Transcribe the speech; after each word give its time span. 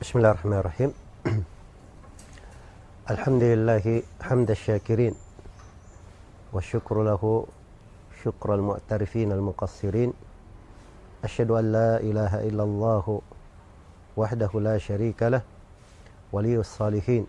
بسم 0.00 0.18
الله 0.18 0.30
الرحمن 0.30 0.52
الرحيم. 0.60 0.92
الحمد 3.16 3.42
لله 3.42 4.02
حمد 4.22 4.50
الشاكرين 4.50 5.14
والشكر 6.52 7.02
له 7.02 7.46
شكر 8.24 8.54
المعترفين 8.54 9.32
المقصرين. 9.32 10.12
أشهد 11.24 11.50
أن 11.50 11.72
لا 11.72 11.96
إله 12.00 12.32
إلا 12.48 12.62
الله 12.62 13.20
وحده 14.16 14.50
لا 14.60 14.76
شريك 14.78 15.22
له 15.22 15.42
ولي 16.32 16.56
الصالحين. 16.60 17.26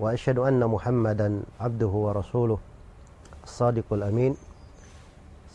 وأشهد 0.00 0.38
أن 0.38 0.60
محمدا 0.60 1.42
عبده 1.60 1.86
ورسوله 2.04 2.58
الصادق 3.44 3.88
الأمين 3.92 4.36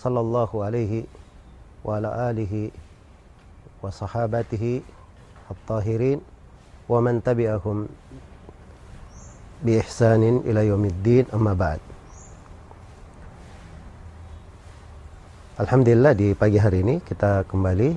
صلى 0.02 0.20
الله 0.20 0.50
عليه 0.66 1.04
وعلى 1.86 2.10
آله 2.30 2.72
وصحابته 3.86 4.82
الطاهرين 5.52 6.20
ومن 6.90 7.24
تبعهم 7.24 7.78
بإحسان 9.66 10.24
إلى 10.46 10.62
يوم 10.68 10.84
الدين 10.86 11.26
أما 11.34 11.54
بعد. 11.54 11.82
Alhamdulillah 15.56 16.12
di 16.12 16.36
pagi 16.36 16.60
hari 16.60 16.84
ini 16.84 17.00
kita 17.00 17.48
kembali 17.48 17.96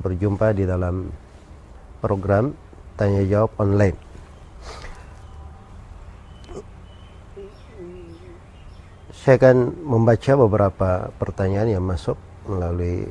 berjumpa 0.00 0.56
di 0.56 0.64
dalam 0.64 1.12
program 2.00 2.56
tanya 2.96 3.20
jawab 3.28 3.52
online. 3.60 3.94
Saya 9.12 9.38
akan 9.38 9.86
membaca 9.86 10.32
beberapa 10.34 10.90
pertanyaan 11.20 11.78
yang 11.78 11.84
masuk 11.84 12.16
melalui 12.48 13.06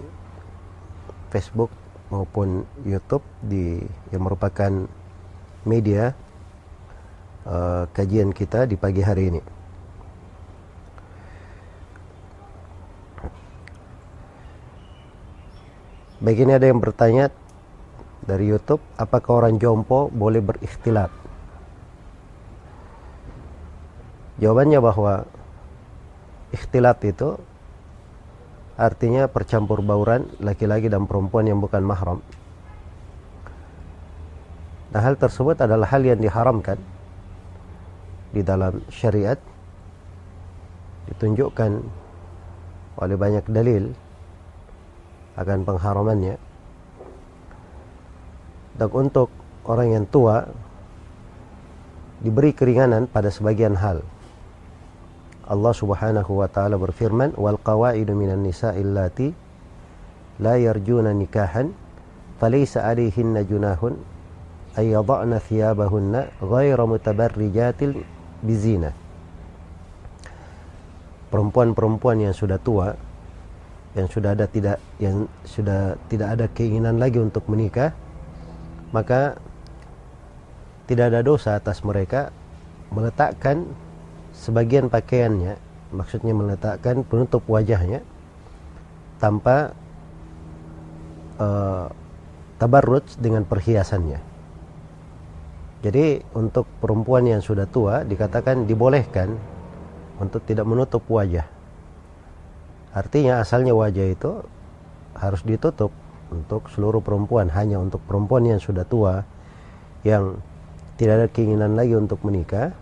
Facebook 1.31 1.71
maupun 2.11 2.67
YouTube 2.83 3.23
di 3.39 3.79
yang 4.11 4.27
merupakan 4.27 4.69
media 5.63 6.11
uh, 7.47 7.87
kajian 7.95 8.35
kita 8.35 8.67
di 8.67 8.75
pagi 8.75 9.01
hari 9.01 9.31
ini. 9.31 9.41
Baik 16.21 16.45
ini 16.45 16.53
ada 16.53 16.69
yang 16.69 16.77
bertanya 16.77 17.33
dari 18.21 18.45
YouTube, 18.45 18.83
apakah 18.93 19.41
orang 19.41 19.57
jompo 19.57 20.05
boleh 20.13 20.37
berikhtilat? 20.37 21.09
Jawabannya 24.37 24.77
bahwa 24.77 25.25
ikhtilat 26.53 27.01
itu 27.09 27.41
artinya 28.81 29.29
percampur 29.29 29.85
bauran 29.85 30.25
laki-laki 30.41 30.89
dan 30.89 31.05
perempuan 31.05 31.45
yang 31.45 31.61
bukan 31.61 31.85
mahram. 31.85 32.19
Nah, 34.91 35.01
hal 35.05 35.15
tersebut 35.21 35.55
adalah 35.61 35.85
hal 35.85 36.01
yang 36.01 36.17
diharamkan 36.17 36.81
di 38.33 38.41
dalam 38.41 38.81
syariat 38.89 39.37
ditunjukkan 41.13 41.71
oleh 42.99 43.15
banyak 43.15 43.45
dalil 43.47 43.93
akan 45.37 45.63
pengharamannya 45.63 46.35
dan 48.75 48.89
untuk 48.91 49.29
orang 49.67 49.95
yang 49.95 50.05
tua 50.07 50.47
diberi 52.23 52.51
keringanan 52.55 53.07
pada 53.07 53.31
sebagian 53.31 53.75
hal 53.79 54.03
Allah 55.51 55.75
Subhanahu 55.75 56.39
wa 56.39 56.47
taala 56.47 56.79
berfirman 56.79 57.35
wal 57.35 57.59
qawaidu 57.59 58.15
minan 58.15 58.39
nisa'i 58.39 58.79
allati 58.79 59.35
la 60.39 60.55
yarjuna 60.55 61.11
nikahan 61.11 61.75
falaysa 62.39 62.87
'alayhinna 62.87 63.43
junahun 63.43 63.99
ay 64.79 64.95
yadh'na 64.95 65.43
thiyabahunna 65.43 66.39
ghayra 66.39 66.87
mutabarrijatil 66.87 67.99
bizina. 68.39 68.95
Perempuan-perempuan 71.27 72.23
yang 72.23 72.35
sudah 72.35 72.55
tua 72.55 72.95
yang 73.91 74.07
sudah 74.07 74.31
ada 74.31 74.47
tidak 74.47 74.79
yang 75.03 75.27
sudah 75.43 75.99
tidak 76.07 76.39
ada 76.39 76.45
keinginan 76.47 76.95
lagi 76.95 77.19
untuk 77.19 77.43
menikah 77.51 77.91
maka 78.95 79.35
tidak 80.87 81.11
ada 81.11 81.19
dosa 81.19 81.59
atas 81.59 81.83
mereka 81.83 82.31
meletakkan 82.87 83.67
sebagian 84.41 84.89
pakaiannya 84.89 85.61
maksudnya 85.93 86.33
meletakkan 86.33 87.05
penutup 87.05 87.45
wajahnya 87.45 88.01
tanpa 89.21 89.77
uh, 91.37 91.85
tabarruj 92.57 93.05
dengan 93.21 93.45
perhiasannya. 93.45 94.17
Jadi 95.81 96.21
untuk 96.37 96.65
perempuan 96.81 97.25
yang 97.25 97.41
sudah 97.41 97.69
tua 97.69 98.01
dikatakan 98.05 98.65
dibolehkan 98.65 99.33
untuk 100.21 100.45
tidak 100.45 100.65
menutup 100.65 101.01
wajah. 101.09 101.45
Artinya 102.93 103.41
asalnya 103.41 103.73
wajah 103.73 104.07
itu 104.09 104.31
harus 105.17 105.41
ditutup 105.41 105.89
untuk 106.29 106.69
seluruh 106.69 107.01
perempuan, 107.01 107.49
hanya 107.49 107.81
untuk 107.81 108.01
perempuan 108.05 108.45
yang 108.45 108.61
sudah 108.61 108.85
tua 108.85 109.25
yang 110.05 110.37
tidak 110.97 111.13
ada 111.17 111.27
keinginan 111.33 111.73
lagi 111.73 111.97
untuk 111.97 112.21
menikah 112.21 112.73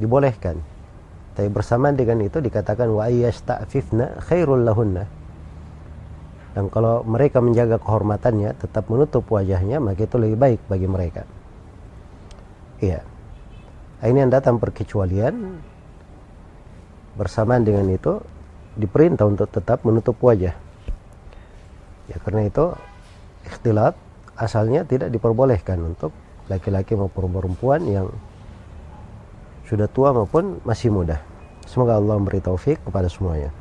dibolehkan. 0.00 0.58
Tapi 1.36 1.46
bersamaan 1.52 1.94
dengan 1.94 2.24
itu 2.24 2.40
dikatakan 2.42 2.90
wa 2.90 3.06
yasta'fifna 3.06 4.24
khairul 4.26 4.64
lahunna. 4.66 5.04
Dan 6.50 6.66
kalau 6.66 7.06
mereka 7.06 7.38
menjaga 7.38 7.78
kehormatannya 7.78 8.58
tetap 8.58 8.90
menutup 8.90 9.22
wajahnya 9.30 9.78
maka 9.78 10.02
itu 10.02 10.16
lebih 10.18 10.38
baik 10.40 10.60
bagi 10.66 10.88
mereka. 10.90 11.22
Iya. 12.82 13.06
Ini 14.00 14.26
yang 14.26 14.32
datang 14.32 14.56
perkecualian 14.58 15.60
bersamaan 17.14 17.62
dengan 17.62 17.86
itu 17.92 18.18
diperintah 18.74 19.28
untuk 19.28 19.52
tetap 19.52 19.84
menutup 19.86 20.16
wajah. 20.18 20.56
Ya 22.10 22.16
karena 22.24 22.48
itu 22.48 22.74
ikhtilat 23.46 23.94
asalnya 24.34 24.82
tidak 24.88 25.12
diperbolehkan 25.12 25.78
untuk 25.84 26.10
laki-laki 26.50 26.98
maupun 26.98 27.30
perempuan 27.30 27.84
yang 27.86 28.08
sudah 29.70 29.86
tua 29.86 30.10
maupun 30.10 30.58
masih 30.66 30.90
muda. 30.90 31.22
Semoga 31.62 31.94
Allah 31.94 32.18
memberi 32.18 32.42
taufik 32.42 32.82
kepada 32.82 33.06
semuanya. 33.06 33.54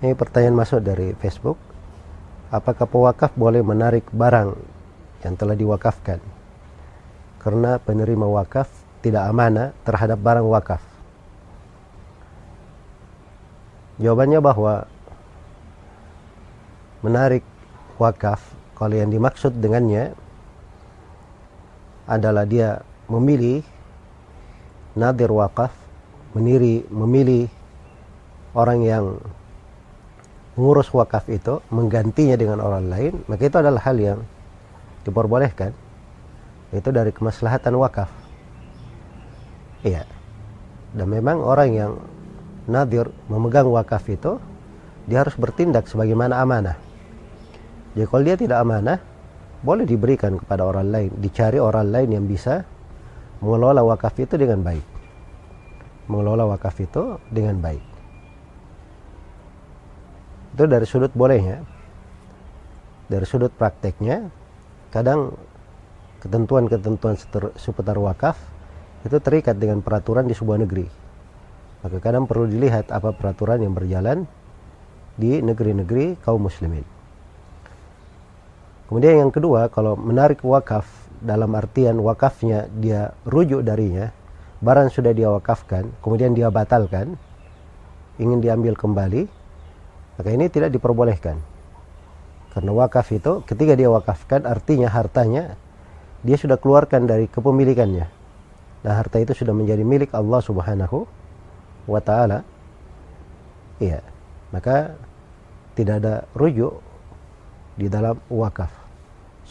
Ini 0.00 0.16
pertanyaan 0.16 0.56
masuk 0.56 0.80
dari 0.80 1.12
Facebook. 1.20 1.60
Apakah 2.48 2.88
pewakaf 2.88 3.36
boleh 3.36 3.60
menarik 3.60 4.08
barang 4.08 4.56
yang 5.20 5.34
telah 5.36 5.52
diwakafkan? 5.52 6.16
Karena 7.44 7.76
penerima 7.76 8.24
wakaf 8.24 8.72
tidak 9.04 9.28
amanah 9.28 9.76
terhadap 9.84 10.16
barang 10.16 10.48
wakaf. 10.48 10.80
Jawabannya 14.00 14.40
bahwa 14.40 14.88
menarik 17.04 17.44
wakaf 18.00 18.40
kalau 18.72 18.96
yang 18.96 19.12
dimaksud 19.12 19.52
dengannya 19.60 20.16
adalah 22.08 22.48
dia 22.48 22.82
memilih 23.12 23.60
nadir 24.96 25.28
wakaf 25.28 25.72
meniri 26.32 26.88
memilih 26.88 27.52
orang 28.56 28.80
yang 28.80 29.04
mengurus 30.56 30.88
wakaf 30.96 31.28
itu 31.28 31.60
menggantinya 31.68 32.36
dengan 32.40 32.64
orang 32.64 32.88
lain 32.88 33.12
maka 33.28 33.44
itu 33.44 33.56
adalah 33.60 33.84
hal 33.84 33.96
yang 34.00 34.18
diperbolehkan. 35.04 35.76
Itu 36.72 36.88
dari 36.88 37.12
kemaslahatan 37.12 37.76
wakaf 37.76 38.08
iya. 39.84 40.06
Dan 40.92 41.08
memang 41.08 41.40
orang 41.40 41.70
yang 41.72 41.92
nadir 42.68 43.10
memegang 43.26 43.68
wakaf 43.68 44.06
itu 44.08 44.38
dia 45.06 45.26
harus 45.26 45.34
bertindak 45.34 45.90
sebagaimana 45.90 46.38
amanah. 46.38 46.78
Jadi 47.92 48.06
kalau 48.08 48.24
dia 48.24 48.36
tidak 48.38 48.58
amanah, 48.62 48.98
boleh 49.60 49.84
diberikan 49.84 50.38
kepada 50.38 50.64
orang 50.64 50.88
lain, 50.88 51.10
dicari 51.18 51.58
orang 51.58 51.90
lain 51.90 52.08
yang 52.16 52.24
bisa 52.24 52.64
mengelola 53.42 53.82
wakaf 53.82 54.14
itu 54.22 54.38
dengan 54.38 54.62
baik. 54.62 54.86
Mengelola 56.06 56.48
wakaf 56.54 56.78
itu 56.80 57.18
dengan 57.28 57.58
baik. 57.58 57.84
Itu 60.56 60.64
dari 60.70 60.86
sudut 60.86 61.12
bolehnya. 61.12 61.60
Dari 63.10 63.26
sudut 63.28 63.52
prakteknya, 63.52 64.30
kadang 64.88 65.36
ketentuan-ketentuan 66.24 67.18
seputar 67.58 67.98
wakaf 68.00 68.38
itu 69.04 69.18
terikat 69.18 69.58
dengan 69.58 69.82
peraturan 69.82 70.24
di 70.24 70.32
sebuah 70.32 70.62
negeri 70.62 71.02
maka 71.82 71.98
kadang 71.98 72.30
perlu 72.30 72.46
dilihat 72.46 72.94
apa 72.94 73.10
peraturan 73.10 73.58
yang 73.58 73.74
berjalan 73.74 74.24
di 75.18 75.42
negeri-negeri 75.42 76.22
kaum 76.22 76.46
muslimin. 76.46 76.86
Kemudian 78.86 79.26
yang 79.26 79.32
kedua, 79.34 79.66
kalau 79.66 79.98
menarik 79.98 80.38
wakaf 80.46 80.86
dalam 81.22 81.54
artian 81.54 82.02
wakafnya 82.02 82.66
dia 82.82 83.14
rujuk 83.22 83.62
darinya, 83.62 84.10
barang 84.58 84.90
sudah 84.90 85.14
dia 85.14 85.30
wakafkan, 85.30 85.88
kemudian 86.02 86.34
dia 86.34 86.50
batalkan, 86.50 87.14
ingin 88.18 88.42
diambil 88.42 88.74
kembali, 88.74 89.30
maka 90.18 90.28
ini 90.28 90.50
tidak 90.50 90.74
diperbolehkan. 90.74 91.38
Karena 92.52 92.70
wakaf 92.76 93.08
itu 93.14 93.40
ketika 93.48 93.72
dia 93.72 93.88
wakafkan 93.88 94.44
artinya 94.44 94.92
hartanya 94.92 95.56
dia 96.20 96.36
sudah 96.36 96.60
keluarkan 96.60 97.08
dari 97.08 97.26
kepemilikannya. 97.26 98.06
Nah, 98.82 98.94
harta 98.98 99.22
itu 99.22 99.32
sudah 99.32 99.54
menjadi 99.54 99.86
milik 99.86 100.10
Allah 100.10 100.42
Subhanahu 100.42 101.06
wa 101.86 102.00
taala. 102.02 102.42
Iya. 103.78 104.02
Maka 104.52 104.94
tidak 105.78 106.04
ada 106.04 106.14
rujuk 106.36 106.82
di 107.78 107.88
dalam 107.88 108.20
wakaf. 108.28 108.81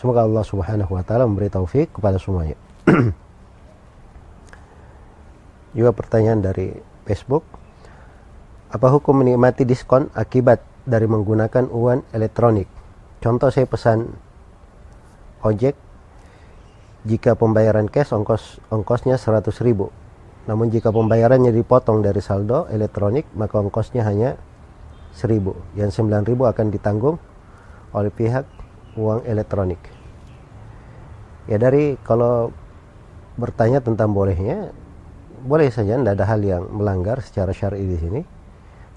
Semoga 0.01 0.25
Allah 0.25 0.41
Subhanahu 0.41 0.97
wa 0.97 1.05
taala 1.05 1.29
memberi 1.29 1.53
taufik 1.53 1.93
kepada 1.93 2.17
semuanya. 2.17 2.57
Juga 5.77 5.93
pertanyaan 5.93 6.41
dari 6.41 6.73
Facebook. 7.05 7.45
Apa 8.73 8.89
hukum 8.89 9.21
menikmati 9.21 9.61
diskon 9.61 10.09
akibat 10.17 10.65
dari 10.89 11.05
menggunakan 11.05 11.69
uang 11.69 12.09
elektronik? 12.17 12.65
Contoh 13.21 13.53
saya 13.53 13.69
pesan 13.69 14.09
ojek 15.45 15.77
jika 17.05 17.37
pembayaran 17.37 17.85
cash 17.85 18.09
ongkos 18.09 18.57
ongkosnya 18.73 19.21
100 19.21 19.53
ribu 19.65 19.89
namun 20.45 20.69
jika 20.73 20.89
pembayarannya 20.89 21.49
dipotong 21.53 22.01
dari 22.01 22.21
saldo 22.21 22.69
elektronik 22.69 23.25
maka 23.33 23.57
ongkosnya 23.57 24.05
hanya 24.05 24.37
1000 25.17 25.77
yang 25.77 25.89
9000 25.89 26.29
akan 26.29 26.67
ditanggung 26.69 27.17
oleh 27.93 28.13
pihak 28.13 28.60
uang 28.97 29.23
elektronik 29.27 29.79
ya 31.47 31.57
dari 31.61 31.95
kalau 32.03 32.51
bertanya 33.39 33.79
tentang 33.79 34.11
bolehnya 34.11 34.71
boleh 35.41 35.73
saja 35.73 35.97
tidak 35.97 36.15
ada 36.21 36.25
hal 36.27 36.41
yang 36.43 36.63
melanggar 36.69 37.19
secara 37.25 37.49
syar'i 37.55 37.87
di 37.87 37.97
sini 37.97 38.21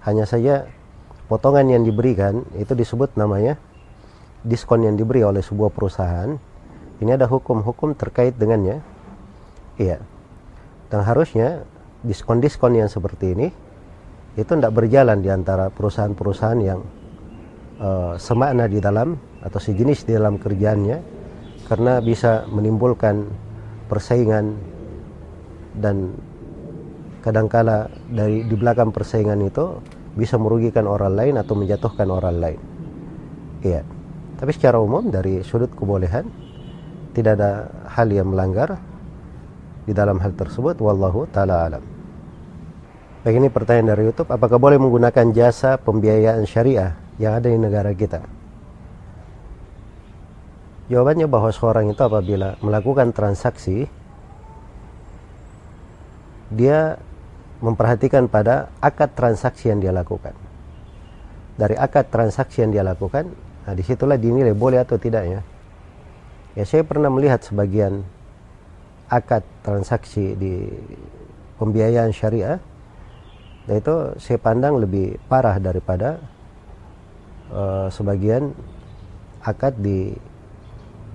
hanya 0.04 0.28
saja 0.28 0.68
potongan 1.30 1.70
yang 1.72 1.82
diberikan 1.86 2.44
itu 2.58 2.76
disebut 2.76 3.16
namanya 3.16 3.56
diskon 4.44 4.84
yang 4.84 4.98
diberi 4.98 5.24
oleh 5.24 5.40
sebuah 5.40 5.72
perusahaan 5.72 6.36
ini 7.02 7.10
ada 7.10 7.26
hukum-hukum 7.26 7.98
terkait 7.98 8.38
dengannya. 8.38 8.78
Iya. 9.80 9.98
Dan 10.88 11.00
harusnya 11.02 11.66
diskon-diskon 12.06 12.78
yang 12.78 12.86
seperti 12.86 13.34
ini 13.34 13.48
itu 14.38 14.50
tidak 14.50 14.74
berjalan 14.74 15.18
di 15.18 15.30
antara 15.30 15.70
perusahaan-perusahaan 15.74 16.60
yang 16.62 16.80
uh, 17.82 18.14
semakna 18.18 18.70
di 18.70 18.78
dalam 18.78 19.18
atau 19.44 19.60
sejenis 19.60 20.08
di 20.08 20.16
dalam 20.16 20.40
kerjaannya 20.40 20.98
karena 21.68 22.00
bisa 22.00 22.48
menimbulkan 22.48 23.28
persaingan 23.86 24.56
dan 25.76 26.16
kadangkala 27.20 27.88
dari 28.08 28.44
di 28.44 28.54
belakang 28.56 28.92
persaingan 28.92 29.44
itu 29.44 29.80
bisa 30.14 30.40
merugikan 30.40 30.88
orang 30.88 31.16
lain 31.16 31.34
atau 31.40 31.54
menjatuhkan 31.56 32.08
orang 32.08 32.36
lain. 32.40 32.60
Iya. 33.64 33.82
Tapi 34.34 34.50
secara 34.52 34.76
umum 34.82 35.08
dari 35.08 35.40
sudut 35.40 35.72
kebolehan 35.72 36.28
tidak 37.16 37.40
ada 37.40 37.70
hal 37.88 38.10
yang 38.10 38.34
melanggar 38.34 38.76
di 39.84 39.92
dalam 39.96 40.20
hal 40.20 40.32
tersebut 40.36 40.76
wallahu 40.82 41.24
taala 41.30 41.68
alam. 41.70 41.84
Baik 43.24 43.40
ini 43.40 43.48
pertanyaan 43.48 43.96
dari 43.96 44.02
YouTube, 44.04 44.28
apakah 44.28 44.60
boleh 44.60 44.76
menggunakan 44.76 45.32
jasa 45.32 45.80
pembiayaan 45.80 46.44
syariah 46.44 46.92
yang 47.16 47.40
ada 47.40 47.48
di 47.48 47.56
negara 47.56 47.96
kita? 47.96 48.20
Jawabannya 50.94 51.26
bahwa 51.26 51.50
seorang 51.50 51.90
itu 51.90 51.98
apabila 52.06 52.54
melakukan 52.62 53.10
transaksi 53.10 53.90
dia 56.54 57.02
memperhatikan 57.58 58.30
pada 58.30 58.70
akad 58.78 59.10
transaksi 59.18 59.74
yang 59.74 59.82
dia 59.82 59.90
lakukan. 59.90 60.30
Dari 61.58 61.74
akad 61.74 62.14
transaksi 62.14 62.62
yang 62.62 62.70
dia 62.70 62.86
lakukan, 62.86 63.26
nah 63.66 63.74
di 63.74 63.82
situlah 63.82 64.14
dinilai 64.14 64.54
boleh 64.54 64.86
atau 64.86 64.94
tidaknya. 64.94 65.42
Ya 66.54 66.62
saya 66.62 66.86
pernah 66.86 67.10
melihat 67.10 67.42
sebagian 67.42 68.06
akad 69.10 69.42
transaksi 69.66 70.38
di 70.38 70.70
pembiayaan 71.58 72.14
syariah 72.14 72.62
dan 73.66 73.74
itu 73.82 74.14
saya 74.22 74.38
pandang 74.38 74.78
lebih 74.78 75.18
parah 75.26 75.58
daripada 75.58 76.22
uh, 77.50 77.90
sebagian 77.90 78.54
akad 79.42 79.74
di 79.82 80.14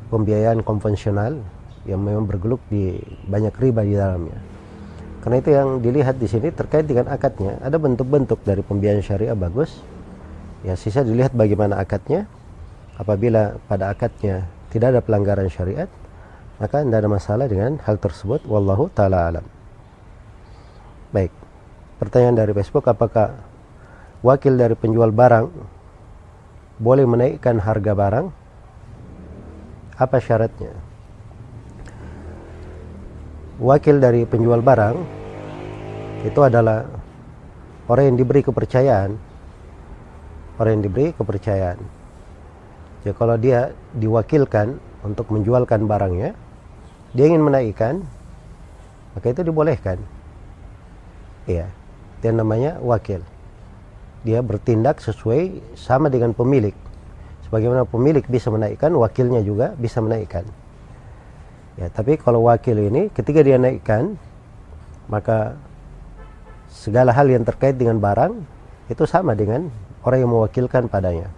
pembiayaan 0.10 0.66
konvensional 0.66 1.40
yang 1.88 2.02
memang 2.04 2.26
bergeluk 2.26 2.60
di 2.68 3.00
banyak 3.30 3.54
riba 3.56 3.82
di 3.86 3.96
dalamnya. 3.96 4.38
Karena 5.20 5.36
itu 5.40 5.50
yang 5.52 5.70
dilihat 5.80 6.16
di 6.20 6.28
sini 6.28 6.52
terkait 6.52 6.88
dengan 6.88 7.12
akadnya 7.12 7.60
ada 7.64 7.76
bentuk-bentuk 7.80 8.42
dari 8.44 8.62
pembiayaan 8.66 9.04
syariah 9.04 9.36
bagus. 9.36 9.80
Ya 10.66 10.76
sisa 10.76 11.06
dilihat 11.06 11.32
bagaimana 11.32 11.80
akadnya. 11.80 12.28
Apabila 13.00 13.56
pada 13.72 13.96
akadnya 13.96 14.44
tidak 14.70 14.88
ada 14.96 15.02
pelanggaran 15.02 15.50
syariat 15.50 15.90
maka 16.62 16.84
tidak 16.84 17.00
ada 17.02 17.10
masalah 17.10 17.46
dengan 17.50 17.80
hal 17.82 17.98
tersebut 17.98 18.46
wallahu 18.46 18.92
taala 18.94 19.32
alam 19.34 19.46
baik 21.10 21.34
pertanyaan 21.98 22.38
dari 22.38 22.52
Facebook 22.54 22.86
apakah 22.86 23.34
wakil 24.22 24.54
dari 24.60 24.76
penjual 24.78 25.10
barang 25.10 25.50
boleh 26.80 27.06
menaikkan 27.08 27.60
harga 27.60 27.92
barang 27.96 28.28
apa 30.00 30.18
syaratnya 30.24 30.72
wakil 33.60 34.00
dari 34.00 34.24
penjual 34.24 34.64
barang 34.64 34.98
itu 36.24 36.40
adalah 36.40 36.88
orang 37.92 38.16
yang 38.16 38.18
diberi 38.18 38.40
kepercayaan 38.40 39.20
orang 40.56 40.72
yang 40.80 40.84
diberi 40.88 41.12
kepercayaan 41.12 42.00
Ya 43.08 43.16
kalau 43.16 43.40
dia 43.40 43.72
diwakilkan 43.96 44.76
untuk 45.08 45.32
menjualkan 45.32 45.88
barangnya, 45.88 46.36
dia 47.16 47.26
ingin 47.32 47.40
menaikkan, 47.48 48.04
maka 49.16 49.32
itu 49.32 49.42
dibolehkan. 49.48 49.96
Iya, 51.48 51.72
dia 52.20 52.32
namanya 52.36 52.76
wakil. 52.84 53.24
Dia 54.28 54.44
bertindak 54.44 55.00
sesuai 55.00 55.64
sama 55.80 56.12
dengan 56.12 56.36
pemilik. 56.36 56.76
Sebagaimana 57.50 57.82
pemilik 57.90 58.22
bisa 58.30 58.54
menaikkan, 58.54 58.94
wakilnya 58.94 59.42
juga 59.42 59.74
bisa 59.74 59.98
menaikkan. 60.06 60.46
Ya, 61.82 61.90
tapi 61.90 62.14
kalau 62.22 62.46
wakil 62.46 62.78
ini 62.78 63.10
ketika 63.10 63.42
dia 63.42 63.58
naikkan, 63.58 64.22
maka 65.10 65.58
segala 66.70 67.10
hal 67.10 67.26
yang 67.26 67.42
terkait 67.42 67.74
dengan 67.74 67.98
barang 67.98 68.38
itu 68.94 69.02
sama 69.10 69.34
dengan 69.34 69.74
orang 70.06 70.22
yang 70.22 70.30
mewakilkan 70.30 70.86
padanya. 70.86 71.34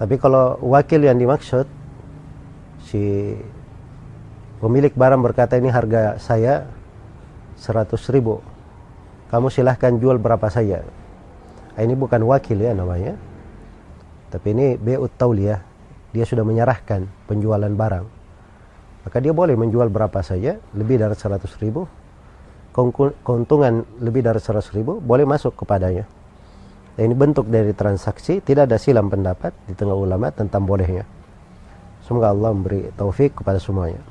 Tapi 0.00 0.16
kalau 0.16 0.56
wakil 0.64 1.04
yang 1.04 1.20
dimaksud 1.20 1.68
si 2.88 3.36
pemilik 4.64 4.96
barang 4.96 5.20
berkata 5.20 5.60
ini 5.60 5.68
harga 5.68 6.16
saya 6.16 6.64
100 7.60 8.00
ribu. 8.16 8.40
Kamu 9.28 9.52
silahkan 9.52 9.92
jual 10.00 10.16
berapa 10.16 10.48
saja. 10.48 10.80
Nah, 11.76 11.82
ini 11.84 11.92
bukan 11.92 12.24
wakil 12.24 12.56
ya 12.56 12.72
namanya. 12.72 13.27
Tapi 14.28 14.46
ini 14.52 14.66
bi'ut 14.76 15.16
tauliyah. 15.16 15.60
Dia 16.12 16.24
sudah 16.24 16.44
menyerahkan 16.44 17.04
penjualan 17.28 17.68
barang. 17.72 18.06
Maka 19.04 19.16
dia 19.20 19.32
boleh 19.32 19.56
menjual 19.56 19.88
berapa 19.92 20.20
saja, 20.20 20.56
lebih 20.76 21.00
dari 21.00 21.16
100 21.16 21.44
ribu. 21.64 21.84
Keuntungan 23.24 23.82
lebih 23.98 24.22
dari 24.22 24.38
100 24.38 24.76
ribu 24.76 25.02
boleh 25.02 25.26
masuk 25.26 25.58
kepadanya 25.58 26.06
ini 26.98 27.14
bentuk 27.14 27.46
dari 27.46 27.70
transaksi 27.70 28.42
tidak 28.42 28.66
ada 28.66 28.76
silam 28.76 29.06
pendapat 29.06 29.54
di 29.70 29.74
tengah 29.78 29.94
ulama 29.94 30.34
tentang 30.34 30.66
bolehnya 30.66 31.06
semoga 32.02 32.34
Allah 32.34 32.50
memberi 32.50 32.90
taufik 32.98 33.38
kepada 33.38 33.62
semuanya 33.62 34.02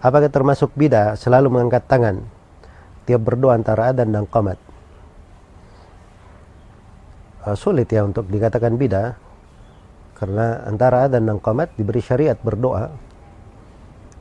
apakah 0.00 0.32
termasuk 0.32 0.72
bidah 0.72 1.20
selalu 1.20 1.52
mengangkat 1.52 1.84
tangan 1.84 2.24
tiap 3.04 3.20
berdoa 3.20 3.52
antara 3.52 3.92
adan 3.92 4.16
dan 4.16 4.24
qamat 4.24 4.56
uh, 7.46 7.56
sulit 7.56 7.88
ya 7.92 8.04
untuk 8.04 8.26
dikatakan 8.28 8.76
bidah 8.76 9.16
karena 10.16 10.64
antara 10.64 11.10
dan 11.10 11.28
qamat 11.38 11.74
diberi 11.76 12.00
syariat 12.00 12.38
berdoa 12.38 12.90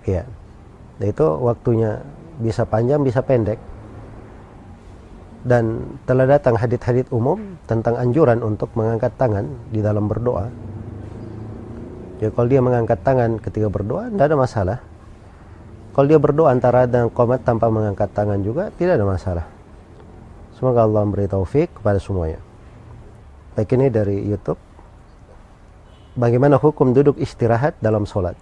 ya 0.04 0.28
dan 1.00 1.08
itu 1.08 1.26
waktunya 1.40 2.04
bisa 2.42 2.66
panjang 2.68 3.02
bisa 3.02 3.22
pendek 3.24 3.60
dan 5.44 6.00
telah 6.08 6.24
datang 6.24 6.56
hadit-hadit 6.56 7.12
umum 7.12 7.60
tentang 7.68 8.00
anjuran 8.00 8.40
untuk 8.40 8.72
mengangkat 8.80 9.12
tangan 9.20 9.44
di 9.76 9.84
dalam 9.84 10.08
berdoa. 10.08 10.48
Ya 12.24 12.32
kalau 12.32 12.48
dia 12.48 12.64
mengangkat 12.64 13.04
tangan 13.04 13.44
ketika 13.44 13.68
berdoa 13.68 14.08
tidak 14.08 14.32
ada 14.32 14.38
masalah. 14.40 14.78
Kalau 15.94 16.08
dia 16.08 16.18
berdoa 16.18 16.50
antara 16.50 16.88
dan 16.88 17.12
komat 17.12 17.44
tanpa 17.44 17.68
mengangkat 17.68 18.10
tangan 18.16 18.40
juga 18.40 18.72
tidak 18.80 18.98
ada 18.98 19.06
masalah. 19.06 19.46
Semoga 20.56 20.88
Allah 20.88 21.04
memberi 21.04 21.28
taufik 21.28 21.76
kepada 21.76 22.00
semuanya. 22.00 22.40
Baik 23.54 23.78
ini 23.78 23.94
dari 23.94 24.18
YouTube. 24.18 24.58
Bagaimana 26.18 26.58
hukum 26.58 26.90
duduk 26.90 27.22
istirahat 27.22 27.78
dalam 27.78 28.10
sholat? 28.10 28.34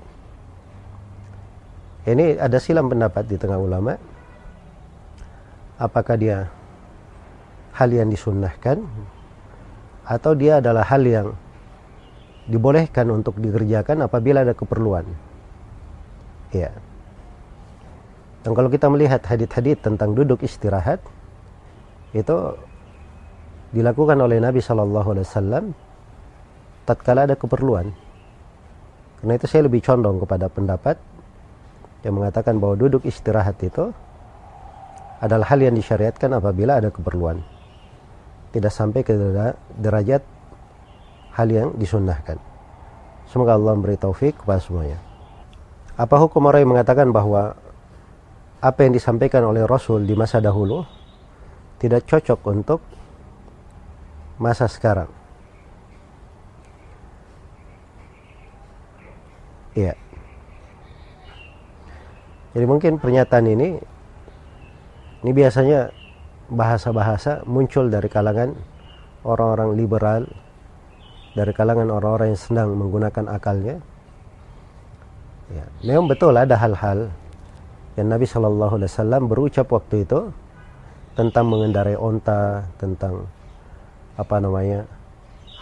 Ini 2.08 2.40
ada 2.40 2.56
silam 2.64 2.88
pendapat 2.88 3.28
di 3.28 3.36
tengah 3.36 3.60
ulama. 3.60 4.00
Apakah 5.76 6.16
dia 6.16 6.48
hal 7.76 7.92
yang 7.92 8.08
disunnahkan 8.08 8.80
atau 10.08 10.32
dia 10.32 10.64
adalah 10.64 10.88
hal 10.88 11.04
yang 11.04 11.28
dibolehkan 12.48 13.12
untuk 13.12 13.36
dikerjakan 13.36 14.08
apabila 14.08 14.48
ada 14.48 14.56
keperluan. 14.56 15.04
Ya. 16.56 16.72
Dan 18.48 18.56
kalau 18.56 18.72
kita 18.72 18.88
melihat 18.88 19.22
hadit-hadit 19.28 19.84
tentang 19.84 20.16
duduk 20.16 20.40
istirahat 20.42 21.04
itu 22.16 22.56
dilakukan 23.72 24.20
oleh 24.20 24.38
Nabi 24.44 24.60
Shallallahu 24.60 25.08
Alaihi 25.16 25.28
Wasallam 25.28 25.66
tatkala 26.84 27.28
ada 27.28 27.36
keperluan. 27.40 27.92
Karena 29.22 29.34
itu 29.38 29.46
saya 29.48 29.66
lebih 29.66 29.80
condong 29.86 30.20
kepada 30.20 30.52
pendapat 30.52 30.98
yang 32.02 32.18
mengatakan 32.18 32.58
bahwa 32.58 32.76
duduk 32.76 33.06
istirahat 33.06 33.56
itu 33.64 33.94
adalah 35.22 35.46
hal 35.54 35.62
yang 35.62 35.78
disyariatkan 35.78 36.34
apabila 36.34 36.82
ada 36.82 36.90
keperluan. 36.90 37.40
Tidak 38.52 38.74
sampai 38.74 39.06
ke 39.06 39.14
derajat 39.80 40.26
hal 41.38 41.48
yang 41.48 41.70
disunnahkan. 41.78 42.42
Semoga 43.30 43.56
Allah 43.56 43.78
memberi 43.78 43.96
taufik 43.96 44.44
kepada 44.44 44.60
semuanya. 44.60 45.00
Apa 45.96 46.20
hukum 46.20 46.44
orang 46.50 46.66
yang 46.66 46.72
mengatakan 46.76 47.14
bahwa 47.14 47.56
apa 48.60 48.80
yang 48.84 48.92
disampaikan 48.92 49.46
oleh 49.48 49.64
Rasul 49.64 50.04
di 50.04 50.18
masa 50.18 50.44
dahulu 50.44 50.84
tidak 51.80 52.10
cocok 52.10 52.40
untuk 52.52 52.80
masa 54.42 54.66
sekarang? 54.66 55.06
Iya. 59.78 59.94
Jadi 62.52 62.66
mungkin 62.68 63.00
pernyataan 63.00 63.48
ini 63.48 63.80
ini 65.22 65.32
biasanya 65.32 65.94
bahasa-bahasa 66.52 67.48
muncul 67.48 67.88
dari 67.88 68.10
kalangan 68.12 68.52
orang-orang 69.24 69.78
liberal, 69.78 70.28
dari 71.38 71.54
kalangan 71.56 71.88
orang-orang 71.94 72.36
yang 72.36 72.42
sedang 72.42 72.70
menggunakan 72.76 73.32
akalnya. 73.32 73.78
Ya, 75.52 75.66
memang 75.86 76.12
betul 76.12 76.36
ada 76.36 76.58
hal-hal 76.60 77.12
yang 77.96 78.08
Nabi 78.12 78.28
Wasallam 78.28 79.28
berucap 79.32 79.68
waktu 79.72 80.04
itu 80.04 80.32
tentang 81.16 81.48
mengendarai 81.48 81.96
onta, 81.96 82.68
tentang 82.80 83.28
apa 84.22 84.38
namanya 84.38 84.86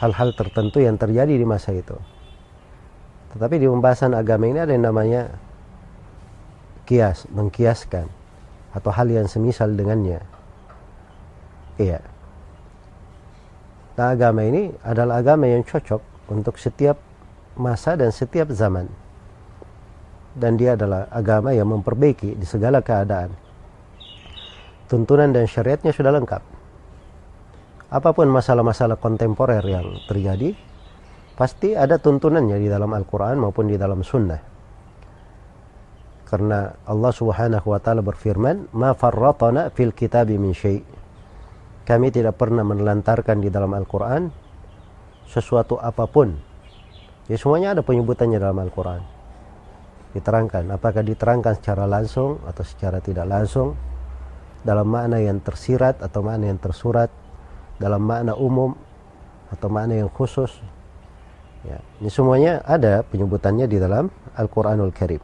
hal-hal 0.04 0.36
tertentu 0.36 0.84
yang 0.84 1.00
terjadi 1.00 1.32
di 1.32 1.48
masa 1.48 1.72
itu. 1.72 1.96
Tetapi 3.32 3.56
di 3.56 3.68
pembahasan 3.72 4.12
agama 4.12 4.52
ini 4.52 4.60
ada 4.60 4.76
yang 4.76 4.84
namanya 4.90 5.32
kias, 6.84 7.30
mengkiaskan 7.32 8.10
atau 8.74 8.92
hal 8.92 9.08
yang 9.08 9.30
semisal 9.30 9.72
dengannya. 9.72 10.20
Iya. 11.80 12.04
Nah, 13.96 14.16
agama 14.16 14.44
ini 14.44 14.74
adalah 14.84 15.20
agama 15.20 15.48
yang 15.48 15.64
cocok 15.64 16.32
untuk 16.32 16.56
setiap 16.56 16.98
masa 17.60 18.00
dan 18.00 18.10
setiap 18.10 18.50
zaman. 18.56 18.88
Dan 20.34 20.56
dia 20.56 20.80
adalah 20.80 21.12
agama 21.12 21.52
yang 21.52 21.68
memperbaiki 21.68 22.38
di 22.38 22.46
segala 22.48 22.80
keadaan. 22.80 23.36
Tuntunan 24.88 25.30
dan 25.30 25.46
syariatnya 25.46 25.92
sudah 25.92 26.16
lengkap. 26.16 26.59
Apa 27.90 28.14
pun 28.14 28.30
masalah-masalah 28.30 29.02
kontemporer 29.02 29.66
yang 29.66 29.98
terjadi, 30.06 30.54
pasti 31.34 31.74
ada 31.74 31.98
tuntunannya 31.98 32.62
di 32.62 32.70
dalam 32.70 32.94
Al-Quran 32.94 33.42
maupun 33.42 33.66
di 33.66 33.82
dalam 33.82 34.06
Sunnah. 34.06 34.42
Karena 36.30 36.70
Allah 36.86 37.10
Subhanahu 37.10 37.74
wa 37.74 37.82
taala 37.82 38.06
berfirman, 38.06 38.70
"Ma 38.78 38.94
farratana 38.94 39.74
fil 39.74 39.98
kitabi 39.98 40.38
min 40.38 40.54
syai'." 40.54 40.86
Kami 41.90 42.14
tidak 42.14 42.38
pernah 42.38 42.62
menelantarkan 42.62 43.42
di 43.42 43.50
dalam 43.50 43.74
Al-Qur'an 43.74 44.30
sesuatu 45.26 45.82
apa 45.82 46.06
pun. 46.06 46.38
Ya 47.26 47.34
semuanya 47.42 47.74
ada 47.74 47.82
penyebutannya 47.82 48.38
dalam 48.38 48.62
Al-Qur'an. 48.62 49.02
Diterangkan, 50.14 50.70
apakah 50.70 51.02
diterangkan 51.02 51.58
secara 51.58 51.90
langsung 51.90 52.38
atau 52.46 52.62
secara 52.62 53.02
tidak 53.02 53.26
langsung 53.26 53.74
dalam 54.62 54.86
makna 54.86 55.18
yang 55.18 55.42
tersirat 55.42 55.98
atau 56.06 56.22
makna 56.22 56.54
yang 56.54 56.62
tersurat, 56.62 57.10
dalam 57.80 58.04
makna 58.04 58.36
umum 58.36 58.76
atau 59.50 59.68
makna 59.72 59.98
yang 59.98 60.12
khusus 60.12 60.54
Ya, 61.68 61.84
ini 62.00 62.08
semuanya 62.08 62.64
ada 62.64 63.04
penyebutannya 63.04 63.68
di 63.68 63.84
dalam 63.84 64.08
Al-Quranul 64.40 64.96
Karim. 64.96 65.20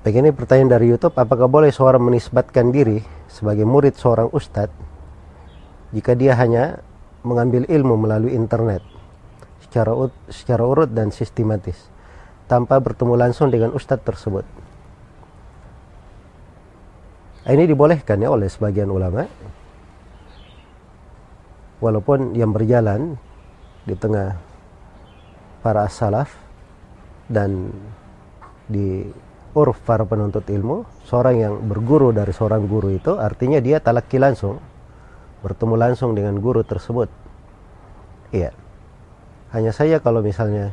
Begini 0.00 0.32
pertanyaan 0.32 0.80
dari 0.80 0.88
YouTube, 0.88 1.12
apakah 1.12 1.44
boleh 1.44 1.68
seorang 1.68 2.00
menisbatkan 2.00 2.72
diri 2.72 3.04
sebagai 3.28 3.68
murid 3.68 3.94
seorang 4.00 4.32
ustadz 4.32 4.74
jika 5.92 6.16
dia 6.16 6.32
hanya 6.40 6.80
mengambil 7.20 7.68
ilmu 7.68 8.00
melalui 8.00 8.32
internet 8.32 8.80
secara 9.60 9.92
secara 10.32 10.64
urut 10.64 10.90
dan 10.90 11.12
sistematis 11.12 11.76
tanpa 12.48 12.80
bertemu 12.80 13.14
langsung 13.14 13.52
dengan 13.52 13.76
ustadz 13.76 14.08
tersebut? 14.08 14.48
Ini 17.44 17.68
dibolehkan 17.68 18.24
ya 18.24 18.32
oleh 18.32 18.48
sebagian 18.48 18.88
ulama. 18.88 19.28
Walaupun 21.82 22.38
yang 22.38 22.54
berjalan 22.54 23.18
di 23.82 23.98
tengah 23.98 24.38
para 25.66 25.90
salaf 25.90 26.30
dan 27.26 27.74
di 28.70 29.02
uruf 29.52 29.82
para 29.82 30.06
penuntut 30.06 30.46
ilmu 30.46 30.86
seorang 31.04 31.36
yang 31.36 31.54
berguru 31.66 32.14
dari 32.14 32.30
seorang 32.30 32.64
guru 32.64 32.94
itu 32.94 33.18
artinya 33.18 33.60
dia 33.60 33.82
talaki 33.82 34.16
langsung 34.16 34.62
bertemu 35.42 35.74
langsung 35.74 36.14
dengan 36.14 36.38
guru 36.38 36.62
tersebut. 36.62 37.10
Iya. 38.30 38.54
Hanya 39.52 39.74
saja 39.74 40.00
kalau 40.00 40.22
misalnya 40.24 40.72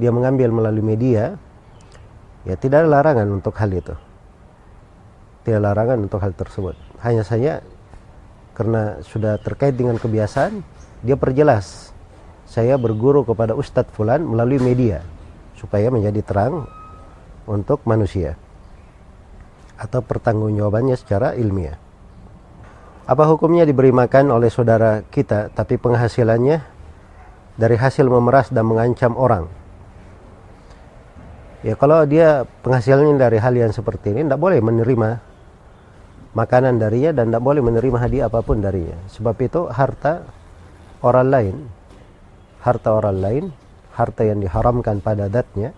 dia 0.00 0.10
mengambil 0.10 0.50
melalui 0.50 0.82
media 0.82 1.36
ya 2.42 2.56
tidak 2.58 2.82
ada 2.82 2.88
larangan 2.88 3.28
untuk 3.30 3.54
hal 3.60 3.70
itu. 3.70 3.94
Tidak 5.44 5.60
larangan 5.60 6.08
untuk 6.08 6.18
hal 6.24 6.32
tersebut. 6.34 6.74
Hanya 7.04 7.22
saja 7.22 7.60
karena 8.52 9.00
sudah 9.04 9.40
terkait 9.40 9.76
dengan 9.76 9.96
kebiasaan 9.96 10.60
dia 11.02 11.16
perjelas 11.16 11.92
saya 12.52 12.76
berguru 12.76 13.24
kepada 13.24 13.56
Ustadz 13.56 13.90
Fulan 13.96 14.22
melalui 14.28 14.60
media 14.60 15.00
supaya 15.56 15.88
menjadi 15.88 16.20
terang 16.20 16.68
untuk 17.48 17.80
manusia 17.88 18.36
atau 19.80 20.04
pertanggungjawabannya 20.04 20.94
secara 20.94 21.34
ilmiah. 21.34 21.80
Apa 23.02 23.26
hukumnya 23.26 23.66
diberi 23.66 23.90
makan 23.90 24.30
oleh 24.30 24.46
saudara 24.46 25.02
kita 25.02 25.50
tapi 25.50 25.74
penghasilannya 25.74 26.62
dari 27.58 27.76
hasil 27.80 28.06
memeras 28.06 28.52
dan 28.54 28.68
mengancam 28.68 29.18
orang? 29.18 29.50
Ya 31.66 31.74
kalau 31.78 32.04
dia 32.06 32.46
penghasilannya 32.62 33.16
dari 33.16 33.38
hal 33.40 33.54
yang 33.54 33.72
seperti 33.74 34.14
ini 34.14 34.28
tidak 34.28 34.38
boleh 34.38 34.60
menerima 34.60 35.31
makanan 36.32 36.80
darinya 36.80 37.12
dan 37.12 37.28
tidak 37.28 37.44
boleh 37.44 37.62
menerima 37.64 37.98
hadiah 38.00 38.26
apa 38.28 38.40
pun 38.40 38.60
darinya. 38.60 38.96
Sebab 39.12 39.36
itu 39.40 39.68
harta 39.68 40.24
orang 41.04 41.28
lain 41.28 41.56
harta 42.62 42.94
orang 42.94 43.18
lain, 43.18 43.44
harta 43.98 44.22
yang 44.22 44.38
diharamkan 44.38 45.02
pada 45.02 45.26
datnya, 45.26 45.74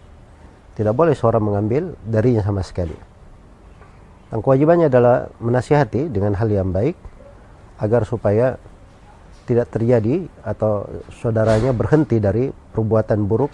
tidak 0.76 0.92
boleh 0.92 1.16
seorang 1.16 1.42
mengambil 1.42 1.96
darinya 2.04 2.44
sama 2.44 2.60
sekali. 2.60 2.94
Dan 4.28 4.44
kewajibannya 4.44 4.92
adalah 4.92 5.32
menasihati 5.40 6.12
dengan 6.12 6.36
hal 6.36 6.48
yang 6.52 6.70
baik 6.70 6.96
agar 7.80 8.04
supaya 8.04 8.60
tidak 9.44 9.72
terjadi 9.72 10.24
atau 10.44 10.88
saudaranya 11.20 11.72
berhenti 11.76 12.16
dari 12.20 12.48
perbuatan 12.48 13.28
buruk 13.28 13.52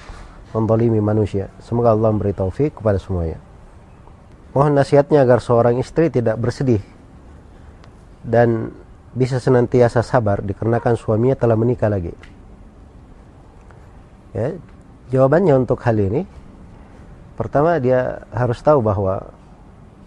mendolimi 0.54 0.98
manusia. 1.02 1.50
Semoga 1.62 1.94
Allah 1.94 2.10
memberi 2.14 2.34
taufik 2.34 2.78
kepada 2.78 2.98
semuanya. 2.98 3.49
Mohon 4.50 4.82
nasihatnya 4.82 5.22
agar 5.22 5.38
seorang 5.38 5.78
istri 5.78 6.10
tidak 6.10 6.34
bersedih 6.42 6.82
dan 8.26 8.74
bisa 9.14 9.38
senantiasa 9.38 10.02
sabar 10.02 10.42
dikarenakan 10.42 10.94
suaminya 10.98 11.38
telah 11.38 11.54
menikah 11.54 11.90
lagi. 11.90 12.14
Ya, 14.34 14.54
jawabannya 15.10 15.54
untuk 15.66 15.82
hal 15.82 15.98
ini 15.98 16.22
pertama 17.34 17.78
dia 17.82 18.22
harus 18.30 18.58
tahu 18.62 18.78
bahwa 18.82 19.30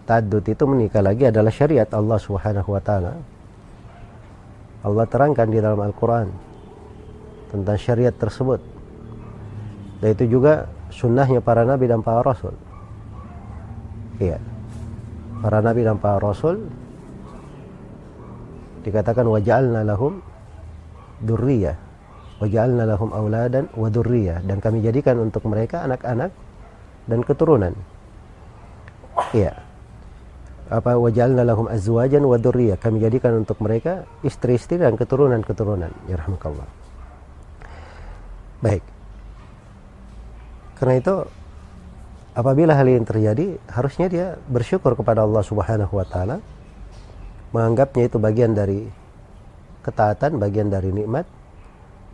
tadut 0.08 0.44
itu 0.44 0.64
menikah 0.64 1.04
lagi 1.04 1.28
adalah 1.28 1.52
syariat 1.52 1.88
Allah 1.92 2.20
Subhanahu 2.20 2.68
wa 2.68 2.80
taala. 2.80 3.12
Allah 4.84 5.06
terangkan 5.08 5.48
di 5.48 5.60
dalam 5.64 5.80
Al-Qur'an 5.80 6.28
tentang 7.48 7.76
syariat 7.80 8.12
tersebut. 8.12 8.60
Dan 10.04 10.08
itu 10.12 10.36
juga 10.36 10.68
sunnahnya 10.92 11.40
para 11.40 11.64
nabi 11.64 11.88
dan 11.88 12.04
para 12.04 12.20
rasul. 12.20 12.52
Iya. 14.18 14.38
Para 15.42 15.60
nabi 15.60 15.84
dan 15.84 16.00
para 16.00 16.20
rasul 16.22 16.70
dikatakan 18.84 19.24
waja'alna 19.28 19.84
lahum 19.84 20.20
durriyah 21.24 21.76
waja'alna 22.42 22.84
lahum 22.84 23.10
auladan 23.14 23.70
wa 23.72 23.88
dan 24.44 24.58
kami 24.60 24.84
jadikan 24.84 25.16
untuk 25.22 25.46
mereka 25.48 25.86
anak-anak 25.86 26.30
dan 27.08 27.20
keturunan. 27.24 27.74
Iya. 29.34 29.54
apa 30.64 30.96
wajalna 30.96 31.44
lahum 31.44 31.68
azwajan 31.68 32.24
wa 32.24 32.40
dzurriyyah 32.40 32.80
kami 32.80 32.96
jadikan 33.04 33.44
untuk 33.44 33.60
mereka 33.60 34.08
istri-istri 34.24 34.80
dan 34.80 34.96
keturunan-keturunan 34.96 35.92
ya 36.08 36.16
rahmakallah 36.16 36.64
baik 38.64 38.80
karena 40.80 40.94
itu 41.04 41.14
apabila 42.34 42.74
hal 42.74 42.86
ini 42.90 43.06
terjadi 43.06 43.46
harusnya 43.70 44.06
dia 44.10 44.26
bersyukur 44.50 44.98
kepada 44.98 45.22
Allah 45.22 45.42
Subhanahu 45.46 45.94
wa 45.94 46.06
taala 46.06 46.36
menganggapnya 47.54 48.10
itu 48.10 48.18
bagian 48.18 48.52
dari 48.52 48.84
ketaatan 49.86 50.42
bagian 50.42 50.68
dari 50.68 50.90
nikmat 50.90 51.24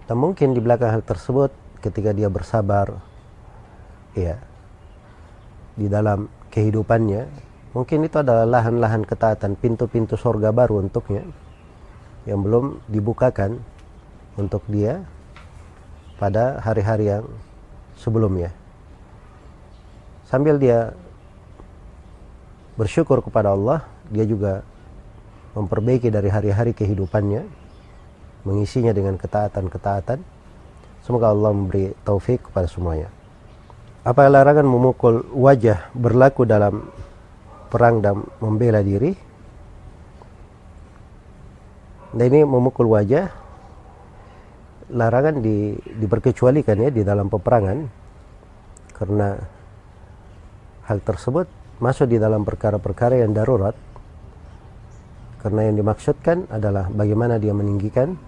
dan 0.05 0.17
mungkin 0.21 0.53
di 0.53 0.61
belakang 0.61 1.01
hal 1.01 1.03
tersebut 1.03 1.51
ketika 1.81 2.13
dia 2.13 2.29
bersabar 2.29 3.01
ya 4.13 4.37
di 5.75 5.89
dalam 5.89 6.29
kehidupannya 6.53 7.51
Mungkin 7.71 8.03
itu 8.03 8.19
adalah 8.19 8.43
lahan-lahan 8.43 9.07
ketaatan, 9.07 9.55
pintu-pintu 9.55 10.19
sorga 10.19 10.51
baru 10.51 10.83
untuknya 10.83 11.23
yang 12.27 12.43
belum 12.43 12.83
dibukakan 12.91 13.63
untuk 14.35 14.67
dia 14.67 15.07
pada 16.19 16.59
hari-hari 16.59 17.15
yang 17.15 17.31
sebelumnya. 17.95 18.51
Sambil 20.31 20.63
dia 20.63 20.95
bersyukur 22.79 23.19
kepada 23.19 23.51
Allah, 23.51 23.83
dia 24.15 24.23
juga 24.23 24.63
memperbaiki 25.59 26.07
dari 26.07 26.31
hari-hari 26.31 26.71
kehidupannya, 26.71 27.43
mengisinya 28.47 28.95
dengan 28.95 29.19
ketaatan-ketaatan. 29.19 30.23
Semoga 31.03 31.35
Allah 31.35 31.51
memberi 31.51 31.91
taufik 32.07 32.47
kepada 32.47 32.71
semuanya. 32.71 33.11
Apa 34.07 34.31
larangan 34.31 34.65
memukul 34.65 35.27
wajah 35.35 35.91
berlaku 35.93 36.47
dalam 36.47 36.89
perang 37.69 37.99
dan 37.99 38.23
membela 38.39 38.81
diri 38.81 39.13
dan 42.11 42.27
ini 42.27 42.43
memukul 42.43 42.91
wajah 42.91 43.31
larangan 44.91 45.39
di, 45.39 45.79
diperkecualikan 45.79 46.83
ya 46.83 46.91
di 46.91 47.07
dalam 47.07 47.31
peperangan 47.31 47.79
karena 48.99 49.39
hal 50.91 50.99
tersebut 51.07 51.47
masuk 51.79 52.11
di 52.11 52.19
dalam 52.19 52.43
perkara-perkara 52.43 53.23
yang 53.23 53.31
darurat. 53.31 53.79
Karena 55.39 55.71
yang 55.71 55.79
dimaksudkan 55.79 56.51
adalah 56.51 56.91
bagaimana 56.91 57.39
dia 57.39 57.55
meninggikan 57.55 58.19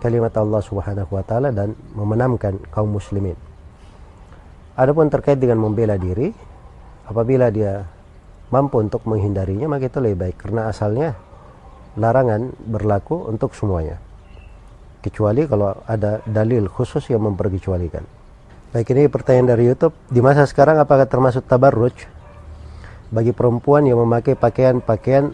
kalimat 0.00 0.32
Allah 0.34 0.64
Subhanahu 0.64 1.12
wa 1.12 1.22
taala 1.22 1.52
dan 1.52 1.76
memenamkan 1.92 2.58
kaum 2.72 2.96
muslimin. 2.96 3.36
Adapun 4.74 5.12
terkait 5.12 5.38
dengan 5.38 5.62
membela 5.62 5.94
diri 5.94 6.32
apabila 7.06 7.52
dia 7.52 7.86
mampu 8.50 8.82
untuk 8.82 9.06
menghindarinya 9.06 9.70
maka 9.70 9.86
itu 9.86 10.02
lebih 10.02 10.18
baik. 10.18 10.36
Karena 10.40 10.66
asalnya 10.66 11.14
larangan 11.94 12.50
berlaku 12.58 13.30
untuk 13.30 13.54
semuanya. 13.54 14.02
Kecuali 14.98 15.46
kalau 15.46 15.78
ada 15.86 16.18
dalil 16.26 16.66
khusus 16.66 17.06
yang 17.06 17.22
memperkecualikan 17.22 18.17
baik 18.72 18.92
ini 18.92 19.08
pertanyaan 19.08 19.56
dari 19.56 19.64
YouTube 19.68 19.96
di 20.12 20.20
masa 20.20 20.44
sekarang 20.44 20.76
apakah 20.80 21.08
termasuk 21.08 21.44
tabarruj 21.48 21.94
bagi 23.08 23.32
perempuan 23.32 23.88
yang 23.88 24.00
memakai 24.00 24.36
pakaian-pakaian 24.36 25.32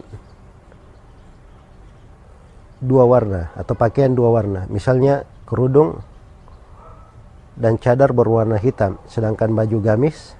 dua 2.79 3.03
warna 3.03 3.51
atau 3.59 3.75
pakaian 3.75 4.15
dua 4.15 4.31
warna 4.31 4.67
misalnya 4.71 5.27
kerudung 5.43 5.99
dan 7.55 7.79
cadar 7.79 8.11
berwarna 8.11 8.59
hitam 8.59 8.99
sedangkan 9.07 9.51
baju 9.51 9.77
gamis 9.83 10.35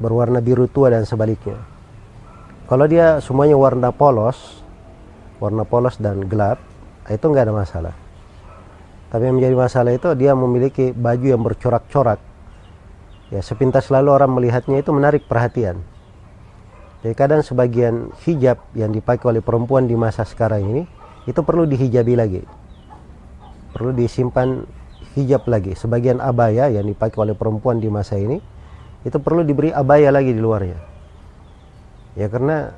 berwarna 0.00 0.40
biru 0.40 0.64
tua 0.66 0.88
dan 0.88 1.04
sebaliknya. 1.04 1.60
Kalau 2.66 2.88
dia 2.88 3.20
semuanya 3.20 3.60
warna 3.60 3.92
polos, 3.92 4.64
warna 5.38 5.68
polos 5.68 6.00
dan 6.00 6.24
gelap, 6.24 6.56
itu 7.06 7.20
nggak 7.20 7.44
ada 7.46 7.54
masalah. 7.54 7.94
Tapi 9.10 9.22
yang 9.26 9.36
menjadi 9.42 9.56
masalah 9.58 9.92
itu 9.92 10.08
dia 10.14 10.32
memiliki 10.38 10.94
baju 10.94 11.26
yang 11.26 11.42
bercorak-corak. 11.42 12.22
Ya, 13.30 13.42
sepintas 13.42 13.90
lalu 13.90 14.10
orang 14.10 14.30
melihatnya 14.30 14.78
itu 14.78 14.90
menarik 14.94 15.26
perhatian. 15.26 15.82
Jadi 17.02 17.14
kadang 17.16 17.42
sebagian 17.42 18.14
hijab 18.22 18.60
yang 18.76 18.94
dipakai 18.94 19.26
oleh 19.34 19.42
perempuan 19.42 19.90
di 19.90 19.96
masa 19.98 20.22
sekarang 20.22 20.62
ini 20.62 20.82
itu 21.26 21.40
perlu 21.42 21.66
dihijabi 21.66 22.14
lagi. 22.14 22.42
Perlu 23.74 23.94
disimpan 23.94 24.62
hijab 25.18 25.46
lagi. 25.50 25.74
Sebagian 25.74 26.22
abaya 26.22 26.70
yang 26.70 26.86
dipakai 26.86 27.18
oleh 27.18 27.34
perempuan 27.34 27.82
di 27.82 27.88
masa 27.90 28.14
ini 28.14 28.38
itu 29.06 29.16
perlu 29.16 29.40
diberi 29.40 29.72
abaya 29.72 30.12
lagi 30.12 30.36
di 30.36 30.42
luarnya 30.42 30.90
ya 32.18 32.26
karena 32.28 32.74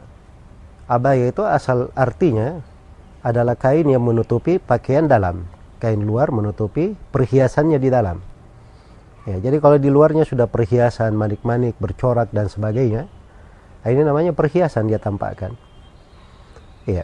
abaya 0.86 1.30
itu 1.30 1.42
asal 1.42 1.90
artinya 1.96 2.60
adalah 3.22 3.58
kain 3.58 3.86
yang 3.86 4.02
menutupi 4.02 4.58
pakaian 4.58 5.06
dalam 5.10 5.46
kain 5.82 5.98
luar 5.98 6.30
menutupi 6.30 6.94
perhiasannya 7.10 7.82
di 7.82 7.90
dalam. 7.90 8.22
Ya 9.26 9.42
jadi 9.42 9.58
kalau 9.58 9.82
di 9.82 9.90
luarnya 9.90 10.22
sudah 10.22 10.46
perhiasan 10.46 11.18
manik-manik 11.18 11.74
bercorak 11.82 12.30
dan 12.30 12.46
sebagainya 12.46 13.10
ini 13.82 14.02
namanya 14.06 14.30
perhiasan 14.30 14.86
dia 14.86 15.02
tampakkan. 15.02 15.58
Ya 16.86 17.02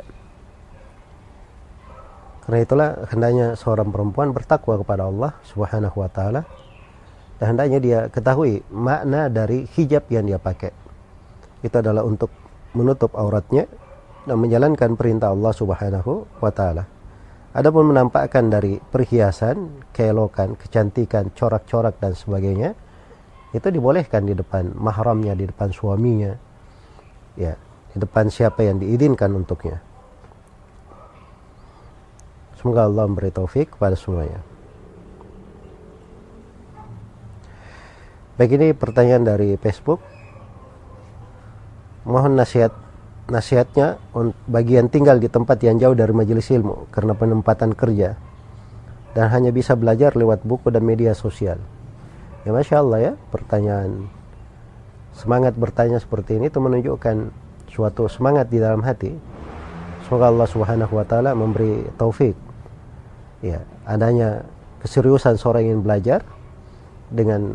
karena 2.47 2.64
itulah 2.64 2.88
hendaknya 3.11 3.47
seorang 3.59 3.91
perempuan 3.91 4.31
bertakwa 4.31 4.79
kepada 4.79 5.11
Allah 5.11 5.35
Subhanahu 5.43 5.99
wa 5.99 6.09
taala 6.09 6.47
dan 7.43 7.55
hendaknya 7.55 7.79
dia 7.83 7.99
ketahui 8.09 8.62
makna 8.71 9.27
dari 9.27 9.67
hijab 9.75 10.07
yang 10.07 10.25
dia 10.25 10.38
pakai. 10.38 10.71
Itu 11.67 11.83
adalah 11.83 12.07
untuk 12.07 12.31
menutup 12.73 13.12
auratnya 13.19 13.67
dan 14.25 14.38
menjalankan 14.38 14.95
perintah 14.95 15.35
Allah 15.35 15.53
Subhanahu 15.53 16.25
wa 16.38 16.53
taala. 16.55 16.98
Adapun 17.59 17.90
menampakkan 17.90 18.47
dari 18.55 18.79
perhiasan, 18.79 19.83
keelokan, 19.90 20.55
kecantikan, 20.55 21.35
corak-corak 21.35 21.99
dan 21.99 22.14
sebagainya 22.14 22.79
itu 23.51 23.66
dibolehkan 23.75 24.31
di 24.31 24.38
depan 24.38 24.79
mahramnya, 24.79 25.35
di 25.35 25.51
depan 25.51 25.75
suaminya. 25.75 26.38
Ya, 27.35 27.59
di 27.90 27.99
depan 27.99 28.31
siapa 28.31 28.62
yang 28.62 28.79
diizinkan 28.79 29.35
untuknya. 29.35 29.83
Semoga 32.62 32.87
Allah 32.87 33.11
memberi 33.11 33.35
taufik 33.35 33.75
kepada 33.75 33.99
semuanya. 33.99 34.38
Baik 38.38 38.55
ini 38.55 38.71
pertanyaan 38.71 39.27
dari 39.27 39.59
Facebook. 39.59 39.99
Mohon 42.07 42.38
nasihat 42.38 42.71
nasihatnya 43.29 44.01
bagi 44.49 44.81
yang 44.81 44.88
tinggal 44.88 45.21
di 45.21 45.29
tempat 45.29 45.61
yang 45.61 45.77
jauh 45.77 45.93
dari 45.93 46.17
majelis 46.17 46.49
ilmu 46.49 46.88
karena 46.88 47.12
penempatan 47.12 47.77
kerja 47.77 48.17
dan 49.12 49.27
hanya 49.29 49.53
bisa 49.53 49.77
belajar 49.77 50.17
lewat 50.17 50.45
buku 50.49 50.73
dan 50.73 50.85
media 50.85 51.12
sosial. 51.12 51.61
Ya 52.49 52.57
masya 52.57 52.81
Allah 52.81 52.99
ya 53.01 53.12
pertanyaan 53.29 54.09
semangat 55.12 55.53
bertanya 55.61 56.01
seperti 56.01 56.41
ini 56.41 56.49
itu 56.49 56.57
menunjukkan 56.57 57.29
suatu 57.69 58.09
semangat 58.09 58.49
di 58.49 58.64
dalam 58.64 58.81
hati. 58.81 59.12
Semoga 60.09 60.33
Allah 60.33 60.49
Subhanahu 60.49 60.93
wa 60.97 61.05
taala 61.05 61.37
memberi 61.37 61.85
taufik. 62.01 62.33
Ya, 63.45 63.62
adanya 63.87 64.43
keseriusan 64.83 65.38
seorang 65.38 65.69
yang 65.69 65.81
belajar 65.85 66.25
dengan 67.12 67.55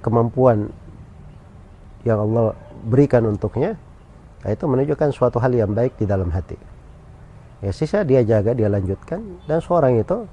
kemampuan 0.00 0.70
yang 2.06 2.22
Allah 2.22 2.56
berikan 2.86 3.28
untuknya 3.28 3.76
itu 4.48 4.64
menunjukkan 4.64 5.12
suatu 5.12 5.36
hal 5.36 5.52
yang 5.52 5.76
baik 5.76 6.00
di 6.00 6.08
dalam 6.08 6.32
hati. 6.32 6.56
Ya 7.60 7.76
sisa 7.76 8.00
dia 8.08 8.24
jaga 8.24 8.56
dia 8.56 8.72
lanjutkan 8.72 9.20
dan 9.44 9.60
seorang 9.60 10.00
itu 10.00 10.24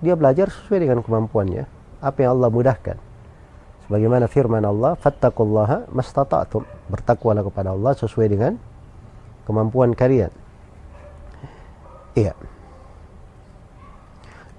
dia 0.00 0.16
belajar 0.16 0.48
sesuai 0.48 0.88
dengan 0.88 0.98
kemampuannya 1.04 1.68
apa 2.00 2.18
yang 2.24 2.40
Allah 2.40 2.48
mudahkan. 2.48 2.96
Sebagaimana 3.84 4.24
firman 4.24 4.64
Allah 4.64 4.96
fattaqullaha 4.96 5.92
mastata'tum 5.92 6.64
bertakwalah 6.88 7.44
kepada 7.44 7.76
Allah 7.76 7.92
sesuai 7.92 8.26
dengan 8.32 8.56
kemampuan 9.44 9.92
kalian. 9.92 10.32
Iya. 12.16 12.32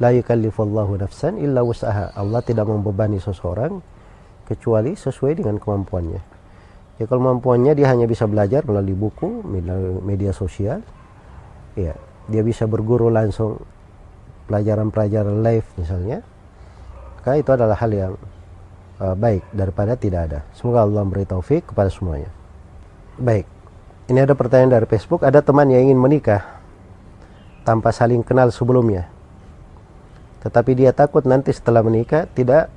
La 0.02 0.10
yukallifullahu 0.14 1.02
nafsan 1.02 1.42
illa 1.42 1.66
wus'aha. 1.66 2.14
Allah 2.14 2.42
tidak 2.46 2.70
membebani 2.70 3.18
seseorang 3.18 3.82
kecuali 4.46 4.94
sesuai 4.94 5.42
dengan 5.42 5.58
kemampuannya. 5.58 6.33
Ya 7.02 7.10
kemampuannya 7.10 7.74
dia 7.74 7.90
hanya 7.90 8.06
bisa 8.06 8.30
belajar 8.30 8.62
melalui 8.70 8.94
buku, 8.94 9.42
media 10.06 10.30
sosial, 10.30 10.86
ya 11.74 11.98
dia 12.30 12.42
bisa 12.46 12.70
berguru 12.70 13.10
langsung 13.10 13.58
pelajaran-pelajaran 14.46 15.42
live 15.42 15.68
misalnya, 15.80 16.22
maka 17.18 17.40
itu 17.40 17.50
adalah 17.50 17.76
hal 17.82 17.92
yang 17.92 18.14
uh, 19.02 19.18
baik 19.18 19.42
daripada 19.50 19.98
tidak 19.98 20.22
ada. 20.30 20.40
Semoga 20.54 20.86
Allah 20.86 21.02
memberi 21.02 21.26
taufik 21.26 21.74
kepada 21.74 21.90
semuanya. 21.90 22.30
Baik, 23.18 23.50
ini 24.14 24.20
ada 24.22 24.38
pertanyaan 24.38 24.78
dari 24.78 24.86
Facebook. 24.86 25.26
Ada 25.26 25.42
teman 25.42 25.74
yang 25.74 25.90
ingin 25.90 25.98
menikah 25.98 26.46
tanpa 27.66 27.90
saling 27.90 28.22
kenal 28.22 28.54
sebelumnya, 28.54 29.10
tetapi 30.46 30.78
dia 30.78 30.94
takut 30.94 31.26
nanti 31.26 31.50
setelah 31.50 31.82
menikah 31.82 32.30
tidak 32.38 32.70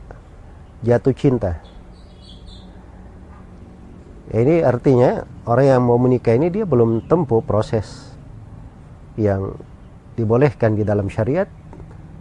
jatuh 0.80 1.12
cinta. 1.12 1.60
Ini 4.42 4.60
artinya 4.60 5.24
orang 5.46 5.66
yang 5.76 5.82
mau 5.86 5.96
menikah 5.96 6.34
ini 6.34 6.50
dia 6.50 6.66
belum 6.66 7.06
tempuh 7.06 7.40
proses 7.46 8.12
yang 9.16 9.56
dibolehkan 10.16 10.76
di 10.76 10.82
dalam 10.82 11.08
syariat 11.08 11.46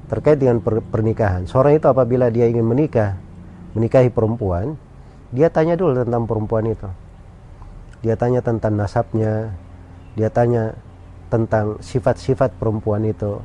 terkait 0.06 0.38
dengan 0.38 0.62
pernikahan. 0.64 1.50
Seorang 1.50 1.82
itu 1.82 1.88
apabila 1.90 2.30
dia 2.30 2.46
ingin 2.46 2.66
menikah, 2.66 3.18
menikahi 3.74 4.14
perempuan, 4.14 4.78
dia 5.34 5.50
tanya 5.50 5.74
dulu 5.74 5.98
tentang 6.06 6.30
perempuan 6.30 6.66
itu. 6.70 6.90
Dia 8.06 8.14
tanya 8.14 8.46
tentang 8.46 8.78
nasabnya, 8.78 9.50
dia 10.14 10.30
tanya 10.30 10.78
tentang 11.34 11.82
sifat-sifat 11.82 12.54
perempuan 12.62 13.02
itu. 13.10 13.42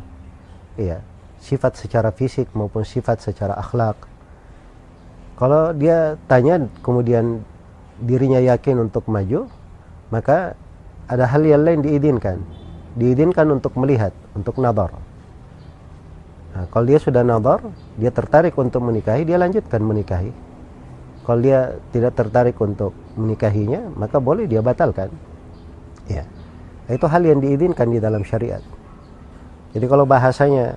Iya, 0.77 1.01
sifat 1.41 1.81
secara 1.81 2.13
fisik 2.13 2.53
maupun 2.53 2.85
sifat 2.85 3.25
secara 3.25 3.57
akhlak. 3.57 3.97
Kalau 5.41 5.73
dia 5.73 6.21
tanya 6.29 6.69
kemudian 6.85 7.41
dirinya 8.01 8.41
yakin 8.41 8.89
untuk 8.89 9.07
maju, 9.07 9.47
maka 10.09 10.57
ada 11.07 11.25
hal 11.29 11.45
yang 11.45 11.63
lain 11.63 11.81
diizinkan. 11.85 12.41
Diizinkan 12.97 13.47
untuk 13.55 13.77
melihat, 13.79 14.11
untuk 14.35 14.59
nadar. 14.59 14.91
Nah, 16.51 16.67
kalau 16.67 16.85
dia 16.89 16.99
sudah 16.99 17.23
nadar, 17.23 17.63
dia 17.95 18.11
tertarik 18.11 18.59
untuk 18.59 18.83
menikahi, 18.83 19.23
dia 19.23 19.39
lanjutkan 19.39 19.79
menikahi. 19.79 20.35
Kalau 21.23 21.39
dia 21.39 21.79
tidak 21.95 22.19
tertarik 22.19 22.59
untuk 22.59 22.91
menikahinya, 23.15 23.87
maka 23.95 24.19
boleh 24.19 24.51
dia 24.51 24.59
batalkan. 24.59 25.15
Ya. 26.11 26.27
Itu 26.91 27.07
hal 27.07 27.23
yang 27.23 27.39
diizinkan 27.39 27.87
di 27.87 28.03
dalam 28.03 28.27
syariat. 28.27 28.65
Jadi 29.71 29.87
kalau 29.87 30.03
bahasanya 30.03 30.75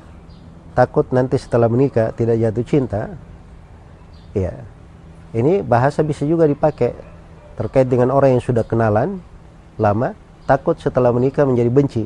takut 0.78 1.10
nanti 1.10 1.42
setelah 1.42 1.66
menikah 1.66 2.14
tidak 2.14 2.38
jatuh 2.38 2.66
cinta, 2.66 3.02
ya. 4.38 4.54
Ini 5.34 5.66
bahasa 5.66 6.06
bisa 6.06 6.30
juga 6.30 6.46
dipakai 6.46 6.94
terkait 7.54 7.86
dengan 7.86 8.10
orang 8.14 8.38
yang 8.38 8.44
sudah 8.44 8.66
kenalan 8.66 9.22
lama 9.78 10.18
takut 10.46 10.78
setelah 10.78 11.14
menikah 11.14 11.46
menjadi 11.46 11.70
benci. 11.70 12.04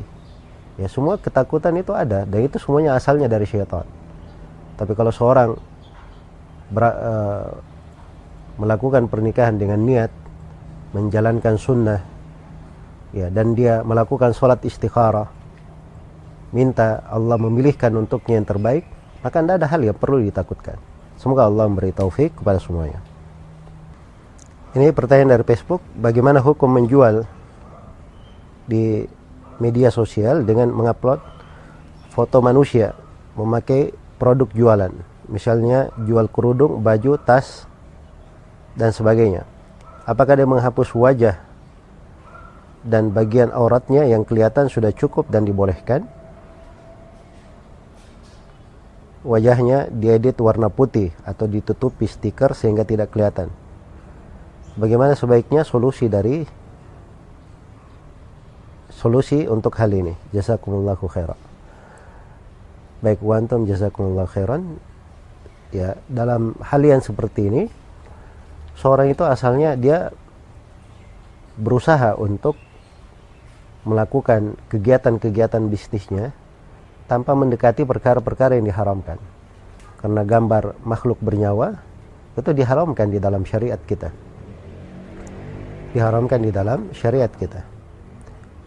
Ya 0.78 0.86
semua 0.86 1.18
ketakutan 1.18 1.74
itu 1.74 1.90
ada 1.90 2.22
dan 2.22 2.40
itu 2.46 2.56
semuanya 2.62 2.94
asalnya 2.94 3.26
dari 3.26 3.48
syaitan. 3.48 3.82
Tapi 4.78 4.94
kalau 4.94 5.10
seorang 5.10 5.58
ber, 6.70 6.84
uh, 6.86 7.50
melakukan 8.62 9.10
pernikahan 9.10 9.58
dengan 9.58 9.82
niat 9.82 10.12
menjalankan 10.94 11.58
sunnah 11.58 12.00
ya 13.10 13.26
dan 13.28 13.58
dia 13.58 13.82
melakukan 13.82 14.30
sholat 14.30 14.62
istikharah 14.62 15.26
minta 16.54 17.02
Allah 17.10 17.36
memilihkan 17.36 17.92
untuknya 17.98 18.38
yang 18.40 18.48
terbaik 18.48 18.86
maka 19.18 19.42
tidak 19.42 19.56
ada 19.64 19.66
hal 19.66 19.80
yang 19.82 19.98
perlu 19.98 20.22
ditakutkan. 20.22 20.78
Semoga 21.18 21.50
Allah 21.50 21.66
memberi 21.66 21.90
taufik 21.90 22.38
kepada 22.38 22.62
semuanya 22.62 23.07
ini 24.78 24.94
pertanyaan 24.94 25.34
dari 25.34 25.44
Facebook, 25.44 25.82
bagaimana 25.98 26.38
hukum 26.38 26.70
menjual 26.70 27.26
di 28.70 29.02
media 29.58 29.90
sosial 29.90 30.46
dengan 30.46 30.70
mengupload 30.70 31.18
foto 32.14 32.38
manusia 32.38 32.94
memakai 33.34 33.90
produk 34.22 34.46
jualan, 34.54 34.94
misalnya 35.26 35.90
jual 36.06 36.30
kerudung, 36.30 36.78
baju, 36.78 37.18
tas, 37.18 37.66
dan 38.78 38.94
sebagainya. 38.94 39.42
Apakah 40.06 40.38
dia 40.38 40.46
menghapus 40.46 40.94
wajah 40.94 41.36
dan 42.86 43.10
bagian 43.10 43.50
auratnya 43.50 44.06
yang 44.06 44.22
kelihatan 44.22 44.70
sudah 44.70 44.94
cukup 44.94 45.26
dan 45.26 45.42
dibolehkan? 45.42 46.06
Wajahnya 49.26 49.90
diedit 49.90 50.38
warna 50.38 50.70
putih 50.70 51.10
atau 51.26 51.50
ditutupi 51.50 52.06
stiker 52.06 52.54
sehingga 52.54 52.86
tidak 52.86 53.10
kelihatan 53.10 53.50
bagaimana 54.78 55.18
sebaiknya 55.18 55.66
solusi 55.66 56.06
dari 56.06 56.46
solusi 58.94 59.44
untuk 59.50 59.74
hal 59.74 59.90
ini? 59.90 60.14
Jazakumullahu 60.30 61.04
khairan. 61.10 61.38
Baik 63.02 63.18
wantum 63.22 63.66
jazakumullahu 63.66 64.30
khairan. 64.30 64.78
Ya 65.74 65.98
dalam 66.08 66.56
hal 66.64 66.80
yang 66.80 67.04
seperti 67.04 67.52
ini 67.52 67.62
seorang 68.78 69.12
itu 69.12 69.20
asalnya 69.26 69.76
dia 69.76 70.14
berusaha 71.58 72.16
untuk 72.16 72.56
melakukan 73.84 74.56
kegiatan-kegiatan 74.72 75.68
bisnisnya 75.68 76.32
tanpa 77.04 77.36
mendekati 77.36 77.84
perkara-perkara 77.84 78.56
yang 78.56 78.70
diharamkan. 78.70 79.20
Karena 79.98 80.22
gambar 80.22 80.78
makhluk 80.86 81.18
bernyawa 81.18 81.82
itu 82.38 82.50
diharamkan 82.54 83.10
di 83.10 83.18
dalam 83.18 83.42
syariat 83.42 83.82
kita 83.82 84.27
diharamkan 85.92 86.40
di 86.44 86.50
dalam 86.52 86.92
syariat 86.92 87.30
kita. 87.32 87.64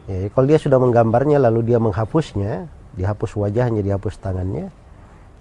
Ya, 0.09 0.27
kalau 0.33 0.45
dia 0.49 0.59
sudah 0.59 0.81
menggambarnya 0.81 1.37
lalu 1.37 1.73
dia 1.73 1.77
menghapusnya, 1.77 2.67
dihapus 2.97 3.37
wajahnya, 3.37 3.85
dihapus 3.85 4.17
tangannya, 4.19 4.73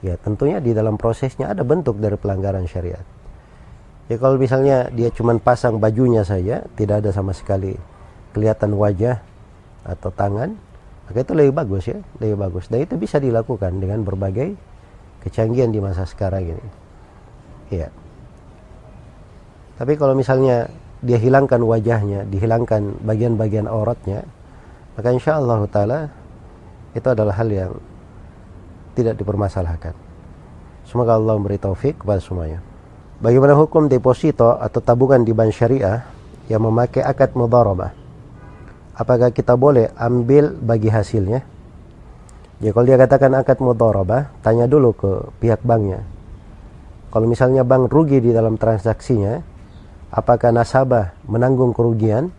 ya 0.05 0.15
tentunya 0.21 0.61
di 0.61 0.77
dalam 0.77 1.01
prosesnya 1.01 1.51
ada 1.53 1.65
bentuk 1.65 1.97
dari 1.99 2.17
pelanggaran 2.17 2.69
syariat. 2.69 3.03
Ya 4.11 4.19
kalau 4.19 4.37
misalnya 4.37 4.91
dia 4.91 5.09
cuma 5.15 5.39
pasang 5.39 5.79
bajunya 5.79 6.27
saja, 6.27 6.67
tidak 6.75 7.07
ada 7.07 7.11
sama 7.15 7.31
sekali 7.31 7.79
kelihatan 8.35 8.75
wajah 8.75 9.23
atau 9.87 10.11
tangan, 10.11 10.55
maka 11.07 11.19
itu 11.23 11.33
lebih 11.35 11.55
bagus 11.55 11.91
ya, 11.91 11.99
lebih 12.19 12.37
bagus. 12.39 12.71
Dan 12.71 12.87
itu 12.87 12.95
bisa 12.99 13.19
dilakukan 13.19 13.79
dengan 13.79 14.03
berbagai 14.03 14.55
kecanggihan 15.27 15.71
di 15.71 15.81
masa 15.83 16.07
sekarang 16.07 16.55
ini. 16.55 16.67
Ya. 17.71 17.89
Tapi 19.79 19.95
kalau 19.97 20.13
misalnya 20.13 20.69
dia 21.01 21.17
hilangkan 21.17 21.65
wajahnya, 21.65 22.29
dihilangkan 22.29 23.01
bagian-bagian 23.05 23.65
auratnya, 23.65 24.25
maka 24.97 25.09
insya 25.17 25.41
Allah 25.41 25.65
taala 25.65 25.99
itu 26.93 27.09
adalah 27.09 27.33
hal 27.41 27.49
yang 27.49 27.73
tidak 28.93 29.17
dipermasalahkan. 29.17 29.97
Semoga 30.85 31.17
Allah 31.17 31.39
memberi 31.41 31.57
taufik 31.57 32.03
kepada 32.05 32.21
semuanya. 32.21 32.61
Bagaimana 33.21 33.57
hukum 33.57 33.89
deposito 33.89 34.57
atau 34.57 34.81
tabungan 34.81 35.25
di 35.25 35.33
bank 35.33 35.53
syariah 35.53 36.05
yang 36.49 36.65
memakai 36.65 37.05
akad 37.05 37.33
mudharabah? 37.37 37.93
Apakah 38.97 39.33
kita 39.33 39.57
boleh 39.57 39.93
ambil 39.97 40.53
bagi 40.53 40.93
hasilnya? 40.93 41.41
Ya 42.61 42.71
kalau 42.77 42.85
dia 42.85 43.01
katakan 43.01 43.33
akad 43.37 43.57
mudharabah, 43.65 44.29
tanya 44.45 44.69
dulu 44.69 44.93
ke 44.93 45.11
pihak 45.41 45.65
banknya. 45.65 46.05
Kalau 47.09 47.25
misalnya 47.25 47.65
bank 47.65 47.89
rugi 47.89 48.21
di 48.21 48.37
dalam 48.37 48.61
transaksinya, 48.61 49.41
apakah 50.11 50.51
nasabah 50.51 51.15
menanggung 51.27 51.71
kerugian? 51.71 52.35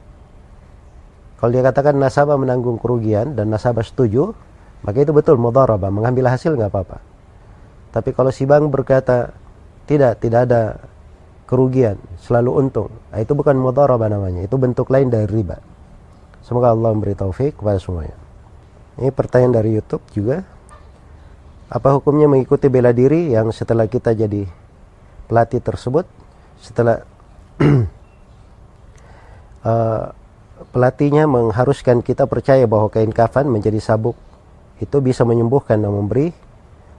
Kalau 1.39 1.49
dia 1.49 1.65
katakan 1.65 1.97
nasabah 1.97 2.37
menanggung 2.37 2.77
kerugian 2.77 3.33
dan 3.33 3.49
nasabah 3.49 3.81
setuju, 3.81 4.35
maka 4.85 5.01
itu 5.01 5.09
betul 5.09 5.41
mudharabah, 5.41 5.89
mengambil 5.89 6.29
hasil 6.29 6.53
nggak 6.53 6.69
apa-apa. 6.69 6.97
Tapi 7.91 8.09
kalau 8.13 8.29
si 8.29 8.45
bank 8.45 8.69
berkata 8.69 9.33
tidak, 9.89 10.21
tidak 10.21 10.45
ada 10.45 10.61
kerugian, 11.49 11.97
selalu 12.21 12.61
untung, 12.61 12.93
nah, 13.09 13.19
itu 13.19 13.33
bukan 13.33 13.57
mudharabah 13.57 14.07
namanya, 14.07 14.45
itu 14.45 14.55
bentuk 14.55 14.87
lain 14.93 15.09
dari 15.09 15.27
riba. 15.27 15.59
Semoga 16.45 16.71
Allah 16.71 16.93
memberi 16.93 17.17
taufik 17.17 17.57
kepada 17.59 17.77
semuanya. 17.81 18.17
Ini 19.01 19.09
pertanyaan 19.11 19.53
dari 19.61 19.69
YouTube 19.75 20.03
juga. 20.13 20.45
Apa 21.71 21.95
hukumnya 21.95 22.27
mengikuti 22.27 22.67
bela 22.67 22.91
diri 22.91 23.31
yang 23.31 23.49
setelah 23.55 23.87
kita 23.87 24.11
jadi 24.11 24.43
pelatih 25.31 25.63
tersebut, 25.63 26.03
setelah 26.59 27.07
uh, 29.65 30.13
pelatihnya 30.73 31.25
mengharuskan 31.29 32.01
kita 32.01 32.25
percaya 32.25 32.65
bahwa 32.65 32.89
kain 32.89 33.13
kafan 33.13 33.49
menjadi 33.49 33.77
sabuk 33.81 34.17
itu 34.81 34.97
bisa 35.01 35.21
menyembuhkan 35.21 35.77
dan 35.77 35.93
memberi 35.93 36.33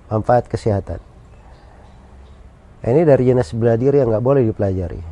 manfaat 0.07 0.47
kesehatan. 0.47 1.03
Ini 2.83 3.07
dari 3.07 3.31
jenis 3.31 3.55
bela 3.55 3.79
diri 3.79 4.03
yang 4.03 4.11
nggak 4.11 4.27
boleh 4.27 4.43
dipelajari. 4.47 5.03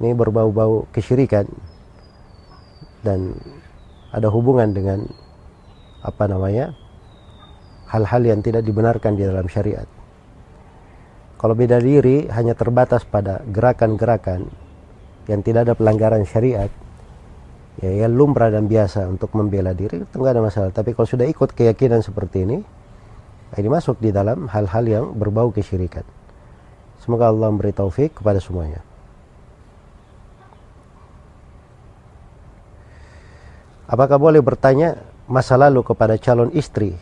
Ini 0.00 0.12
berbau-bau 0.16 0.88
kesyirikan 0.92 1.48
dan 3.00 3.36
ada 4.12 4.28
hubungan 4.28 4.72
dengan 4.72 5.08
apa 6.00 6.24
namanya 6.28 6.72
hal-hal 7.88 8.22
yang 8.24 8.40
tidak 8.40 8.64
dibenarkan 8.64 9.16
di 9.16 9.24
dalam 9.24 9.44
syariat. 9.48 9.88
Kalau 11.40 11.56
beda 11.56 11.80
diri 11.80 12.28
hanya 12.28 12.52
terbatas 12.52 13.08
pada 13.08 13.40
gerakan-gerakan 13.48 14.44
yang 15.24 15.40
tidak 15.40 15.64
ada 15.64 15.72
pelanggaran 15.72 16.28
syariat, 16.28 16.68
ya 17.80 18.04
yang 18.04 18.12
lumrah 18.12 18.52
dan 18.52 18.68
biasa 18.68 19.08
untuk 19.08 19.32
membela 19.32 19.72
diri 19.72 20.04
itu 20.04 20.14
nggak 20.20 20.36
ada 20.36 20.44
masalah. 20.44 20.68
Tapi 20.68 20.92
kalau 20.92 21.08
sudah 21.08 21.24
ikut 21.24 21.56
keyakinan 21.56 22.04
seperti 22.04 22.44
ini, 22.44 22.60
ini 23.56 23.68
masuk 23.72 23.96
di 24.04 24.12
dalam 24.12 24.52
hal-hal 24.52 24.84
yang 24.84 25.04
berbau 25.16 25.48
kesyirikan. 25.48 26.04
Semoga 27.00 27.32
Allah 27.32 27.48
memberi 27.48 27.72
taufik 27.72 28.20
kepada 28.20 28.36
semuanya. 28.36 28.84
Apakah 33.88 34.20
boleh 34.20 34.44
bertanya 34.44 35.00
masa 35.24 35.56
lalu 35.56 35.80
kepada 35.88 36.20
calon 36.20 36.52
istri 36.52 37.00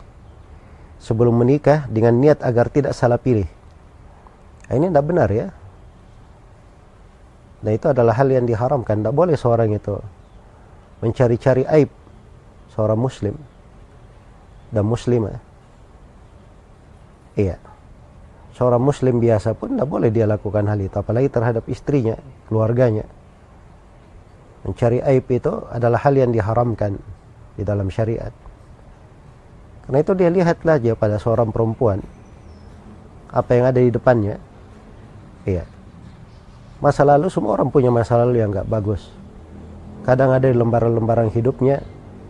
sebelum 0.95 1.35
menikah 1.35 1.91
dengan 1.91 2.15
niat 2.15 2.39
agar 2.39 2.71
tidak 2.71 2.95
salah 2.95 3.19
pilih? 3.19 3.58
Nah, 4.69 4.73
ini 4.77 4.85
tidak 4.93 5.05
benar 5.09 5.29
ya. 5.33 5.49
Nah 7.59 7.71
itu 7.75 7.91
adalah 7.91 8.15
hal 8.15 8.29
yang 8.31 8.47
diharamkan. 8.47 9.03
Tidak 9.03 9.15
boleh 9.15 9.35
seorang 9.35 9.73
itu 9.75 9.95
mencari-cari 10.99 11.63
aib 11.67 11.91
seorang 12.71 12.99
muslim 12.99 13.35
dan 14.71 14.83
muslimah. 14.87 15.39
Iya. 17.35 17.57
Seorang 18.55 18.83
muslim 18.83 19.23
biasa 19.23 19.55
pun 19.55 19.75
tidak 19.75 19.87
boleh 19.87 20.11
dia 20.11 20.27
lakukan 20.27 20.67
hal 20.67 20.79
itu. 20.79 20.95
Apalagi 20.99 21.31
terhadap 21.31 21.63
istrinya, 21.71 22.19
keluarganya. 22.51 23.07
Mencari 24.67 24.99
aib 24.99 25.23
itu 25.31 25.53
adalah 25.71 26.03
hal 26.03 26.15
yang 26.19 26.35
diharamkan 26.35 26.99
di 27.55 27.63
dalam 27.63 27.87
syariat. 27.87 28.35
Karena 29.87 30.03
itu 30.03 30.11
dia 30.13 30.27
lihatlah 30.27 30.75
aja 30.75 30.93
pada 30.99 31.15
seorang 31.15 31.49
perempuan 31.55 32.03
apa 33.31 33.51
yang 33.55 33.65
ada 33.71 33.79
di 33.79 33.91
depannya. 33.91 34.48
Iya. 35.49 35.65
Masa 36.79 37.01
lalu 37.01 37.27
semua 37.33 37.57
orang 37.57 37.73
punya 37.73 37.89
masa 37.89 38.21
lalu 38.21 38.39
yang 38.39 38.53
nggak 38.53 38.69
bagus. 38.69 39.09
Kadang 40.05 40.29
ada 40.31 40.45
lembaran-lembaran 40.45 41.33
hidupnya 41.33 41.81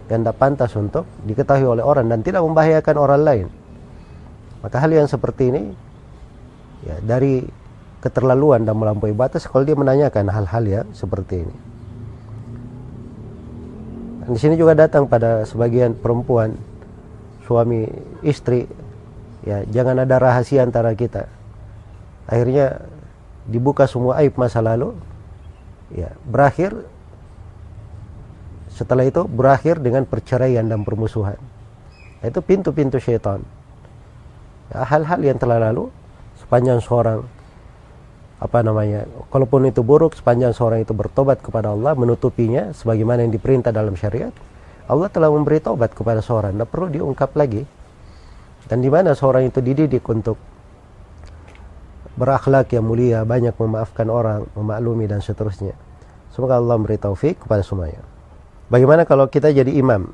yang 0.10 0.26
tidak 0.26 0.42
pantas 0.42 0.74
untuk 0.74 1.06
diketahui 1.28 1.68
oleh 1.68 1.84
orang 1.86 2.10
dan 2.10 2.26
tidak 2.26 2.42
membahayakan 2.42 2.96
orang 2.98 3.22
lain. 3.22 3.48
Maka 4.66 4.82
hal 4.82 4.92
yang 4.92 5.06
seperti 5.06 5.54
ini 5.54 5.64
ya 6.88 6.98
dari 7.04 7.46
keterlaluan 8.00 8.64
dan 8.64 8.74
melampaui 8.80 9.14
batas 9.14 9.46
kalau 9.46 9.68
dia 9.68 9.76
menanyakan 9.76 10.32
hal-hal 10.32 10.64
yang 10.66 10.88
seperti 10.96 11.46
ini. 11.46 11.56
Dan 14.24 14.30
di 14.34 14.40
sini 14.40 14.56
juga 14.58 14.74
datang 14.74 15.06
pada 15.06 15.46
sebagian 15.46 15.94
perempuan 15.94 16.58
suami 17.46 17.86
istri 18.26 18.66
ya 19.46 19.62
jangan 19.70 20.10
ada 20.10 20.18
rahasia 20.18 20.66
antara 20.66 20.96
kita. 20.98 21.30
Akhirnya 22.26 22.82
dibuka 23.50 23.90
semua 23.90 24.22
aib 24.22 24.38
masa 24.38 24.62
lalu 24.62 24.94
ya 25.90 26.14
berakhir 26.24 26.78
setelah 28.80 29.04
itu 29.04 29.28
berakhir 29.28 29.84
dengan 29.84 30.08
perceraian 30.08 30.64
dan 30.64 30.88
permusuhan. 30.88 31.36
Itu 32.24 32.40
pintu-pintu 32.40 32.96
syaitan. 33.04 33.44
Ya, 34.72 34.88
hal-hal 34.88 35.20
yang 35.20 35.36
telah 35.36 35.60
lalu 35.60 35.92
sepanjang 36.40 36.80
seorang 36.80 37.28
apa 38.40 38.64
namanya 38.64 39.04
kalaupun 39.36 39.68
itu 39.68 39.84
buruk 39.84 40.16
sepanjang 40.16 40.56
seorang 40.56 40.88
itu 40.88 40.96
bertobat 40.96 41.44
kepada 41.44 41.76
Allah 41.76 41.92
menutupinya 41.92 42.72
sebagaimana 42.72 43.28
yang 43.28 43.36
diperintah 43.36 43.76
dalam 43.76 44.00
syariat 44.00 44.32
Allah 44.88 45.12
telah 45.12 45.28
memberi 45.28 45.60
tobat 45.60 45.92
kepada 45.92 46.24
seorang 46.24 46.56
tidak 46.56 46.72
perlu 46.72 46.88
diungkap 46.88 47.36
lagi 47.36 47.68
dan 48.72 48.80
di 48.80 48.88
mana 48.88 49.12
seorang 49.12 49.52
itu 49.52 49.60
dididik 49.60 50.08
untuk 50.08 50.40
berakhlak 52.20 52.68
yang 52.76 52.84
mulia 52.84 53.24
banyak 53.24 53.56
memaafkan 53.56 54.12
orang 54.12 54.44
memaklumi 54.60 55.08
dan 55.08 55.24
seterusnya 55.24 55.74
semoga 56.36 56.60
Allah 56.60 56.76
memberi 56.76 57.00
taufik 57.00 57.48
kepada 57.48 57.64
semuanya 57.64 58.04
bagaimana 58.68 59.08
kalau 59.08 59.32
kita 59.32 59.56
jadi 59.56 59.72
imam 59.80 60.12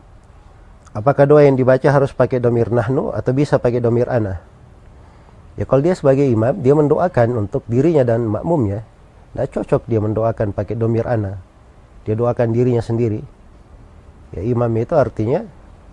Apakah 0.95 1.27
doa 1.27 1.43
yang 1.43 1.59
dibaca 1.59 1.83
harus 1.91 2.15
pakai 2.15 2.39
domir 2.39 2.71
nahnu 2.71 3.11
atau 3.11 3.35
bisa 3.35 3.59
pakai 3.59 3.83
domir 3.83 4.07
ana? 4.07 4.39
Ya 5.59 5.67
kalau 5.67 5.83
dia 5.83 5.91
sebagai 5.91 6.23
imam, 6.23 6.55
dia 6.63 6.71
mendoakan 6.71 7.35
untuk 7.35 7.67
dirinya 7.67 8.07
dan 8.07 8.23
makmumnya. 8.23 8.87
Tidak 9.35 9.59
cocok 9.59 9.91
dia 9.91 9.99
mendoakan 9.99 10.55
pakai 10.55 10.79
domir 10.79 11.03
ana. 11.03 11.35
Dia 12.07 12.15
doakan 12.15 12.55
dirinya 12.55 12.79
sendiri. 12.79 13.19
Ya 14.31 14.39
imam 14.47 14.71
itu 14.79 14.95
artinya 14.95 15.43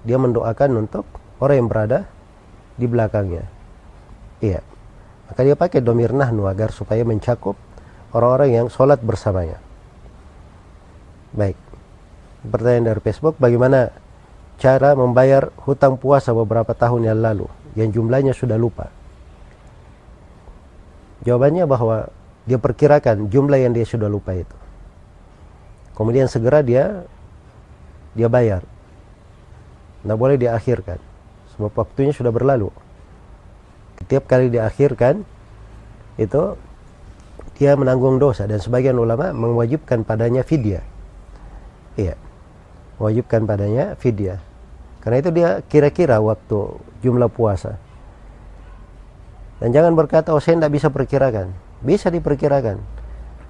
dia 0.07 0.23
mendoakan 0.23 0.87
untuk 0.87 1.03
orang 1.43 1.67
yang 1.67 1.69
berada 1.69 1.99
di 2.79 2.87
belakangnya. 2.87 3.43
Iya. 4.39 4.63
Maka 5.33 5.49
dia 5.49 5.57
pakai 5.57 5.81
domir 5.81 6.13
nahnu 6.13 6.45
agar 6.45 6.77
supaya 6.77 7.01
mencakup 7.09 7.57
orang-orang 8.13 8.53
yang 8.53 8.67
sholat 8.69 9.01
bersamanya. 9.01 9.57
Baik. 11.33 11.57
Pertanyaan 12.45 12.93
dari 12.93 13.01
Facebook, 13.01 13.41
bagaimana 13.41 13.97
cara 14.61 14.93
membayar 14.93 15.49
hutang 15.65 15.97
puasa 15.97 16.37
beberapa 16.37 16.77
tahun 16.77 17.09
yang 17.09 17.25
lalu 17.25 17.49
yang 17.73 17.89
jumlahnya 17.89 18.37
sudah 18.37 18.61
lupa? 18.61 18.93
Jawabannya 21.25 21.65
bahwa 21.65 22.13
dia 22.45 22.61
perkirakan 22.61 23.33
jumlah 23.33 23.57
yang 23.57 23.73
dia 23.73 23.89
sudah 23.89 24.13
lupa 24.13 24.37
itu. 24.37 24.57
Kemudian 25.97 26.29
segera 26.29 26.61
dia 26.61 27.09
dia 28.13 28.29
bayar. 28.29 28.61
Tidak 30.05 30.19
boleh 30.21 30.37
diakhirkan. 30.37 31.01
Sebab 31.57 31.73
waktunya 31.73 32.13
sudah 32.13 32.29
berlalu. 32.29 32.69
Setiap 34.13 34.29
kali 34.29 34.53
diakhirkan 34.53 35.25
itu 36.21 36.43
dia 37.57 37.73
menanggung 37.81 38.21
dosa 38.21 38.45
dan 38.45 38.61
sebagian 38.61 38.93
ulama 39.01 39.33
mewajibkan 39.33 40.05
padanya 40.05 40.45
fidyah. 40.45 40.85
Iya. 41.97 42.21
Mewajibkan 43.01 43.49
padanya 43.49 43.97
fidyah. 43.97 44.37
Karena 45.01 45.17
itu 45.17 45.33
dia 45.33 45.49
kira-kira 45.65 46.21
waktu 46.21 46.77
jumlah 47.01 47.33
puasa. 47.33 47.81
Dan 49.65 49.73
jangan 49.73 49.97
berkata, 49.97 50.37
oh 50.37 50.45
saya 50.45 50.61
tidak 50.61 50.77
bisa 50.77 50.93
perkirakan. 50.93 51.49
Bisa 51.81 52.13
diperkirakan. 52.13 52.85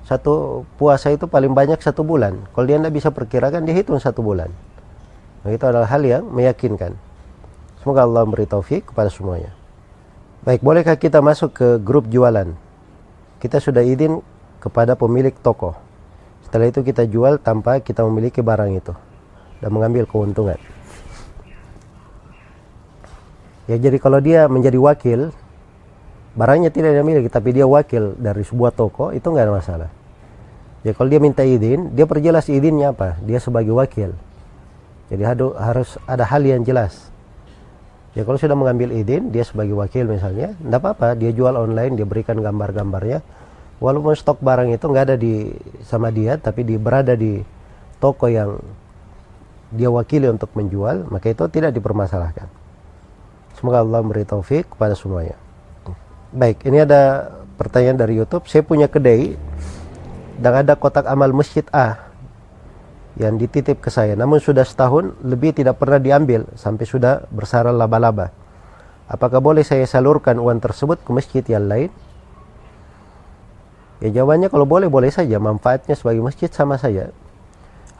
Satu 0.06 0.62
puasa 0.78 1.10
itu 1.10 1.26
paling 1.26 1.58
banyak 1.58 1.82
satu 1.82 2.06
bulan. 2.06 2.38
Kalau 2.54 2.70
dia 2.70 2.78
tidak 2.78 2.94
bisa 2.94 3.10
perkirakan, 3.10 3.66
dia 3.66 3.74
hitung 3.82 3.98
satu 3.98 4.22
bulan. 4.22 4.54
Nah, 5.42 5.50
itu 5.50 5.66
adalah 5.66 5.90
hal 5.90 6.06
yang 6.06 6.22
meyakinkan. 6.30 6.94
Semoga 7.82 8.06
Allah 8.06 8.22
memberi 8.22 8.46
taufik 8.46 8.94
kepada 8.94 9.10
semuanya. 9.10 9.58
Baik, 10.42 10.58
bolehkah 10.58 10.98
kita 10.98 11.22
masuk 11.22 11.54
ke 11.54 11.68
grup 11.78 12.10
jualan? 12.10 12.50
Kita 13.38 13.62
sudah 13.62 13.86
izin 13.86 14.18
kepada 14.58 14.98
pemilik 14.98 15.30
toko. 15.38 15.78
Setelah 16.42 16.66
itu 16.66 16.82
kita 16.82 17.06
jual 17.06 17.38
tanpa 17.38 17.78
kita 17.78 18.02
memiliki 18.02 18.42
barang 18.42 18.74
itu 18.74 18.90
dan 19.62 19.70
mengambil 19.70 20.02
keuntungan. 20.02 20.58
Ya 23.70 23.78
jadi 23.78 23.94
kalau 24.02 24.18
dia 24.18 24.50
menjadi 24.50 24.82
wakil, 24.82 25.30
barangnya 26.34 26.74
tidak 26.74 26.98
dia 26.98 27.06
miliki, 27.06 27.30
tapi 27.30 27.54
dia 27.54 27.70
wakil 27.70 28.18
dari 28.18 28.42
sebuah 28.42 28.74
toko, 28.74 29.14
itu 29.14 29.22
nggak 29.22 29.46
ada 29.46 29.54
masalah. 29.54 29.90
Ya 30.82 30.90
kalau 30.90 31.06
dia 31.06 31.22
minta 31.22 31.46
izin, 31.46 31.94
dia 31.94 32.02
perjelas 32.10 32.50
izinnya 32.50 32.90
apa? 32.90 33.14
Dia 33.22 33.38
sebagai 33.38 33.78
wakil. 33.78 34.10
Jadi 35.06 35.22
harus 35.54 36.02
ada 36.02 36.26
hal 36.26 36.42
yang 36.42 36.66
jelas. 36.66 37.11
Ya 38.12 38.28
kalau 38.28 38.36
sudah 38.36 38.52
mengambil 38.52 38.92
izin, 38.92 39.32
dia 39.32 39.40
sebagai 39.40 39.72
wakil 39.72 40.04
misalnya, 40.04 40.52
tidak 40.52 40.80
apa-apa, 40.84 41.16
dia 41.16 41.32
jual 41.32 41.56
online, 41.56 41.96
dia 41.96 42.04
berikan 42.04 42.36
gambar-gambarnya. 42.36 43.24
Walaupun 43.80 44.12
stok 44.12 44.44
barang 44.44 44.68
itu 44.68 44.84
nggak 44.84 45.04
ada 45.08 45.16
di 45.16 45.48
sama 45.88 46.12
dia, 46.12 46.36
tapi 46.36 46.60
di 46.62 46.76
berada 46.76 47.16
di 47.16 47.40
toko 47.96 48.28
yang 48.28 48.60
dia 49.72 49.88
wakili 49.88 50.28
untuk 50.28 50.52
menjual, 50.52 51.08
maka 51.08 51.32
itu 51.32 51.48
tidak 51.48 51.72
dipermasalahkan. 51.72 52.46
Semoga 53.56 53.80
Allah 53.80 54.04
memberi 54.04 54.28
taufik 54.28 54.68
kepada 54.76 54.92
semuanya. 54.92 55.40
Baik, 56.36 56.68
ini 56.68 56.84
ada 56.84 57.32
pertanyaan 57.56 57.96
dari 57.96 58.20
YouTube. 58.20 58.44
Saya 58.44 58.60
punya 58.60 58.92
kedai 58.92 59.32
dan 60.36 60.52
ada 60.60 60.76
kotak 60.76 61.08
amal 61.08 61.32
masjid 61.32 61.64
A 61.72 62.11
yang 63.16 63.36
dititip 63.36 63.80
ke 63.82 63.92
saya. 63.92 64.16
Namun 64.16 64.40
sudah 64.40 64.64
setahun 64.64 65.16
lebih 65.20 65.52
tidak 65.52 65.76
pernah 65.76 66.00
diambil 66.00 66.48
sampai 66.56 66.84
sudah 66.88 67.24
bersara 67.28 67.68
laba-laba. 67.68 68.32
Apakah 69.10 69.44
boleh 69.44 69.60
saya 69.66 69.84
salurkan 69.84 70.40
uang 70.40 70.62
tersebut 70.62 71.04
ke 71.04 71.10
masjid 71.12 71.44
yang 71.44 71.68
lain? 71.68 71.92
Ya 74.00 74.08
jawabannya 74.10 74.48
kalau 74.48 74.64
boleh 74.64 74.88
boleh 74.88 75.12
saja. 75.12 75.36
Manfaatnya 75.36 75.92
sebagai 75.92 76.24
masjid 76.24 76.48
sama 76.48 76.80
saja. 76.80 77.12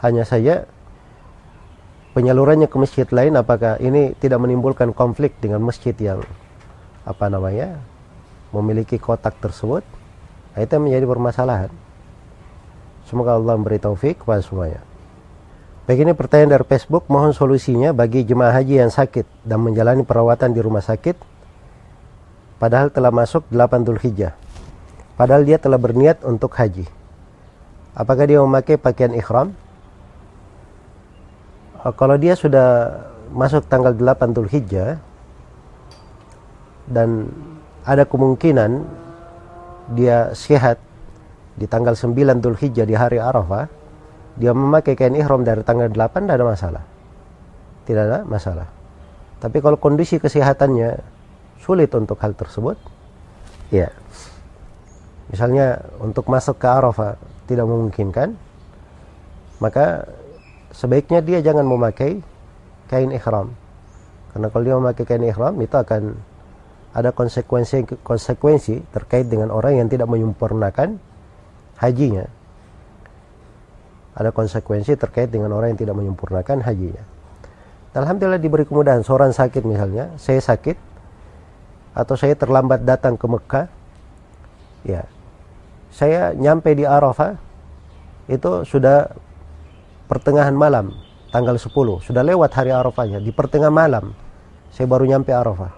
Hanya 0.01 0.25
saja 0.25 0.67
penyalurannya 2.13 2.69
ke 2.69 2.77
masjid 2.77 3.09
lain 3.09 3.37
apakah 3.41 3.81
ini 3.81 4.13
tidak 4.21 4.41
menimbulkan 4.41 4.93
konflik 4.93 5.37
dengan 5.41 5.65
masjid 5.65 5.97
yang 5.97 6.21
apa 7.09 7.27
namanya 7.33 7.81
memiliki 8.53 9.01
kotak 9.01 9.33
tersebut 9.41 9.81
nah, 10.53 10.61
itu 10.61 10.77
menjadi 10.77 11.09
permasalahan 11.09 11.73
semoga 13.09 13.41
Allah 13.41 13.57
memberi 13.57 13.81
taufik 13.81 14.21
kepada 14.23 14.45
semuanya 14.45 14.85
baik 15.85 15.99
ini 16.07 16.13
pertanyaan 16.15 16.59
dari 16.59 16.67
Facebook 16.67 17.11
mohon 17.11 17.35
solusinya 17.35 17.91
bagi 17.91 18.23
jemaah 18.23 18.55
haji 18.55 18.83
yang 18.83 18.93
sakit 18.93 19.47
dan 19.47 19.59
menjalani 19.63 20.07
perawatan 20.07 20.55
di 20.55 20.61
rumah 20.63 20.83
sakit. 20.83 21.19
Padahal 22.63 22.95
telah 22.95 23.11
masuk 23.11 23.43
8 23.51 23.83
Dhul 23.83 23.99
Hijjah 23.99 24.39
padahal 25.19 25.43
dia 25.43 25.59
telah 25.59 25.79
berniat 25.79 26.23
untuk 26.23 26.55
haji. 26.55 26.87
Apakah 27.93 28.25
dia 28.25 28.39
memakai 28.41 28.81
pakaian 28.81 29.13
ikhram 29.13 29.53
Eh, 31.83 31.93
kalau 31.99 32.15
dia 32.15 32.39
sudah 32.39 32.95
masuk 33.35 33.67
tanggal 33.67 33.91
8 33.91 34.31
Dhul 34.31 34.47
Hijjah 34.47 35.03
dan 36.87 37.27
ada 37.83 38.07
kemungkinan 38.07 38.87
dia 39.99 40.31
sehat 40.31 40.79
di 41.59 41.67
tanggal 41.67 41.99
9 41.99 42.39
Dhul 42.39 42.55
Hijjah 42.55 42.87
di 42.87 42.95
hari 42.95 43.19
Arafah 43.19 43.67
dia 44.37 44.53
memakai 44.57 44.97
kain 44.97 45.17
ihram 45.17 45.45
dari 45.45 45.61
tanggal 45.65 45.93
8 45.93 46.25
tidak 46.25 46.37
ada 46.41 46.47
masalah 46.47 46.85
tidak 47.85 48.03
ada 48.09 48.19
masalah 48.25 48.69
tapi 49.43 49.59
kalau 49.59 49.77
kondisi 49.77 50.17
kesehatannya 50.23 51.03
sulit 51.61 51.91
untuk 51.95 52.17
hal 52.23 52.33
tersebut 52.33 52.79
ya 53.69 53.91
misalnya 55.33 55.81
untuk 55.99 56.29
masuk 56.29 56.61
ke 56.61 56.69
Arafah 56.69 57.17
tidak 57.49 57.67
memungkinkan, 57.67 58.37
maka 59.59 60.09
sebaiknya 60.73 61.25
dia 61.25 61.39
jangan 61.41 61.65
memakai 61.69 62.21
kain 62.87 63.11
ihram. 63.11 63.53
Karena 64.33 64.49
kalau 64.49 64.65
dia 64.65 64.77
memakai 64.77 65.05
kain 65.05 65.25
ihram 65.25 65.55
itu 65.61 65.77
akan 65.77 66.17
ada 66.93 67.11
konsekuensi 67.13 68.05
konsekuensi 68.05 68.93
terkait 68.93 69.29
dengan 69.29 69.49
orang 69.53 69.81
yang 69.81 69.89
tidak 69.89 70.09
menyempurnakan 70.09 71.01
hajinya. 71.81 72.29
Ada 74.13 74.31
konsekuensi 74.31 74.93
terkait 74.99 75.33
dengan 75.33 75.57
orang 75.57 75.73
yang 75.73 75.81
tidak 75.81 75.97
menyempurnakan 75.97 76.61
hajinya. 76.61 77.05
Alhamdulillah 77.93 78.41
diberi 78.41 78.65
kemudahan. 78.65 79.05
Seorang 79.05 79.33
sakit 79.37 79.65
misalnya, 79.69 80.13
saya 80.17 80.41
sakit 80.41 80.77
atau 81.93 82.17
saya 82.17 82.33
terlambat 82.33 82.89
datang 82.89 83.21
ke 83.21 83.27
Mekah, 83.29 83.67
ya, 84.89 85.05
saya 85.93 86.33
nyampe 86.33 86.73
di 86.73 86.89
Arafah 86.89 87.37
itu 88.33 88.65
sudah 88.65 89.13
pertengahan 90.09 90.57
malam, 90.57 90.97
tanggal 91.29 91.61
10, 91.61 91.69
sudah 92.01 92.25
lewat 92.25 92.53
hari 92.57 92.73
Arafahnya, 92.73 93.21
di 93.21 93.29
pertengahan 93.29 93.73
malam 93.73 94.17
saya 94.73 94.89
baru 94.89 95.05
nyampe 95.05 95.37
Arafah. 95.37 95.73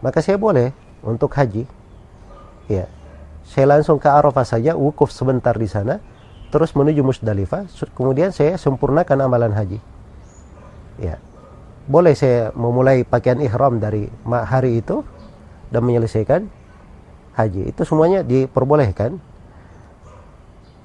Maka 0.00 0.24
saya 0.24 0.40
boleh 0.40 0.72
untuk 1.04 1.36
haji, 1.36 1.68
ya, 2.72 2.88
saya 3.44 3.68
langsung 3.68 4.00
ke 4.00 4.08
Arafah 4.08 4.48
saja, 4.48 4.72
wukuf 4.72 5.12
sebentar 5.12 5.52
di 5.52 5.68
sana, 5.68 6.00
terus 6.48 6.72
menuju 6.72 7.04
Musdalifah, 7.04 7.68
kemudian 7.92 8.32
saya 8.32 8.56
sempurnakan 8.56 9.28
amalan 9.28 9.52
haji. 9.52 9.78
Ya, 10.98 11.20
boleh 11.88 12.12
saya 12.12 12.50
memulai 12.52 13.06
pakaian 13.06 13.40
ihram 13.40 13.80
dari 13.80 14.10
hari 14.26 14.84
itu 14.84 15.00
dan 15.72 15.84
menyelesaikan 15.84 16.48
haji. 17.36 17.70
Itu 17.70 17.86
semuanya 17.86 18.26
diperbolehkan. 18.26 19.16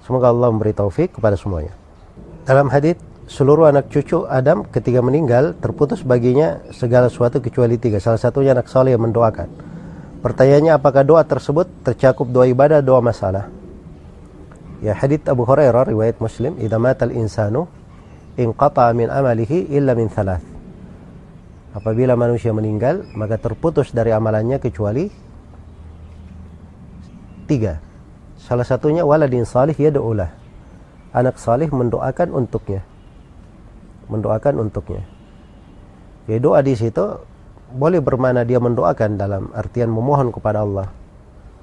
Semoga 0.03 0.35
Allah 0.35 0.51
memberi 0.51 0.75
taufik 0.75 1.15
kepada 1.15 1.39
semuanya. 1.39 1.71
Dalam 2.43 2.67
hadis 2.67 2.99
seluruh 3.23 3.71
anak 3.71 3.87
cucu 3.87 4.27
Adam 4.27 4.67
ketika 4.67 4.99
meninggal 4.99 5.55
terputus 5.55 6.03
baginya 6.03 6.59
segala 6.75 7.07
sesuatu 7.07 7.39
kecuali 7.39 7.79
tiga. 7.79 8.03
Salah 8.03 8.19
satunya 8.19 8.51
anak 8.51 8.67
saleh 8.67 8.91
yang 8.91 9.03
mendoakan. 9.03 9.47
Pertanyaannya 10.19 10.75
apakah 10.75 11.03
doa 11.07 11.23
tersebut 11.23 11.67
tercakup 11.83 12.27
doa 12.31 12.47
ibadah, 12.47 12.79
doa 12.79 12.99
masalah? 12.99 13.47
Ya 14.83 14.91
hadis 14.91 15.23
Abu 15.31 15.47
Hurairah 15.47 15.87
riwayat 15.87 16.19
Muslim, 16.19 16.59
"Idza 16.59 16.75
matal 16.75 17.15
insanu 17.15 17.71
inqata 18.35 18.91
min 18.91 19.07
amalihi 19.07 19.71
illa 19.71 19.95
min 19.95 20.11
thalath." 20.11 20.43
Apabila 21.71 22.19
manusia 22.19 22.51
meninggal, 22.51 23.07
maka 23.15 23.39
terputus 23.39 23.95
dari 23.95 24.11
amalannya 24.11 24.59
kecuali 24.59 25.07
tiga. 27.47 27.79
Salah 28.35 28.67
satunya 28.67 29.07
waladin 29.07 29.47
salih 29.47 29.73
yad'ulah. 29.73 30.35
Anak 31.15 31.39
salih 31.39 31.71
mendoakan 31.71 32.35
untuknya. 32.35 32.83
Mendoakan 34.11 34.67
untuknya. 34.67 35.07
Ya 36.27 36.43
doa 36.43 36.59
di 36.59 36.75
situ 36.75 37.23
boleh 37.71 38.03
bermana 38.03 38.43
dia 38.43 38.59
mendoakan 38.59 39.15
dalam 39.15 39.43
artian 39.55 39.87
memohon 39.87 40.29
kepada 40.35 40.61
Allah. 40.61 40.91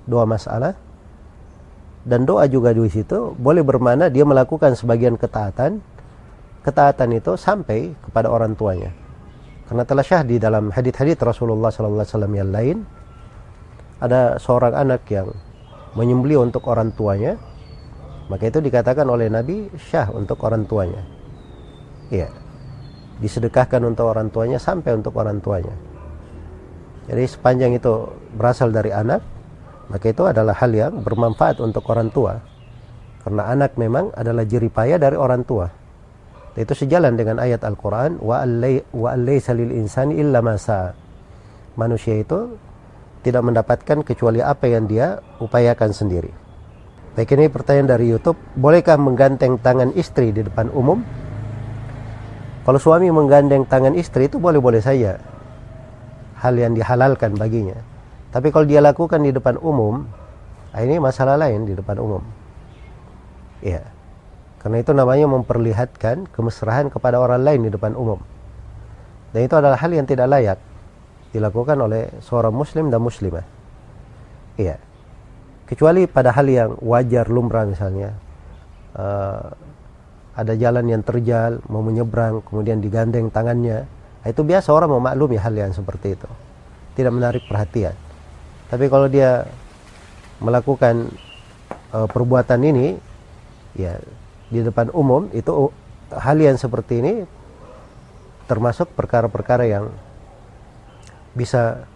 Doa 0.08 0.24
masalah. 0.24 0.74
Dan 2.00 2.24
doa 2.24 2.48
juga 2.48 2.72
di 2.72 2.84
situ 2.88 3.36
boleh 3.36 3.60
bermana 3.60 4.08
dia 4.08 4.24
melakukan 4.24 4.72
sebagian 4.72 5.20
ketaatan. 5.20 5.84
Ketaatan 6.60 7.08
itu 7.16 7.36
sampai 7.36 7.92
kepada 8.04 8.28
orang 8.28 8.52
tuanya 8.52 8.92
karena 9.70 9.86
telah 9.86 10.02
syah 10.02 10.26
di 10.26 10.42
dalam 10.42 10.74
hadith-hadith 10.74 11.22
Rasulullah 11.22 11.70
wasallam 11.70 12.34
yang 12.34 12.50
lain 12.50 12.82
ada 14.02 14.34
seorang 14.42 14.74
anak 14.74 15.06
yang 15.06 15.30
menyembeli 15.94 16.34
untuk 16.34 16.66
orang 16.66 16.90
tuanya 16.90 17.38
maka 18.26 18.50
itu 18.50 18.58
dikatakan 18.58 19.06
oleh 19.06 19.30
Nabi 19.30 19.70
syah 19.78 20.10
untuk 20.10 20.42
orang 20.42 20.66
tuanya 20.66 21.06
iya 22.10 22.26
disedekahkan 23.22 23.78
untuk 23.86 24.10
orang 24.10 24.34
tuanya 24.34 24.58
sampai 24.58 24.90
untuk 24.90 25.14
orang 25.14 25.38
tuanya 25.38 25.78
jadi 27.06 27.30
sepanjang 27.30 27.78
itu 27.78 28.10
berasal 28.34 28.74
dari 28.74 28.90
anak 28.90 29.22
maka 29.90 30.06
itu 30.14 30.22
adalah 30.22 30.54
hal 30.54 30.70
yang 30.70 31.02
bermanfaat 31.02 31.58
untuk 31.58 31.82
orang 31.90 32.14
tua. 32.14 32.38
Karena 33.20 33.50
anak 33.50 33.74
memang 33.76 34.14
adalah 34.14 34.46
jeripaya 34.46 34.96
dari 34.96 35.18
orang 35.18 35.42
tua. 35.42 35.66
Itu 36.54 36.72
sejalan 36.72 37.18
dengan 37.18 37.42
ayat 37.42 37.66
Al-Quran 37.66 38.22
wa 38.22 38.40
allaysa 38.40 39.52
insani 39.54 40.22
illa 40.22 40.40
manusia 41.74 42.14
itu 42.16 42.54
tidak 43.20 43.42
mendapatkan 43.44 43.98
kecuali 44.06 44.40
apa 44.40 44.64
yang 44.70 44.86
dia 44.86 45.20
upayakan 45.42 45.92
sendiri. 45.92 46.32
Baik 47.18 47.36
ini 47.36 47.50
pertanyaan 47.50 47.98
dari 47.98 48.06
YouTube. 48.08 48.38
Bolehkah 48.56 48.96
menggandeng 48.96 49.58
tangan 49.60 49.90
istri 49.98 50.30
di 50.30 50.46
depan 50.46 50.70
umum? 50.72 51.02
Kalau 52.64 52.78
suami 52.78 53.10
menggandeng 53.10 53.66
tangan 53.66 53.98
istri 53.98 54.30
itu 54.30 54.38
boleh-boleh 54.38 54.80
saja. 54.80 55.18
Hal 56.40 56.56
yang 56.56 56.72
dihalalkan 56.72 57.36
baginya 57.36 57.89
tapi 58.30 58.54
kalau 58.54 58.66
dia 58.66 58.82
lakukan 58.82 59.22
di 59.22 59.34
depan 59.34 59.58
umum 59.58 60.06
ah, 60.74 60.80
ini 60.82 60.98
masalah 61.02 61.38
lain 61.38 61.66
di 61.66 61.74
depan 61.74 61.98
umum 61.98 62.22
ya 63.62 63.78
yeah. 63.82 63.86
Karena 64.60 64.84
itu 64.84 64.92
namanya 64.92 65.24
memperlihatkan 65.24 66.28
kemesraan 66.36 66.92
kepada 66.92 67.16
orang 67.16 67.40
lain 67.40 67.64
di 67.64 67.70
depan 67.72 67.96
umum. 67.96 68.20
Dan 69.32 69.48
itu 69.48 69.56
adalah 69.56 69.80
hal 69.80 69.88
yang 69.88 70.04
tidak 70.04 70.28
layak 70.28 70.58
dilakukan 71.32 71.80
oleh 71.80 72.12
seorang 72.20 72.52
muslim 72.52 72.92
dan 72.92 73.00
muslimah. 73.00 73.46
Iya. 74.60 74.76
Kecuali 75.64 76.04
pada 76.04 76.36
hal 76.36 76.44
yang 76.44 76.70
wajar 76.84 77.32
lumrah 77.32 77.64
misalnya. 77.64 78.12
Uh, 78.92 79.48
ada 80.36 80.52
jalan 80.56 80.84
yang 80.88 81.02
terjal, 81.04 81.64
mau 81.70 81.80
menyeberang, 81.80 82.44
kemudian 82.44 82.84
digandeng 82.84 83.32
tangannya. 83.32 83.88
Itu 84.28 84.44
biasa 84.44 84.76
orang 84.76 84.92
memaklumi 84.92 85.40
hal 85.40 85.56
yang 85.56 85.72
seperti 85.72 86.20
itu. 86.20 86.28
Tidak 87.00 87.08
menarik 87.08 87.48
perhatian. 87.48 87.96
Tapi 88.70 88.86
kalau 88.86 89.10
dia 89.10 89.44
melakukan 90.38 91.10
uh, 91.90 92.06
perbuatan 92.06 92.60
ini, 92.62 92.94
ya 93.74 93.98
di 94.50 94.62
depan 94.62 94.94
umum 94.94 95.30
itu 95.34 95.70
hal 96.10 96.38
yang 96.38 96.58
seperti 96.58 97.02
ini 97.02 97.14
termasuk 98.50 98.90
perkara-perkara 98.98 99.62
yang 99.70 99.94
bisa 101.38 101.86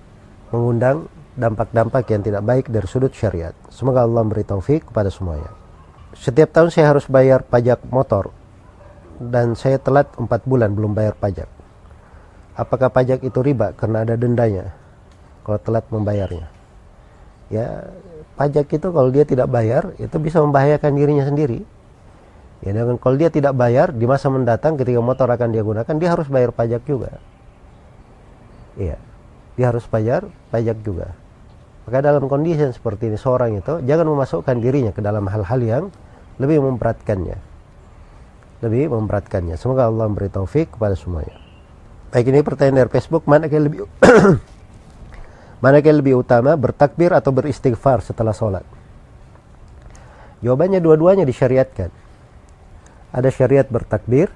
mengundang 0.55 1.11
dampak-dampak 1.35 2.07
yang 2.15 2.23
tidak 2.23 2.47
baik 2.47 2.71
dari 2.71 2.87
sudut 2.87 3.11
syariat. 3.11 3.51
Semoga 3.75 4.07
Allah 4.07 4.23
beri 4.23 4.47
taufik 4.47 4.87
kepada 4.87 5.11
semuanya. 5.11 5.51
Setiap 6.15 6.55
tahun 6.55 6.71
saya 6.71 6.95
harus 6.95 7.11
bayar 7.11 7.43
pajak 7.43 7.83
motor 7.91 8.31
dan 9.19 9.59
saya 9.59 9.83
telat 9.83 10.07
4 10.15 10.31
bulan 10.47 10.71
belum 10.71 10.95
bayar 10.95 11.19
pajak. 11.19 11.51
Apakah 12.55 12.87
pajak 12.95 13.27
itu 13.27 13.43
riba 13.43 13.75
karena 13.75 14.07
ada 14.07 14.15
dendanya 14.15 14.71
kalau 15.43 15.59
telat 15.59 15.91
membayarnya? 15.91 16.54
Ya, 17.53 17.93
pajak 18.41 18.73
itu 18.73 18.89
kalau 18.89 19.11
dia 19.13 19.29
tidak 19.29 19.53
bayar 19.53 19.93
itu 20.01 20.17
bisa 20.17 20.41
membahayakan 20.41 20.97
dirinya 20.97 21.29
sendiri 21.29 21.63
Ya, 22.65 22.73
dengan 22.73 22.97
kalau 22.97 23.21
dia 23.21 23.29
tidak 23.29 23.53
bayar 23.53 23.93
di 23.93 24.09
masa 24.09 24.33
mendatang 24.33 24.81
ketika 24.81 24.97
motor 25.05 25.29
akan 25.29 25.53
dia 25.53 25.61
gunakan, 25.61 25.95
dia 26.01 26.09
harus 26.17 26.33
bayar 26.33 26.49
pajak 26.49 26.81
juga. 26.89 27.21
Iya, 28.81 28.97
dia 29.61 29.67
harus 29.69 29.85
bayar 29.85 30.25
pajak 30.49 30.81
juga. 30.81 31.13
Maka 31.85 32.01
dalam 32.01 32.25
kondisi 32.25 32.65
seperti 32.73 33.13
ini 33.13 33.21
seorang 33.21 33.61
itu 33.61 33.85
jangan 33.85 34.09
memasukkan 34.09 34.57
dirinya 34.65 34.97
ke 34.97 35.05
dalam 35.05 35.29
hal-hal 35.29 35.61
yang 35.61 35.85
lebih 36.41 36.65
memberatkannya. 36.65 37.37
Lebih 38.65 38.97
memberatkannya. 38.97 39.61
Semoga 39.61 39.85
Allah 39.85 40.09
memberi 40.09 40.33
taufik 40.33 40.73
kepada 40.73 40.97
semuanya. 40.97 41.37
Baik 42.17 42.33
ini 42.33 42.41
pertanyaan 42.41 42.89
dari 42.89 42.91
Facebook, 42.97 43.29
mana 43.29 43.45
yang 43.45 43.69
lebih 43.69 43.85
mana 45.65 45.81
yang 45.81 46.05
lebih 46.05 46.21
utama 46.21 46.53
bertakbir 46.61 47.17
atau 47.17 47.33
beristighfar 47.33 48.05
setelah 48.05 48.37
sholat? 48.37 48.69
Jawabannya 50.45 50.85
dua-duanya 50.85 51.25
disyariatkan. 51.25 51.89
Ada 53.17 53.33
syariat 53.33 53.65
bertakbir 53.65 54.29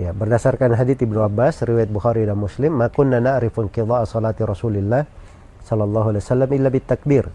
ya 0.00 0.16
berdasarkan 0.16 0.72
hadits 0.80 1.04
Ibnu 1.04 1.20
Abbas 1.20 1.60
riwayat 1.60 1.92
Bukhari 1.92 2.24
dan 2.24 2.40
Muslim 2.40 2.72
ma 2.72 2.88
kunna 2.88 3.20
na'rifun 3.20 3.68
qidha'a 3.68 4.08
salati 4.08 4.48
Rasulillah 4.48 5.04
sallallahu 5.60 6.16
alaihi 6.16 6.24
wasallam 6.24 6.50
illa 6.56 6.72
bitakbir. 6.72 7.28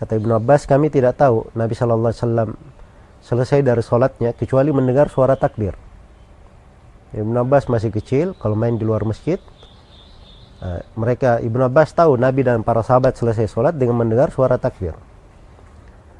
Kata 0.00 0.12
Ibnu 0.16 0.40
Abbas 0.40 0.64
kami 0.64 0.88
tidak 0.88 1.20
tahu 1.20 1.52
Nabi 1.52 1.76
sallallahu 1.76 2.12
alaihi 2.16 2.22
wasallam 2.24 2.50
selesai 3.20 3.60
dari 3.60 3.84
salatnya 3.84 4.32
kecuali 4.32 4.72
mendengar 4.72 5.12
suara 5.12 5.36
takbir. 5.36 5.76
Ibnu 7.12 7.44
Abbas 7.44 7.68
masih 7.68 7.92
kecil 7.92 8.32
kalau 8.40 8.56
main 8.56 8.80
di 8.80 8.88
luar 8.88 9.04
masjid 9.04 9.36
mereka 10.96 11.38
Ibnu 11.44 11.62
Abbas 11.66 11.92
tahu 11.92 12.16
Nabi 12.16 12.46
dan 12.46 12.64
para 12.64 12.80
sahabat 12.80 13.16
selesai 13.18 13.50
salat 13.52 13.74
dengan 13.76 14.00
mendengar 14.00 14.32
suara 14.32 14.56
takbir 14.56 14.96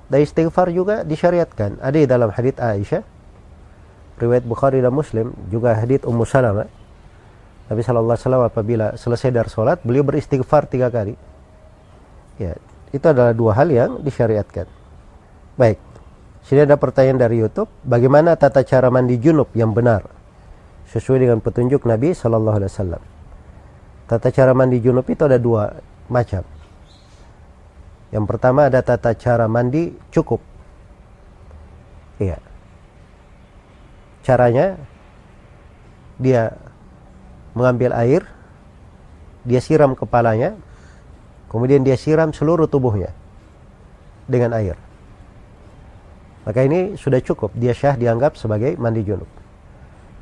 dan 0.09 0.21
istighfar 0.21 0.69
juga 0.73 1.03
disyariatkan. 1.03 1.81
Ada 1.81 2.05
dalam 2.05 2.29
hadits 2.33 2.61
Aisyah, 2.61 3.03
riwayat 4.21 4.45
Bukhari 4.45 4.79
dan 4.85 4.93
Muslim, 4.93 5.33
juga 5.49 5.73
hadits 5.77 6.05
Ummu 6.05 6.25
Salamah. 6.29 6.69
Nabi 7.65 7.81
Shallallahu 7.81 8.13
Alaihi 8.13 8.25
Wasallam 8.29 8.45
apabila 8.45 8.87
selesai 9.01 9.33
dari 9.33 9.49
sholat, 9.49 9.81
beliau 9.81 10.05
beristighfar 10.05 10.69
tiga 10.69 10.93
kali. 10.93 11.17
Ya, 12.37 12.61
itu 12.93 13.07
adalah 13.09 13.33
dua 13.33 13.57
hal 13.57 13.73
yang 13.73 13.91
disyariatkan. 14.05 14.69
Baik. 15.57 15.81
Sini 16.45 16.69
ada 16.69 16.77
pertanyaan 16.77 17.25
dari 17.25 17.41
YouTube, 17.41 17.73
bagaimana 17.81 18.37
tata 18.37 18.61
cara 18.69 18.93
mandi 18.93 19.17
junub 19.17 19.49
yang 19.57 19.73
benar 19.73 20.05
sesuai 20.93 21.25
dengan 21.25 21.41
petunjuk 21.41 21.89
Nabi 21.89 22.13
Shallallahu 22.13 22.57
Alaihi 22.61 22.71
Wasallam? 22.71 23.14
Tata 24.05 24.29
cara 24.29 24.53
mandi 24.53 24.81
junub 24.85 25.09
itu 25.09 25.25
ada 25.25 25.41
dua 25.41 25.81
macam. 26.13 26.45
Yang 28.13 28.25
pertama 28.31 28.69
ada 28.69 28.85
tata 28.85 29.17
cara 29.17 29.49
mandi 29.49 29.91
cukup. 30.13 30.39
Iya. 32.21 32.39
Caranya 34.23 34.79
dia 36.21 36.55
mengambil 37.59 37.91
air, 37.97 38.23
dia 39.43 39.59
siram 39.59 39.99
kepalanya, 39.99 40.55
kemudian 41.51 41.83
dia 41.83 41.99
siram 41.99 42.31
seluruh 42.31 42.71
tubuhnya 42.71 43.11
dengan 44.31 44.55
air. 44.55 44.79
Maka 46.45 46.61
ini 46.61 46.95
sudah 47.01 47.19
cukup, 47.25 47.57
dia 47.57 47.73
syah 47.73 47.97
dianggap 47.97 48.37
sebagai 48.37 48.77
mandi 48.77 49.01
junub. 49.01 49.29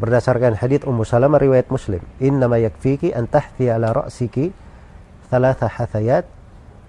Berdasarkan 0.01 0.57
hadits 0.57 0.89
Ummu 0.89 1.05
Salamah 1.05 1.37
riwayat 1.37 1.69
Muslim, 1.69 2.01
"Innama 2.17 2.57
yakfiki 2.57 3.13
an 3.13 3.29
tahthi 3.29 3.69
ala 3.69 3.93
ra'siki 3.93 4.49
thalatha 5.29 5.69
hathayat, 5.69 6.25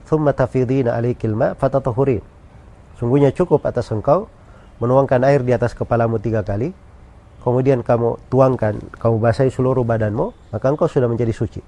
thumma 0.08 0.32
tafidina 0.32 0.96
alaikil 0.96 1.36
ma 1.36 1.52
fatatahurin." 1.58 2.24
Sungguhnya 2.96 3.36
cukup 3.36 3.68
atas 3.68 3.92
engkau 3.92 4.32
menuangkan 4.80 5.20
air 5.28 5.44
di 5.44 5.52
atas 5.52 5.76
kepalamu 5.76 6.20
tiga 6.24 6.48
kali, 6.48 6.72
kemudian 7.44 7.84
kamu 7.84 8.24
tuangkan, 8.32 8.80
kamu 8.96 9.16
basahi 9.20 9.52
seluruh 9.52 9.84
badanmu, 9.84 10.56
maka 10.56 10.66
engkau 10.72 10.88
sudah 10.88 11.12
menjadi 11.12 11.36
suci. 11.36 11.62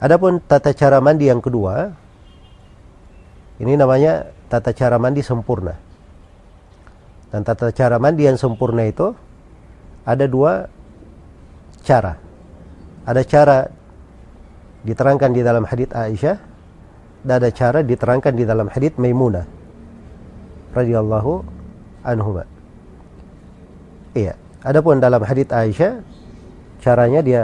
Adapun 0.00 0.40
tata 0.40 0.72
cara 0.72 1.00
mandi 1.04 1.28
yang 1.28 1.44
kedua, 1.44 1.92
ini 3.60 3.76
namanya 3.76 4.32
tata 4.48 4.72
cara 4.72 4.96
mandi 4.96 5.20
sempurna. 5.20 5.76
Dan 7.28 7.40
tata 7.44 7.70
cara 7.72 8.00
mandi 8.00 8.24
yang 8.24 8.40
sempurna 8.40 8.84
itu 8.88 9.12
ada 10.04 10.24
dua 10.28 10.68
cara. 11.84 12.20
Ada 13.04 13.22
cara 13.24 13.58
diterangkan 14.84 15.32
di 15.32 15.40
dalam 15.44 15.64
hadits 15.64 15.92
Aisyah 15.92 16.36
dan 17.24 17.34
ada 17.40 17.50
cara 17.52 17.80
diterangkan 17.80 18.32
di 18.36 18.44
dalam 18.44 18.68
hadits 18.68 19.00
Maimunah 19.00 19.48
radhiyallahu 20.76 21.32
anhu. 22.04 22.44
Iya. 24.12 24.36
Adapun 24.64 25.00
dalam 25.00 25.20
hadits 25.24 25.52
Aisyah 25.52 26.00
caranya 26.80 27.20
dia 27.20 27.42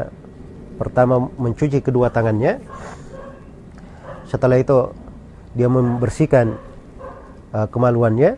pertama 0.81 1.29
mencuci 1.37 1.85
kedua 1.85 2.09
tangannya 2.09 2.61
setelah 4.25 4.57
itu 4.57 4.93
dia 5.53 5.69
membersihkan 5.69 6.57
uh, 7.53 7.67
kemaluannya. 7.69 8.37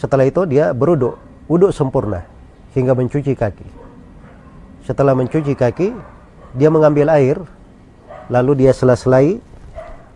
Setelah 0.00 0.24
itu 0.24 0.48
dia 0.48 0.72
beruduk, 0.72 1.20
uduk 1.44 1.76
sempurna 1.76 2.29
hingga 2.74 2.94
mencuci 2.94 3.32
kaki. 3.34 3.66
Setelah 4.86 5.14
mencuci 5.14 5.54
kaki, 5.54 5.88
dia 6.56 6.70
mengambil 6.70 7.10
air, 7.14 7.36
lalu 8.30 8.66
dia 8.66 8.72
sela-selai 8.74 9.38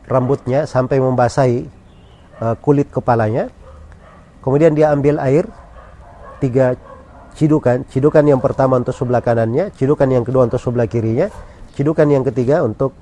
rambutnya 0.07 0.67
sampai 0.67 0.99
membasahi 0.99 1.67
uh, 2.43 2.55
kulit 2.59 2.91
kepalanya. 2.91 3.51
Kemudian 4.43 4.77
dia 4.77 4.93
ambil 4.93 5.17
air 5.23 5.49
tiga 6.43 6.77
cidukan, 7.35 7.83
cidukan 7.89 8.25
yang 8.25 8.41
pertama 8.43 8.79
untuk 8.79 8.95
sebelah 8.95 9.25
kanannya, 9.25 9.73
cidukan 9.75 10.07
yang 10.11 10.23
kedua 10.23 10.47
untuk 10.47 10.61
sebelah 10.61 10.87
kirinya, 10.87 11.33
cidukan 11.75 12.07
yang 12.07 12.23
ketiga 12.23 12.63
untuk 12.63 12.95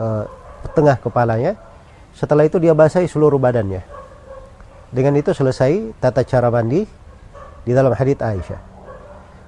uh, 0.00 0.26
tengah 0.72 0.98
kepalanya. 0.98 1.54
Setelah 2.14 2.46
itu 2.46 2.62
dia 2.62 2.72
basahi 2.72 3.10
seluruh 3.10 3.38
badannya. 3.42 3.82
Dengan 4.94 5.18
itu 5.18 5.34
selesai 5.34 5.98
tata 5.98 6.22
cara 6.22 6.46
mandi 6.54 6.86
di 7.64 7.72
dalam 7.72 7.92
hadits 7.96 8.20
Aisyah. 8.20 8.60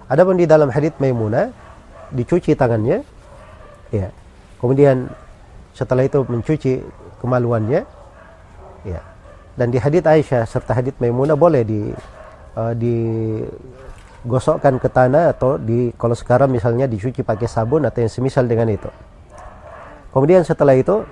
Adapun 0.08 0.40
di 0.40 0.48
dalam 0.48 0.72
hadits 0.72 0.96
Maimunah 0.98 1.52
dicuci 2.10 2.56
tangannya, 2.56 3.04
ya. 3.92 4.08
Kemudian 4.56 5.12
setelah 5.76 6.08
itu 6.08 6.24
mencuci 6.24 6.80
kemaluannya, 7.20 7.84
ya. 8.88 9.00
Dan 9.56 9.68
di 9.68 9.76
hadits 9.76 10.08
Aisyah 10.08 10.48
serta 10.48 10.72
hadits 10.72 10.96
Maimunah 10.96 11.36
boleh 11.36 11.62
di 11.64 11.92
uh, 12.56 12.74
digosokkan 12.76 14.80
ke 14.80 14.88
tanah 14.88 15.36
atau 15.36 15.60
di 15.60 15.92
kalau 16.00 16.16
sekarang 16.16 16.48
misalnya 16.48 16.88
dicuci 16.88 17.20
pakai 17.20 17.48
sabun 17.48 17.84
atau 17.84 18.00
yang 18.00 18.12
semisal 18.12 18.48
dengan 18.48 18.72
itu. 18.72 18.88
Kemudian 20.14 20.40
setelah 20.48 20.72
itu 20.72 21.04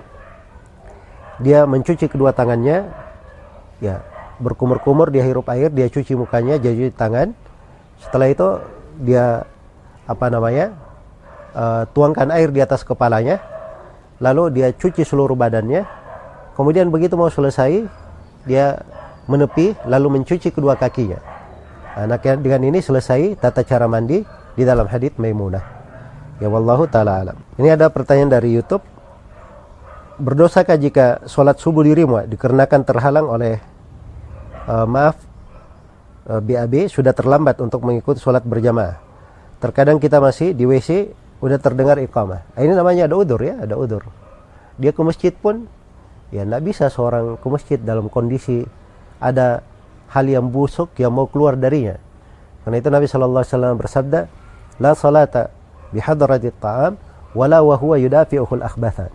dia 1.37 1.67
mencuci 1.67 2.09
kedua 2.09 2.33
tangannya, 2.33 2.89
ya 3.83 4.01
berkumur-kumur 4.39 5.11
dia 5.11 5.23
hirup 5.23 5.47
air 5.51 5.71
dia 5.71 5.87
cuci 5.87 6.15
mukanya 6.17 6.59
jadi 6.59 6.91
tangan. 6.91 7.31
Setelah 8.01 8.27
itu 8.31 8.47
dia 9.01 9.47
apa 10.05 10.25
namanya 10.29 10.75
uh, 11.55 11.83
tuangkan 11.91 12.29
air 12.31 12.53
di 12.53 12.61
atas 12.61 12.85
kepalanya 12.85 13.41
lalu 14.19 14.51
dia 14.53 14.71
cuci 14.71 15.03
seluruh 15.03 15.35
badannya. 15.35 15.83
Kemudian 16.55 16.87
begitu 16.87 17.19
mau 17.19 17.27
selesai 17.27 17.83
dia 18.47 18.79
menepi 19.27 19.75
lalu 19.89 20.21
mencuci 20.21 20.53
kedua 20.53 20.77
kakinya. 20.77 21.19
Nah, 21.95 22.19
dengan 22.19 22.59
ini 22.59 22.83
selesai 22.83 23.39
tata 23.39 23.63
cara 23.63 23.87
mandi 23.87 24.19
di 24.55 24.63
dalam 24.67 24.83
hadits 24.87 25.15
Maimunah. 25.15 25.63
Ya 26.43 26.51
wallahu 26.51 26.87
taala 26.91 27.23
alam. 27.23 27.37
Ini 27.55 27.79
ada 27.79 27.87
pertanyaan 27.87 28.35
dari 28.35 28.51
YouTube. 28.51 28.83
Berdosakah 30.19 30.79
jika 30.79 31.23
sholat 31.27 31.59
subuh 31.59 31.83
dirimu 31.83 32.23
dikarenakan 32.27 32.81
terhalang 32.87 33.27
oleh 33.27 33.59
uh, 34.65 34.85
maaf 34.85 35.15
uh, 36.29 36.37
eh, 36.37 36.41
BAB 36.41 36.89
sudah 36.89 37.13
terlambat 37.13 37.61
untuk 37.61 37.85
mengikuti 37.85 38.21
sholat 38.21 38.43
berjamaah. 38.45 39.01
Terkadang 39.61 39.97
kita 40.01 40.19
masih 40.19 40.51
di 40.53 40.67
WC 40.67 41.09
udah 41.41 41.57
terdengar 41.61 41.97
iqamah. 42.01 42.41
Nah, 42.53 42.61
ini 42.61 42.73
namanya 42.73 43.07
ada 43.09 43.15
udur 43.17 43.39
ya, 43.41 43.61
ada 43.61 43.77
udur. 43.77 44.03
Dia 44.75 44.91
ke 44.91 45.01
masjid 45.05 45.31
pun 45.31 45.69
ya 46.33 46.43
tidak 46.43 46.61
bisa 46.65 46.91
seorang 46.91 47.39
ke 47.39 47.47
masjid 47.47 47.79
dalam 47.79 48.11
kondisi 48.11 48.65
ada 49.21 49.63
hal 50.11 50.25
yang 50.27 50.51
busuk 50.51 50.91
yang 50.99 51.15
mau 51.15 51.29
keluar 51.29 51.55
darinya. 51.55 51.95
Karena 52.65 52.81
itu 52.81 52.89
Nabi 52.89 53.05
Shallallahu 53.05 53.41
Alaihi 53.45 53.53
Wasallam 53.53 53.75
bersabda, 53.77 54.19
la 54.81 54.91
salata 54.97 55.53
bihadrati 55.93 56.49
ta'am 56.57 56.97
wala 57.37 57.61
wa 57.61 57.77
huwa 57.77 57.95
yudafi'uhul 58.01 58.65
akhbathan. 58.65 59.13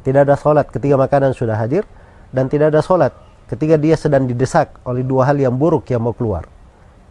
Tidak 0.00 0.20
ada 0.24 0.36
salat 0.36 0.68
ketika 0.68 0.96
makanan 0.96 1.36
sudah 1.36 1.56
hadir 1.60 1.84
dan 2.32 2.48
tidak 2.48 2.72
ada 2.72 2.80
salat 2.80 3.12
ketika 3.50 3.74
dia 3.74 3.98
sedang 3.98 4.30
didesak 4.30 4.78
oleh 4.86 5.02
dua 5.02 5.26
hal 5.26 5.42
yang 5.42 5.58
buruk 5.58 5.90
yang 5.90 6.06
mau 6.06 6.14
keluar. 6.14 6.46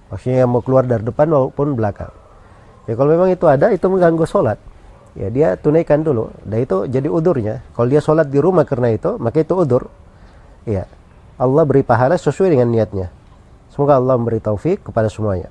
Maksudnya 0.07 0.47
yang 0.47 0.51
mau 0.55 0.63
keluar 0.63 0.87
dari 0.87 1.03
depan 1.03 1.27
maupun 1.27 1.75
belakang. 1.75 2.09
Ya 2.87 2.95
kalau 2.95 3.11
memang 3.11 3.29
itu 3.29 3.45
ada, 3.45 3.69
itu 3.69 3.85
mengganggu 3.85 4.25
sholat. 4.25 4.57
Ya 5.13 5.27
dia 5.29 5.47
tunaikan 5.59 6.01
dulu. 6.01 6.31
Dan 6.41 6.63
itu 6.63 6.87
jadi 6.87 7.11
udurnya. 7.11 7.61
Kalau 7.75 7.87
dia 7.91 8.01
sholat 8.01 8.31
di 8.31 8.39
rumah 8.41 8.63
karena 8.65 8.95
itu, 8.95 9.19
maka 9.21 9.43
itu 9.43 9.53
udur. 9.53 9.91
Ya. 10.63 10.87
Allah 11.39 11.63
beri 11.67 11.85
pahala 11.85 12.17
sesuai 12.17 12.55
dengan 12.55 12.71
niatnya. 12.71 13.11
Semoga 13.69 13.99
Allah 13.99 14.17
memberi 14.17 14.41
taufik 14.41 14.89
kepada 14.89 15.07
semuanya. 15.07 15.47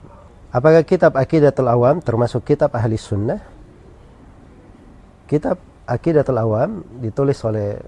Apakah 0.48 0.82
kitab 0.82 1.16
Aqidatul 1.16 1.68
Awam 1.68 2.00
termasuk 2.00 2.44
kitab 2.44 2.72
Ahli 2.72 2.96
Sunnah? 2.96 3.40
Kitab 5.28 5.60
Aqidatul 5.84 6.40
Awam 6.40 6.84
ditulis 7.00 7.36
oleh 7.44 7.80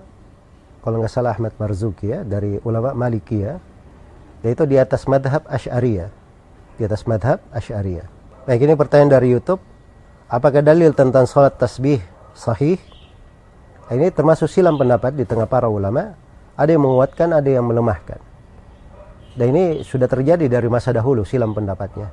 kalau 0.81 1.01
nggak 1.01 1.13
salah 1.13 1.37
Ahmad 1.37 1.53
Marzuki 1.61 2.13
ya 2.13 2.25
dari 2.25 2.57
ulama 2.65 2.97
Maliki 2.97 3.41
ya 3.41 3.61
yaitu 4.41 4.65
di 4.65 4.81
atas 4.81 5.05
madhab 5.05 5.45
Ash'ariyah 5.49 6.09
di 6.77 6.83
atas 6.85 7.05
madhab 7.05 7.45
Ash'ariyah 7.53 8.21
baik 8.51 8.67
ini 8.67 8.75
pertanyaan 8.75 9.13
dari 9.15 9.29
YouTube. 9.31 9.63
Apakah 10.31 10.63
dalil 10.63 10.95
tentang 10.95 11.27
sholat 11.27 11.59
tasbih 11.59 11.99
sahih? 12.39 12.79
Nah, 13.91 13.95
ini 13.99 14.15
termasuk 14.15 14.47
silam 14.47 14.79
pendapat 14.79 15.19
di 15.19 15.27
tengah 15.27 15.51
para 15.51 15.67
ulama. 15.67 16.15
Ada 16.55 16.79
yang 16.79 16.87
menguatkan 16.87 17.35
ada 17.35 17.51
yang 17.51 17.67
melemahkan. 17.67 18.19
Dan 19.35 19.55
ini 19.55 19.83
sudah 19.83 20.07
terjadi 20.07 20.47
dari 20.47 20.71
masa 20.71 20.95
dahulu 20.95 21.27
silam 21.27 21.51
pendapatnya. 21.51 22.11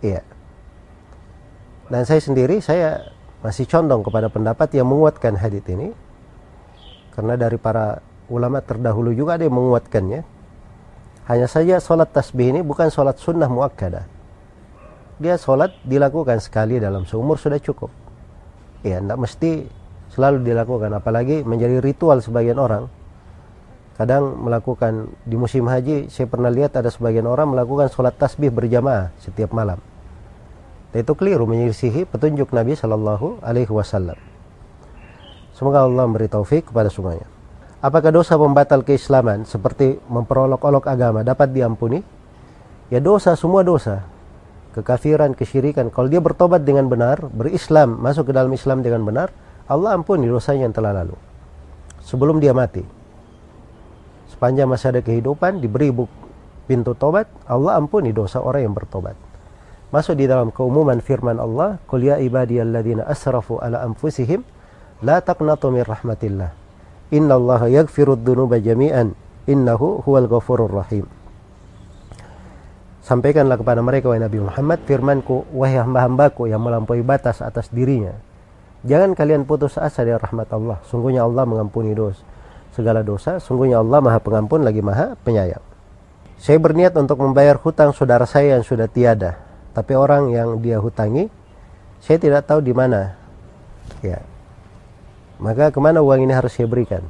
Iya. 0.00 0.24
Dan 1.92 2.08
saya 2.08 2.20
sendiri 2.24 2.64
saya 2.64 3.12
masih 3.44 3.68
condong 3.68 4.00
kepada 4.00 4.32
pendapat 4.32 4.72
yang 4.72 4.88
menguatkan 4.88 5.36
hadits 5.36 5.68
ini 5.68 5.92
karena 7.12 7.36
dari 7.36 7.56
para 7.60 8.00
ulama 8.32 8.64
terdahulu 8.64 9.12
juga 9.12 9.36
ada 9.36 9.44
yang 9.44 9.56
menguatkannya 9.56 10.20
hanya 11.28 11.46
saja 11.46 11.78
sholat 11.78 12.10
tasbih 12.10 12.56
ini 12.56 12.60
bukan 12.64 12.88
sholat 12.90 13.20
sunnah 13.20 13.46
muakkadah 13.46 14.12
dia 15.22 15.38
sholat 15.38 15.70
dilakukan 15.86 16.42
sekali 16.42 16.82
dalam 16.82 17.06
seumur 17.06 17.38
sudah 17.38 17.62
cukup. 17.62 17.94
Ya 18.82 18.98
tidak 18.98 19.18
mesti 19.22 19.70
selalu 20.10 20.42
dilakukan 20.42 20.90
apalagi 20.98 21.46
menjadi 21.46 21.78
ritual 21.78 22.18
sebagian 22.18 22.58
orang. 22.58 22.90
Kadang 23.94 24.40
melakukan 24.42 25.14
di 25.22 25.38
musim 25.38 25.70
haji 25.70 26.10
saya 26.10 26.26
pernah 26.26 26.50
lihat 26.50 26.74
ada 26.74 26.90
sebagian 26.90 27.28
orang 27.30 27.54
melakukan 27.54 27.86
sholat 27.86 28.18
tasbih 28.18 28.50
berjamaah 28.50 29.14
setiap 29.22 29.54
malam. 29.54 29.78
Dan 30.90 31.06
itu 31.06 31.14
keliru 31.14 31.46
menyisihi 31.46 32.04
petunjuk 32.04 32.50
Nabi 32.50 32.74
Shallallahu 32.74 33.40
Alaihi 33.46 33.70
Wasallam 33.70 34.31
Semoga 35.62 35.86
Allah 35.86 36.10
memberi 36.10 36.26
taufik 36.26 36.74
kepada 36.74 36.90
semuanya. 36.90 37.22
Apakah 37.78 38.10
dosa 38.10 38.34
pembatal 38.34 38.82
keislaman 38.82 39.46
seperti 39.46 39.94
memperolok-olok 40.10 40.90
agama 40.90 41.22
dapat 41.22 41.54
diampuni? 41.54 42.02
Ya 42.90 42.98
dosa, 42.98 43.38
semua 43.38 43.62
dosa. 43.62 44.02
Kekafiran, 44.74 45.38
kesyirikan. 45.38 45.94
Kalau 45.94 46.10
dia 46.10 46.18
bertobat 46.18 46.66
dengan 46.66 46.90
benar, 46.90 47.30
berislam, 47.30 47.94
masuk 47.94 48.26
ke 48.26 48.32
dalam 48.34 48.50
Islam 48.50 48.82
dengan 48.82 49.06
benar, 49.06 49.30
Allah 49.70 49.94
ampuni 49.94 50.26
dosanya 50.26 50.66
yang 50.66 50.74
telah 50.74 50.98
lalu. 50.98 51.14
Sebelum 52.02 52.42
dia 52.42 52.50
mati. 52.50 52.82
Sepanjang 54.34 54.66
masa 54.66 54.90
ada 54.90 54.98
kehidupan, 54.98 55.62
diberi 55.62 55.94
pintu 56.66 56.98
tobat, 56.98 57.30
Allah 57.46 57.78
ampuni 57.78 58.10
dosa 58.10 58.42
orang 58.42 58.66
yang 58.66 58.74
bertobat. 58.74 59.14
Masuk 59.94 60.18
di 60.18 60.26
dalam 60.26 60.50
keumuman 60.50 60.98
firman 60.98 61.38
Allah, 61.38 61.78
"Qul 61.86 62.10
ya 62.10 62.18
ibadiyalladzina 62.18 63.06
asrafu 63.06 63.62
ala 63.62 63.86
anfusihim 63.86 64.42
la 65.02 65.20
taqnatu 65.20 65.68
min 65.68 65.84
rahmatillah." 65.84 66.50
Allah 67.12 67.62
yaghfirud 67.68 68.24
dunuba 68.24 68.56
jami'an 68.56 69.12
innahu 69.44 70.00
huwal 70.06 70.30
ghafurur 70.30 70.72
rahim. 70.72 71.04
Sampaikanlah 73.02 73.58
kepada 73.58 73.82
mereka 73.82 74.08
wahai 74.08 74.22
Nabi 74.22 74.40
Muhammad 74.40 74.80
firmanku 74.86 75.50
wahai 75.52 75.82
hamba-hambaku 75.82 76.48
yang 76.48 76.62
melampaui 76.62 77.02
batas 77.02 77.42
atas 77.42 77.68
dirinya. 77.68 78.14
Jangan 78.86 79.12
kalian 79.18 79.42
putus 79.44 79.76
asa 79.76 80.06
dari 80.06 80.16
rahmat 80.16 80.48
Allah. 80.54 80.78
Sungguhnya 80.86 81.26
Allah 81.26 81.44
mengampuni 81.44 81.92
dosa 81.92 82.22
segala 82.72 83.04
dosa. 83.04 83.38
Sungguhnya 83.38 83.78
Allah 83.78 84.00
Maha 84.00 84.18
Pengampun 84.18 84.64
lagi 84.64 84.80
Maha 84.80 85.14
Penyayang. 85.20 85.62
Saya 86.40 86.58
berniat 86.58 86.96
untuk 86.98 87.22
membayar 87.22 87.54
hutang 87.60 87.94
saudara 87.94 88.26
saya 88.26 88.58
yang 88.58 88.66
sudah 88.66 88.90
tiada, 88.90 89.38
tapi 89.76 89.94
orang 89.94 90.34
yang 90.34 90.58
dia 90.58 90.82
hutangi 90.82 91.30
saya 92.02 92.18
tidak 92.18 92.50
tahu 92.50 92.58
di 92.58 92.74
mana. 92.74 93.14
Ya, 94.02 94.18
maka 95.42 95.74
ke 95.74 95.78
mana 95.82 95.98
uang 95.98 96.22
ini 96.22 96.30
harus 96.30 96.54
saya 96.54 96.70
berikan? 96.70 97.02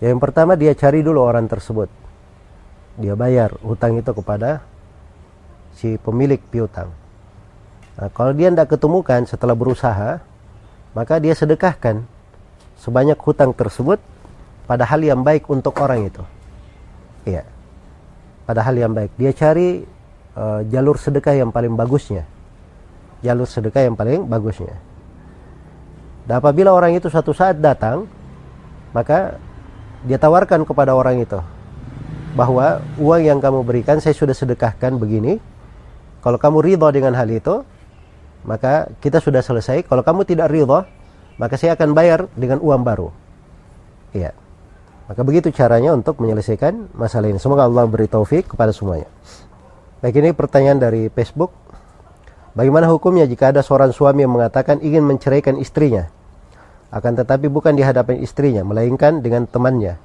Yang 0.00 0.18
pertama 0.18 0.56
dia 0.56 0.72
cari 0.72 1.04
dulu 1.04 1.20
orang 1.20 1.44
tersebut. 1.46 1.92
Dia 2.96 3.12
bayar 3.12 3.54
hutang 3.60 4.00
itu 4.00 4.08
kepada 4.10 4.64
si 5.76 6.00
pemilik 6.00 6.40
piutang. 6.40 6.88
Nah, 8.00 8.08
kalau 8.10 8.32
dia 8.32 8.48
tidak 8.48 8.72
ketemukan 8.72 9.28
setelah 9.28 9.52
berusaha, 9.52 10.24
maka 10.96 11.20
dia 11.20 11.36
sedekahkan 11.36 12.02
sebanyak 12.80 13.20
hutang 13.20 13.52
tersebut 13.52 14.00
pada 14.64 14.88
hal 14.88 15.04
yang 15.04 15.20
baik 15.20 15.46
untuk 15.52 15.76
orang 15.76 16.08
itu. 16.08 16.24
Iya. 17.28 17.44
Pada 18.48 18.64
hal 18.64 18.74
yang 18.74 18.96
baik. 18.96 19.12
Dia 19.20 19.30
cari 19.36 19.84
uh, 20.34 20.60
jalur 20.66 20.96
sedekah 20.98 21.36
yang 21.36 21.52
paling 21.52 21.76
bagusnya. 21.76 22.24
Jalur 23.22 23.46
sedekah 23.46 23.86
yang 23.86 23.94
paling 23.94 24.26
bagusnya. 24.26 24.91
Dan 26.26 26.38
apabila 26.38 26.70
orang 26.70 26.94
itu 26.94 27.10
suatu 27.10 27.34
saat 27.34 27.58
datang, 27.58 28.06
maka 28.94 29.36
dia 30.06 30.18
tawarkan 30.18 30.62
kepada 30.66 30.94
orang 30.94 31.22
itu 31.22 31.38
bahwa 32.32 32.80
uang 32.96 33.22
yang 33.22 33.38
kamu 33.38 33.60
berikan 33.62 34.00
saya 34.00 34.16
sudah 34.16 34.32
sedekahkan 34.32 34.96
begini. 34.96 35.38
Kalau 36.22 36.38
kamu 36.38 36.62
ridho 36.62 36.88
dengan 36.94 37.18
hal 37.18 37.28
itu, 37.28 37.66
maka 38.46 38.88
kita 39.02 39.18
sudah 39.18 39.42
selesai. 39.42 39.82
Kalau 39.84 40.06
kamu 40.06 40.22
tidak 40.22 40.48
ridho, 40.48 40.86
maka 41.36 41.54
saya 41.58 41.74
akan 41.74 41.92
bayar 41.92 42.30
dengan 42.38 42.62
uang 42.62 42.82
baru. 42.86 43.10
Iya. 44.14 44.32
Maka 45.10 45.20
begitu 45.26 45.50
caranya 45.50 45.92
untuk 45.92 46.22
menyelesaikan 46.22 46.94
masalah 46.94 47.28
ini. 47.28 47.42
Semoga 47.42 47.66
Allah 47.66 47.84
beri 47.90 48.06
taufik 48.06 48.54
kepada 48.54 48.70
semuanya. 48.70 49.10
Baik 50.00 50.18
ini 50.22 50.30
pertanyaan 50.32 50.78
dari 50.78 51.10
Facebook. 51.10 51.61
Bagaimana 52.52 52.84
hukumnya 52.92 53.24
jika 53.24 53.48
ada 53.48 53.64
seorang 53.64 53.96
suami 53.96 54.28
yang 54.28 54.36
mengatakan 54.36 54.84
ingin 54.84 55.00
menceraikan 55.08 55.56
istrinya, 55.56 56.12
akan 56.92 57.16
tetapi 57.16 57.48
bukan 57.48 57.72
di 57.72 57.80
hadapan 57.80 58.20
istrinya, 58.20 58.60
melainkan 58.60 59.24
dengan 59.24 59.48
temannya. 59.48 59.96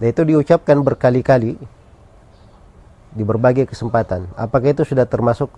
Dan 0.00 0.06
itu 0.08 0.22
diucapkan 0.24 0.80
berkali-kali 0.80 1.60
di 3.12 3.22
berbagai 3.24 3.68
kesempatan. 3.68 4.24
Apakah 4.40 4.72
itu 4.72 4.88
sudah 4.88 5.04
termasuk 5.04 5.52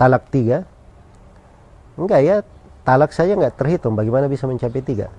talak 0.00 0.24
tiga? 0.32 0.64
Enggak 2.00 2.20
ya, 2.24 2.36
talak 2.88 3.12
saja 3.12 3.36
enggak 3.36 3.60
terhitung. 3.60 3.92
Bagaimana 3.92 4.32
bisa 4.32 4.48
mencapai 4.48 4.80
tiga? 4.80 5.12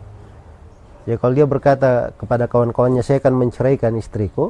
Ya 1.05 1.21
kalau 1.21 1.37
dia 1.37 1.45
berkata 1.45 2.09
kepada 2.17 2.49
kawan-kawannya 2.49 3.05
saya 3.05 3.21
akan 3.21 3.37
menceraikan 3.37 3.93
istriku, 3.93 4.49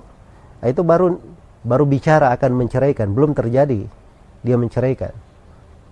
itu 0.63 0.81
baru 0.87 1.19
baru 1.67 1.83
bicara 1.83 2.31
akan 2.31 2.55
menceraikan, 2.55 3.11
belum 3.11 3.35
terjadi 3.35 3.83
dia 4.47 4.55
menceraikan. 4.55 5.26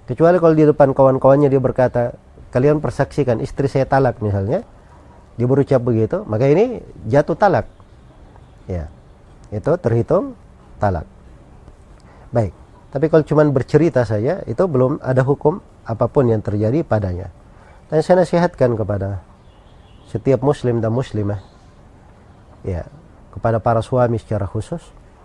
Kecuali 0.06 0.38
kalau 0.38 0.53
di 0.53 0.66
depan 0.70 0.93
kawan-kawannya 0.93 1.49
dia 1.49 1.58
berkata, 1.58 2.14
kalian 2.53 2.78
persaksikan 2.78 3.41
istri 3.41 3.66
saya 3.66 3.89
talak 3.89 4.22
misalnya, 4.22 4.62
dia 5.36 5.47
berucap 5.49 5.82
begitu, 5.82 6.22
maka 6.30 6.45
ini 6.45 6.80
jatuh 7.10 7.34
talak. 7.34 7.66
Ya, 8.70 8.88
itu 9.49 9.72
terhitung 9.82 10.38
talak. 10.78 11.10
Baik, 12.30 12.53
tapi 12.93 13.10
kalau 13.10 13.26
cuma 13.26 13.43
bercerita 13.49 14.06
saja, 14.06 14.45
itu 14.45 14.64
belum 14.70 15.01
ada 15.01 15.26
hukum 15.26 15.58
apa 15.86 16.06
pun 16.06 16.30
yang 16.30 16.45
terjadi 16.45 16.86
padanya. 16.86 17.34
Dan 17.89 18.06
saya 18.06 18.22
nasihatkan 18.22 18.78
kepada 18.78 19.26
setiap 20.06 20.45
muslim 20.45 20.86
dan 20.86 20.93
muslimah, 20.93 21.41
ya, 22.62 22.86
kepada 23.34 23.58
para 23.58 23.82
suami 23.82 24.22
secara 24.22 24.45
khusus, 24.45 24.82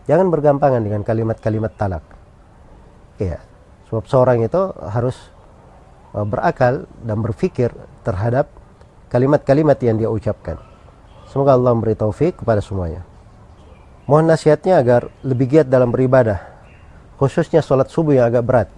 jangan 0.09 0.33
bergampangan 0.33 0.81
dengan 0.81 1.05
kalimat-kalimat 1.05 1.73
talak. 1.77 2.05
Ya, 3.21 3.45
Sebab 3.91 4.07
seorang 4.07 4.47
itu 4.47 4.71
harus 4.79 5.19
uh, 6.15 6.23
berakal 6.23 6.87
dan 7.03 7.19
berfikir 7.19 7.75
terhadap 8.07 8.47
kalimat-kalimat 9.11 9.77
yang 9.83 9.99
dia 9.99 10.07
ucapkan. 10.07 10.57
Semoga 11.27 11.59
Allah 11.59 11.75
memberi 11.75 11.99
taufik 11.99 12.39
kepada 12.43 12.63
semuanya. 12.63 13.03
Mohon 14.07 14.35
nasihatnya 14.35 14.79
agar 14.79 15.11
lebih 15.23 15.47
giat 15.59 15.67
dalam 15.71 15.91
beribadah, 15.91 16.43
khususnya 17.19 17.63
sholat 17.63 17.91
subuh 17.91 18.19
yang 18.19 18.27
agak 18.31 18.43
berat. 18.43 18.69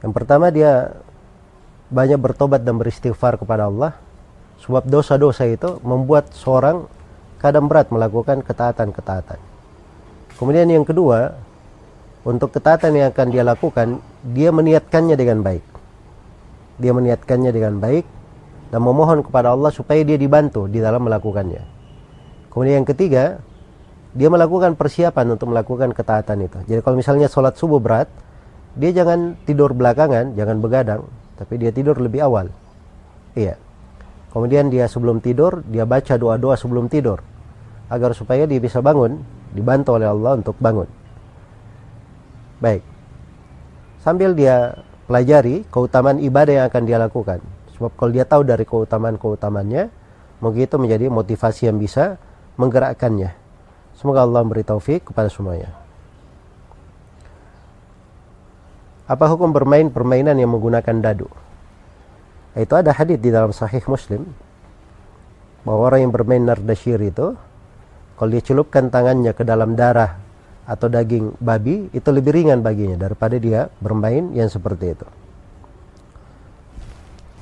Yang 0.00 0.12
pertama 0.16 0.48
dia 0.48 0.96
banyak 1.92 2.16
bertobat 2.16 2.64
dan 2.64 2.80
beristighfar 2.80 3.36
kepada 3.36 3.68
Allah, 3.68 3.92
sebab 4.64 4.84
dosa-dosa 4.88 5.44
itu 5.44 5.80
membuat 5.84 6.32
seorang 6.32 6.88
kadang 7.36 7.68
berat 7.68 7.92
melakukan 7.92 8.40
ketaatan-ketaatan. 8.40 9.36
Kemudian 10.40 10.68
yang 10.72 10.88
kedua, 10.88 11.36
untuk 12.24 12.56
ketaatan 12.56 12.96
yang 12.96 13.12
akan 13.12 13.28
dia 13.28 13.44
lakukan, 13.44 14.00
dia 14.24 14.48
meniatkannya 14.48 15.12
dengan 15.12 15.44
baik. 15.44 15.64
Dia 16.80 16.96
meniatkannya 16.96 17.52
dengan 17.52 17.76
baik 17.76 18.08
dan 18.72 18.80
memohon 18.80 19.20
kepada 19.20 19.52
Allah 19.52 19.68
supaya 19.68 20.00
dia 20.00 20.16
dibantu 20.16 20.64
di 20.64 20.80
dalam 20.80 21.04
melakukannya. 21.04 21.60
Kemudian 22.48 22.80
yang 22.80 22.88
ketiga, 22.88 23.44
dia 24.16 24.32
melakukan 24.32 24.72
persiapan 24.72 25.36
untuk 25.36 25.52
melakukan 25.52 25.92
ketaatan 25.92 26.48
itu. 26.48 26.58
Jadi 26.64 26.80
kalau 26.80 26.96
misalnya 26.96 27.28
sholat 27.28 27.60
subuh 27.60 27.76
berat, 27.76 28.08
dia 28.72 28.90
jangan 28.90 29.36
tidur 29.44 29.76
belakangan, 29.76 30.32
jangan 30.32 30.64
begadang, 30.64 31.02
tapi 31.36 31.60
dia 31.60 31.76
tidur 31.76 32.00
lebih 32.00 32.24
awal. 32.24 32.48
Iya. 33.36 33.60
Kemudian 34.32 34.72
dia 34.72 34.88
sebelum 34.88 35.20
tidur, 35.20 35.60
dia 35.68 35.84
baca 35.84 36.16
doa-doa 36.16 36.56
sebelum 36.56 36.88
tidur. 36.88 37.20
Agar 37.92 38.16
supaya 38.16 38.48
dia 38.48 38.58
bisa 38.58 38.80
bangun, 38.80 39.20
dibantu 39.52 40.00
oleh 40.00 40.08
Allah 40.08 40.40
untuk 40.40 40.56
bangun. 40.56 41.03
Baik. 42.64 42.80
Sambil 44.00 44.32
dia 44.32 44.72
pelajari 45.04 45.68
keutamaan 45.68 46.16
ibadah 46.16 46.64
yang 46.64 46.66
akan 46.72 46.82
dia 46.88 46.96
lakukan. 46.96 47.44
Sebab 47.76 47.92
kalau 48.00 48.12
dia 48.16 48.24
tahu 48.24 48.40
dari 48.40 48.64
keutamaan-keutamannya, 48.64 49.92
mungkin 50.40 50.64
itu 50.64 50.76
menjadi 50.80 51.12
motivasi 51.12 51.68
yang 51.68 51.76
bisa 51.76 52.16
menggerakkannya. 52.56 53.36
Semoga 53.92 54.24
Allah 54.24 54.40
memberi 54.40 54.64
taufik 54.64 55.12
kepada 55.12 55.28
semuanya. 55.28 55.76
Apa 59.04 59.28
hukum 59.28 59.52
bermain 59.52 59.92
permainan 59.92 60.40
yang 60.40 60.48
menggunakan 60.48 60.96
dadu? 61.04 61.28
Itu 62.56 62.80
ada 62.80 62.96
hadis 62.96 63.20
di 63.20 63.28
dalam 63.28 63.52
Sahih 63.52 63.84
Muslim 63.84 64.24
bahwa 65.68 65.92
orang 65.92 66.08
yang 66.08 66.12
bermain 66.14 66.40
nardashir 66.40 66.96
itu 67.04 67.36
kalau 68.16 68.30
dia 68.32 68.40
celupkan 68.40 68.88
tangannya 68.88 69.36
ke 69.36 69.44
dalam 69.44 69.76
darah 69.76 70.23
atau 70.64 70.88
daging 70.88 71.36
babi 71.40 71.92
itu 71.92 72.08
lebih 72.08 72.32
ringan 72.32 72.64
baginya 72.64 72.96
daripada 72.96 73.36
dia 73.36 73.68
bermain 73.80 74.32
yang 74.32 74.48
seperti 74.48 74.96
itu. 74.96 75.06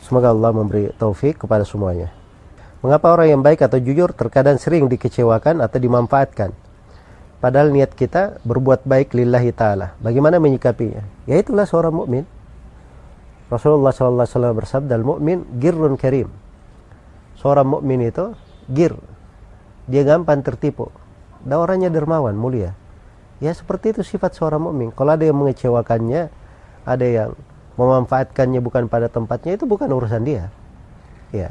Semoga 0.02 0.34
Allah 0.34 0.50
memberi 0.50 0.90
taufik 0.98 1.46
kepada 1.46 1.62
semuanya. 1.62 2.10
Mengapa 2.82 3.14
orang 3.14 3.38
yang 3.38 3.42
baik 3.46 3.62
atau 3.62 3.78
jujur 3.78 4.10
terkadang 4.10 4.58
sering 4.58 4.90
dikecewakan 4.90 5.62
atau 5.62 5.78
dimanfaatkan? 5.78 6.50
Padahal 7.38 7.70
niat 7.70 7.94
kita 7.94 8.42
berbuat 8.42 8.82
baik 8.82 9.14
lillahi 9.14 9.54
ta'ala. 9.54 9.94
Bagaimana 10.02 10.42
menyikapinya? 10.42 11.06
Ya 11.26 11.38
itulah 11.38 11.62
seorang 11.66 11.94
mukmin. 11.94 12.26
Rasulullah 13.50 13.94
SAW 13.94 14.26
bersabda, 14.58 14.98
al-mu'min 14.98 15.46
girrun 15.62 15.94
karim. 15.94 16.30
Seorang 17.38 17.78
mukmin 17.78 18.02
itu 18.02 18.34
gir. 18.70 18.98
Dia 19.86 20.02
gampang 20.02 20.42
tertipu. 20.42 20.90
Dan 21.42 21.62
orangnya 21.62 21.90
dermawan, 21.90 22.34
mulia. 22.34 22.78
Ya 23.42 23.50
seperti 23.50 23.90
itu 23.90 24.06
sifat 24.06 24.38
seorang 24.38 24.62
mukmin. 24.62 24.94
Kalau 24.94 25.18
ada 25.18 25.26
yang 25.26 25.34
mengecewakannya, 25.34 26.30
ada 26.86 27.06
yang 27.06 27.34
memanfaatkannya 27.74 28.62
bukan 28.62 28.86
pada 28.86 29.10
tempatnya 29.10 29.58
itu 29.58 29.66
bukan 29.66 29.90
urusan 29.90 30.22
dia. 30.22 30.54
Ya. 31.34 31.50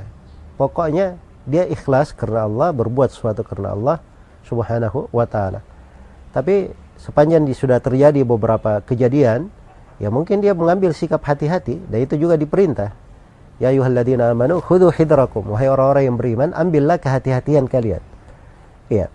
Pokoknya 0.56 1.20
dia 1.46 1.66
ikhlas 1.66 2.14
karena 2.14 2.46
Allah 2.46 2.70
berbuat 2.72 3.10
sesuatu 3.10 3.42
karena 3.42 3.74
Allah 3.74 3.98
subhanahu 4.46 5.10
wa 5.10 5.26
ta'ala 5.26 5.66
tapi 6.32 6.72
sepanjang 7.02 7.50
sudah 7.52 7.82
terjadi 7.82 8.22
beberapa 8.22 8.80
kejadian 8.86 9.50
ya 9.98 10.14
mungkin 10.14 10.40
dia 10.40 10.54
mengambil 10.54 10.94
sikap 10.94 11.22
hati-hati 11.26 11.82
dan 11.90 12.00
itu 12.06 12.16
juga 12.18 12.38
diperintah 12.38 12.94
ya 13.58 13.74
ayuhalladzina 13.74 14.32
amanu 14.32 14.62
khudhu 14.62 14.94
hidrakum 14.94 15.50
wahai 15.50 15.70
orang-orang 15.70 16.14
yang 16.14 16.18
beriman 16.18 16.50
ambillah 16.54 16.98
kehati-hatian 17.02 17.66
kalian 17.66 18.02
iya 18.90 19.10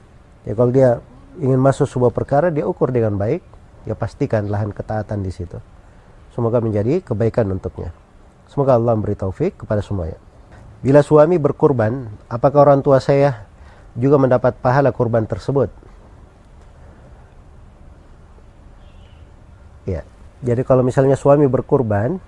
ya 0.45 0.53
kalau 0.55 0.71
dia 0.75 0.99
ingin 1.41 1.61
masuk 1.61 1.87
sebuah 1.89 2.13
perkara 2.13 2.49
dia 2.49 2.65
ukur 2.65 2.89
dengan 2.93 3.17
baik 3.17 3.45
ya 3.87 3.95
pastikan 3.95 4.51
lahan 4.51 4.75
ketaatan 4.75 5.23
di 5.23 5.31
situ. 5.31 5.57
Semoga 6.35 6.61
menjadi 6.61 7.01
kebaikan 7.01 7.49
untuknya. 7.49 7.95
Semoga 8.51 8.77
Allah 8.77 8.93
memberi 8.93 9.17
taufik 9.17 9.65
kepada 9.65 9.81
semuanya. 9.81 10.21
Bila 10.85 11.01
suami 11.01 11.41
berkurban, 11.41 12.07
apakah 12.29 12.69
orang 12.69 12.85
tua 12.85 13.01
saya 13.01 13.49
juga 13.97 14.21
mendapat 14.21 14.55
pahala 14.61 14.93
kurban 14.93 15.25
tersebut? 15.25 15.73
Ya, 19.89 20.05
jadi 20.45 20.61
kalau 20.67 20.85
misalnya 20.85 21.17
suami 21.17 21.49
berkurban 21.49 22.21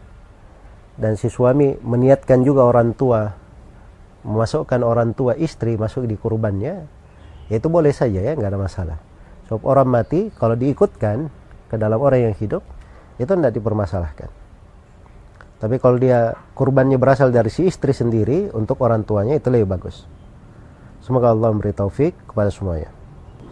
dan 0.97 1.15
si 1.21 1.29
suami 1.29 1.77
meniatkan 1.85 2.43
juga 2.43 2.65
orang 2.65 2.97
tua 2.97 3.37
memasukkan 4.27 4.81
orang 4.83 5.15
tua 5.15 5.39
istri 5.39 5.79
masuk 5.79 6.09
di 6.11 6.19
kurbannya, 6.19 6.98
ya 7.49 7.59
itu 7.59 7.69
boleh 7.69 7.93
saja 7.93 8.21
ya, 8.21 8.33
nggak 8.37 8.51
ada 8.53 8.61
masalah. 8.61 8.99
Sebab 9.49 9.65
orang 9.65 9.89
mati 9.89 10.29
kalau 10.37 10.55
diikutkan 10.55 11.33
ke 11.69 11.77
dalam 11.81 12.01
orang 12.01 12.33
yang 12.33 12.35
hidup 12.37 12.61
itu 13.17 13.29
tidak 13.29 13.53
dipermasalahkan. 13.53 14.31
Tapi 15.59 15.77
kalau 15.83 15.99
dia 15.99 16.39
kurbannya 16.55 17.01
berasal 17.01 17.35
dari 17.35 17.51
si 17.51 17.67
istri 17.67 17.91
sendiri 17.91 18.55
untuk 18.55 18.79
orang 18.79 19.03
tuanya 19.03 19.35
itu 19.35 19.51
lebih 19.51 19.67
bagus. 19.67 20.07
Semoga 21.03 21.35
Allah 21.35 21.51
memberi 21.51 21.75
taufik 21.75 22.15
kepada 22.31 22.53
semuanya. 22.53 22.95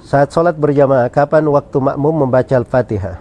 Saat 0.06 0.30
sholat 0.30 0.54
berjamaah, 0.54 1.10
kapan 1.10 1.42
waktu 1.50 1.82
makmum 1.82 2.28
membaca 2.28 2.54
Al-Fatihah? 2.54 3.18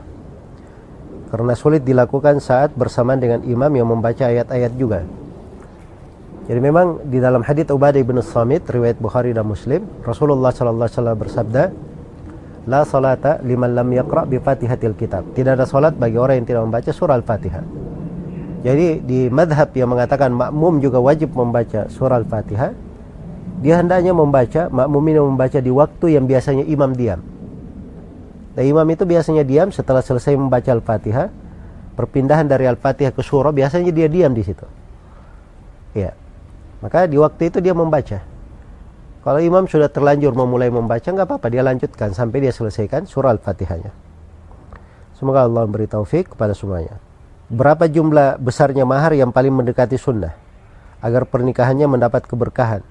Karena 1.33 1.53
sulit 1.57 1.81
dilakukan 1.81 2.37
saat 2.37 2.77
bersamaan 2.77 3.17
dengan 3.17 3.41
imam 3.41 3.71
yang 3.73 3.89
membaca 3.89 4.29
ayat-ayat 4.29 4.75
juga. 4.77 5.01
Jadi 6.45 6.59
memang 6.61 7.01
di 7.09 7.17
dalam 7.17 7.41
hadits 7.41 7.73
Ubadah 7.73 7.97
bin 8.05 8.21
Samit 8.21 8.69
riwayat 8.69 9.01
Bukhari 9.01 9.33
dan 9.33 9.49
Muslim, 9.49 9.81
Rasulullah 10.05 10.53
sallallahu 10.53 10.85
alaihi 10.85 10.97
wasallam 11.01 11.17
bersabda, 11.17 11.63
"La 12.69 12.85
salata 12.85 13.41
liman 13.41 13.73
lam 13.73 13.89
yaqra 13.89 14.29
bi 14.29 14.37
Fatihatil 14.37 14.93
Kitab." 14.93 15.33
Tidak 15.33 15.57
ada 15.57 15.65
salat 15.65 15.97
bagi 15.97 16.21
orang 16.21 16.41
yang 16.41 16.47
tidak 16.47 16.61
membaca 16.69 16.91
surah 16.93 17.17
Al-Fatihah. 17.17 17.65
Jadi 18.61 19.01
di 19.01 19.19
madhab 19.33 19.73
yang 19.73 19.89
mengatakan 19.89 20.29
makmum 20.33 20.77
juga 20.81 21.01
wajib 21.01 21.33
membaca 21.33 21.89
surah 21.89 22.21
Al-Fatihah, 22.21 22.71
dia 23.65 23.81
hendaknya 23.81 24.13
membaca, 24.13 24.69
makmum 24.69 25.01
ini 25.09 25.19
membaca 25.21 25.57
di 25.57 25.71
waktu 25.73 26.05
yang 26.13 26.29
biasanya 26.29 26.61
imam 26.69 26.93
diam. 26.93 27.25
Dan 28.53 28.63
imam 28.69 28.85
itu 28.93 29.01
biasanya 29.01 29.41
diam 29.41 29.73
setelah 29.73 30.05
selesai 30.05 30.37
membaca 30.37 30.69
Al-Fatihah, 30.69 31.33
perpindahan 31.97 32.45
dari 32.45 32.69
Al-Fatihah 32.69 33.17
ke 33.17 33.25
surah 33.25 33.49
biasanya 33.49 33.89
dia 33.89 34.05
diam 34.05 34.29
di 34.29 34.45
situ. 34.45 34.65
Ya. 35.97 36.13
Maka 36.85 37.09
di 37.09 37.17
waktu 37.17 37.49
itu 37.49 37.57
dia 37.65 37.73
membaca. 37.73 38.21
Kalau 39.25 39.41
imam 39.41 39.65
sudah 39.65 39.89
terlanjur 39.89 40.37
memulai 40.37 40.69
membaca, 40.69 41.09
nggak 41.09 41.25
apa-apa, 41.25 41.49
dia 41.49 41.65
lanjutkan 41.65 42.13
sampai 42.13 42.45
dia 42.45 42.53
selesaikan 42.53 43.09
surah 43.09 43.33
Al-Fatihahnya. 43.33 43.89
Semoga 45.17 45.49
Allah 45.49 45.65
memberi 45.65 45.89
taufik 45.89 46.37
kepada 46.37 46.53
semuanya 46.53 47.01
berapa 47.49 47.85
jumlah 47.85 48.41
besarnya 48.41 48.89
mahar 48.89 49.13
yang 49.13 49.29
paling 49.29 49.53
mendekati 49.53 50.01
sunnah 50.01 50.33
agar 51.01 51.29
pernikahannya 51.29 51.85
mendapat 51.85 52.25
keberkahan 52.25 52.81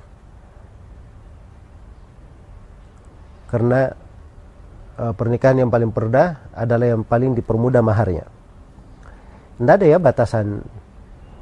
karena 3.51 3.99
uh, 4.99 5.11
pernikahan 5.15 5.67
yang 5.67 5.71
paling 5.75 5.91
perdah 5.91 6.55
adalah 6.55 6.87
yang 6.87 7.03
paling 7.03 7.35
dipermudah 7.35 7.83
maharnya 7.83 8.31
tidak 9.59 9.75
ada 9.75 9.87
ya 9.87 9.99
batasan 9.99 10.63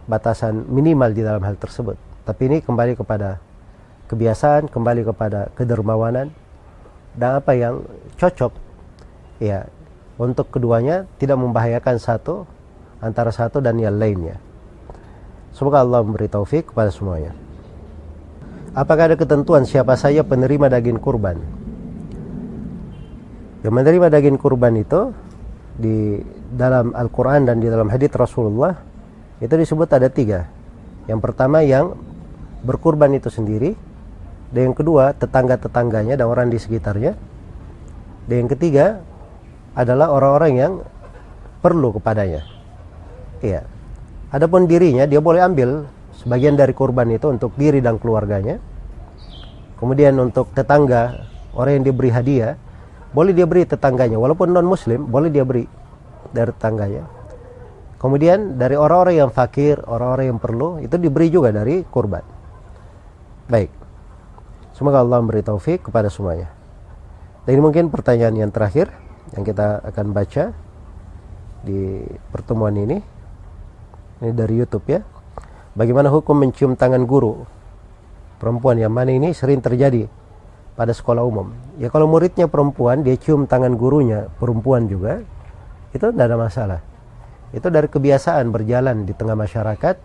batasan 0.08 0.64
minimal 0.72 1.12
di 1.12 1.20
dalam 1.20 1.44
hal 1.44 1.60
tersebut 1.60 2.00
tapi 2.22 2.50
ini 2.50 2.58
kembali 2.62 2.94
kepada 2.94 3.42
kebiasaan 4.12 4.68
kembali 4.68 5.08
kepada 5.08 5.48
kedermawanan 5.56 6.28
dan 7.16 7.40
apa 7.40 7.56
yang 7.56 7.80
cocok 8.20 8.52
ya 9.40 9.64
untuk 10.20 10.52
keduanya 10.52 11.08
tidak 11.16 11.40
membahayakan 11.40 11.96
satu 11.96 12.44
antara 13.00 13.32
satu 13.34 13.58
dan 13.58 13.80
yang 13.80 13.96
lainnya. 13.96 14.38
Semoga 15.52 15.84
Allah 15.84 16.00
memberi 16.04 16.28
taufik 16.28 16.72
kepada 16.72 16.88
semuanya. 16.88 17.34
Apakah 18.72 19.12
ada 19.12 19.16
ketentuan 19.20 19.68
siapa 19.68 19.98
saja 20.00 20.24
penerima 20.24 20.72
daging 20.72 20.96
kurban? 20.96 21.36
Yang 23.60 23.74
menerima 23.74 24.06
daging 24.08 24.38
kurban 24.40 24.80
itu 24.80 25.12
di 25.76 26.20
dalam 26.52 26.96
Al-Quran 26.96 27.48
dan 27.48 27.60
di 27.60 27.68
dalam 27.68 27.88
hadits 27.92 28.16
Rasulullah 28.16 28.76
itu 29.44 29.52
disebut 29.52 29.88
ada 29.92 30.08
tiga. 30.08 30.48
Yang 31.04 31.20
pertama 31.20 31.60
yang 31.60 31.92
berkurban 32.62 33.12
itu 33.14 33.28
sendiri, 33.28 33.74
dan 34.54 34.70
yang 34.70 34.76
kedua 34.76 35.12
tetangga-tetangganya 35.18 36.14
dan 36.14 36.26
orang 36.26 36.48
di 36.48 36.58
sekitarnya, 36.58 37.18
dan 38.26 38.36
yang 38.46 38.50
ketiga 38.50 39.02
adalah 39.74 40.14
orang-orang 40.14 40.52
yang 40.54 40.72
perlu 41.62 41.94
kepadanya. 41.98 42.46
Iya. 43.42 43.66
Adapun 44.32 44.64
dirinya 44.64 45.04
dia 45.04 45.20
boleh 45.20 45.42
ambil 45.44 45.84
sebagian 46.16 46.54
dari 46.54 46.72
kurban 46.72 47.10
itu 47.10 47.28
untuk 47.28 47.52
diri 47.58 47.82
dan 47.82 47.98
keluarganya. 47.98 48.56
Kemudian 49.76 50.14
untuk 50.22 50.54
tetangga, 50.54 51.26
orang 51.58 51.82
yang 51.82 51.84
diberi 51.90 52.10
hadiah, 52.14 52.54
boleh 53.12 53.34
dia 53.34 53.44
beri 53.44 53.66
tetangganya 53.66 54.16
walaupun 54.16 54.54
non 54.54 54.64
muslim, 54.64 55.04
boleh 55.04 55.28
dia 55.28 55.42
beri 55.42 55.66
dari 56.30 56.50
tetangganya. 56.54 57.02
Kemudian 57.98 58.58
dari 58.58 58.74
orang-orang 58.74 59.26
yang 59.26 59.30
fakir, 59.30 59.78
orang-orang 59.86 60.34
yang 60.34 60.40
perlu, 60.42 60.82
itu 60.82 60.96
diberi 60.98 61.30
juga 61.30 61.54
dari 61.54 61.86
kurban. 61.86 62.41
Baik. 63.50 63.70
Semoga 64.76 65.02
Allah 65.02 65.18
memberi 65.18 65.42
taufik 65.42 65.90
kepada 65.90 66.06
semuanya. 66.06 66.50
Dan 67.42 67.58
ini 67.58 67.62
mungkin 67.62 67.90
pertanyaan 67.90 68.38
yang 68.38 68.50
terakhir 68.54 68.90
yang 69.34 69.42
kita 69.42 69.82
akan 69.82 70.14
baca 70.14 70.54
di 71.66 72.06
pertemuan 72.30 72.74
ini. 72.78 73.02
Ini 74.22 74.30
dari 74.30 74.54
YouTube 74.54 74.86
ya. 74.86 75.02
Bagaimana 75.74 76.12
hukum 76.12 76.38
mencium 76.38 76.78
tangan 76.78 77.02
guru 77.08 77.42
perempuan 78.38 78.78
yang 78.78 78.94
mana 78.94 79.10
ini 79.10 79.34
sering 79.34 79.58
terjadi 79.58 80.06
pada 80.78 80.94
sekolah 80.94 81.22
umum. 81.22 81.50
Ya 81.78 81.90
kalau 81.90 82.06
muridnya 82.06 82.46
perempuan 82.46 83.02
dia 83.02 83.18
cium 83.18 83.46
tangan 83.46 83.74
gurunya 83.74 84.30
perempuan 84.38 84.86
juga 84.86 85.22
itu 85.90 86.04
tidak 86.10 86.26
ada 86.30 86.38
masalah. 86.38 86.80
Itu 87.52 87.68
dari 87.68 87.90
kebiasaan 87.90 88.48
berjalan 88.48 89.04
di 89.04 89.12
tengah 89.12 89.36
masyarakat 89.36 89.96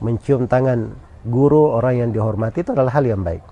mencium 0.00 0.48
tangan 0.48 1.09
guru 1.26 1.76
orang 1.76 1.94
yang 2.06 2.10
dihormati 2.14 2.64
itu 2.64 2.72
adalah 2.72 2.92
hal 2.96 3.04
yang 3.04 3.20
baik. 3.20 3.44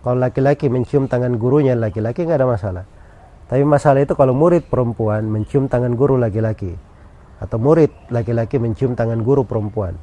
Kalau 0.00 0.18
laki-laki 0.18 0.70
mencium 0.72 1.10
tangan 1.10 1.36
gurunya 1.36 1.76
laki-laki 1.76 2.24
nggak 2.24 2.38
ada 2.40 2.48
masalah. 2.48 2.84
Tapi 3.48 3.64
masalah 3.64 4.04
itu 4.04 4.12
kalau 4.12 4.36
murid 4.36 4.68
perempuan 4.68 5.24
mencium 5.24 5.68
tangan 5.72 5.96
guru 5.96 6.20
laki-laki 6.20 6.76
atau 7.40 7.56
murid 7.56 7.90
laki-laki 8.12 8.60
mencium 8.60 8.92
tangan 8.92 9.20
guru 9.24 9.44
perempuan. 9.44 9.96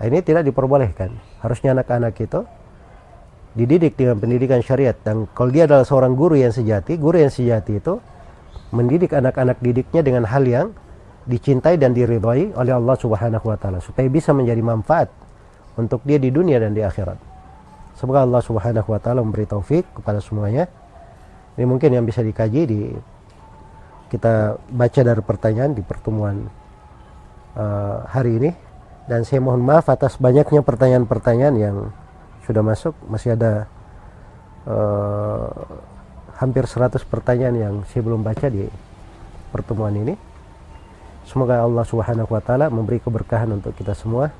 Nah, 0.00 0.04
ini 0.08 0.24
tidak 0.24 0.48
diperbolehkan. 0.48 1.12
Harusnya 1.44 1.76
anak-anak 1.76 2.16
itu 2.16 2.40
dididik 3.52 3.98
dengan 3.98 4.16
pendidikan 4.16 4.62
syariat 4.64 4.94
dan 5.02 5.28
kalau 5.36 5.50
dia 5.50 5.66
adalah 5.66 5.84
seorang 5.84 6.14
guru 6.14 6.38
yang 6.38 6.54
sejati, 6.54 6.96
guru 6.96 7.20
yang 7.20 7.32
sejati 7.34 7.82
itu 7.82 7.98
mendidik 8.70 9.10
anak-anak 9.10 9.58
didiknya 9.58 10.00
dengan 10.06 10.24
hal 10.24 10.46
yang 10.46 10.70
dicintai 11.26 11.76
dan 11.76 11.92
diridhai 11.92 12.54
oleh 12.54 12.72
Allah 12.72 12.96
Subhanahu 12.96 13.44
wa 13.44 13.58
taala 13.58 13.82
supaya 13.82 14.06
bisa 14.08 14.30
menjadi 14.32 14.62
manfaat 14.62 15.10
untuk 15.80 16.04
dia 16.04 16.20
di 16.20 16.28
dunia 16.28 16.60
dan 16.60 16.76
di 16.76 16.84
akhirat. 16.84 17.16
Semoga 17.96 18.24
Allah 18.24 18.44
Subhanahu 18.44 18.88
wa 18.92 19.00
taala 19.00 19.24
memberi 19.24 19.48
taufik 19.48 19.88
kepada 19.96 20.20
semuanya. 20.20 20.68
Ini 21.56 21.64
mungkin 21.64 21.92
yang 21.92 22.04
bisa 22.04 22.20
dikaji 22.20 22.62
di 22.68 22.80
kita 24.10 24.58
baca 24.68 25.00
dari 25.00 25.22
pertanyaan 25.22 25.72
di 25.72 25.82
pertemuan 25.86 26.50
uh, 27.54 28.02
hari 28.10 28.42
ini 28.42 28.50
dan 29.06 29.22
saya 29.22 29.42
mohon 29.42 29.62
maaf 29.62 29.86
atas 29.86 30.18
banyaknya 30.18 30.66
pertanyaan-pertanyaan 30.66 31.54
yang 31.56 31.76
sudah 32.46 32.62
masuk 32.62 32.94
masih 33.06 33.38
ada 33.38 33.70
uh, 34.66 35.50
hampir 36.42 36.66
100 36.66 36.98
pertanyaan 37.06 37.54
yang 37.54 37.74
saya 37.86 38.02
belum 38.02 38.26
baca 38.26 38.50
di 38.50 38.66
pertemuan 39.54 39.94
ini 39.94 40.14
semoga 41.22 41.62
Allah 41.62 41.86
Subhanahu 41.86 42.30
wa 42.34 42.42
taala 42.42 42.66
memberi 42.66 42.98
keberkahan 42.98 43.50
untuk 43.54 43.78
kita 43.78 43.94
semua 43.94 44.34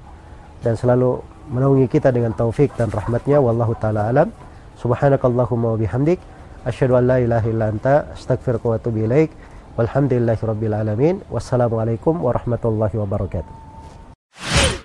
dan 0.66 0.74
selalu 0.74 1.22
menaungi 1.50 1.90
kita 1.90 2.14
dengan 2.14 2.32
taufik 2.32 2.70
dan 2.78 2.88
rahmatnya. 2.94 3.42
Wallahu 3.42 3.74
taala 3.82 4.06
alam. 4.06 4.30
Subhanakallahumma 4.78 5.74
wa 5.74 5.78
bihamdik. 5.78 6.22
Asyhadu 6.64 6.96
an 6.96 7.04
la 7.10 7.18
ilaha 7.18 7.46
illa 7.50 7.66
anta. 7.68 7.94
Astaghfiruka 8.14 8.66
wa 8.70 8.74
atubu 8.78 9.04
ilaik. 9.04 9.34
Walhamdulillahi 9.76 10.42
Rabbil 10.46 10.74
Alamin. 10.74 11.14
Wassalamualaikum 11.28 12.22
warahmatullahi 12.22 12.94
wabarakatuh. 12.94 14.79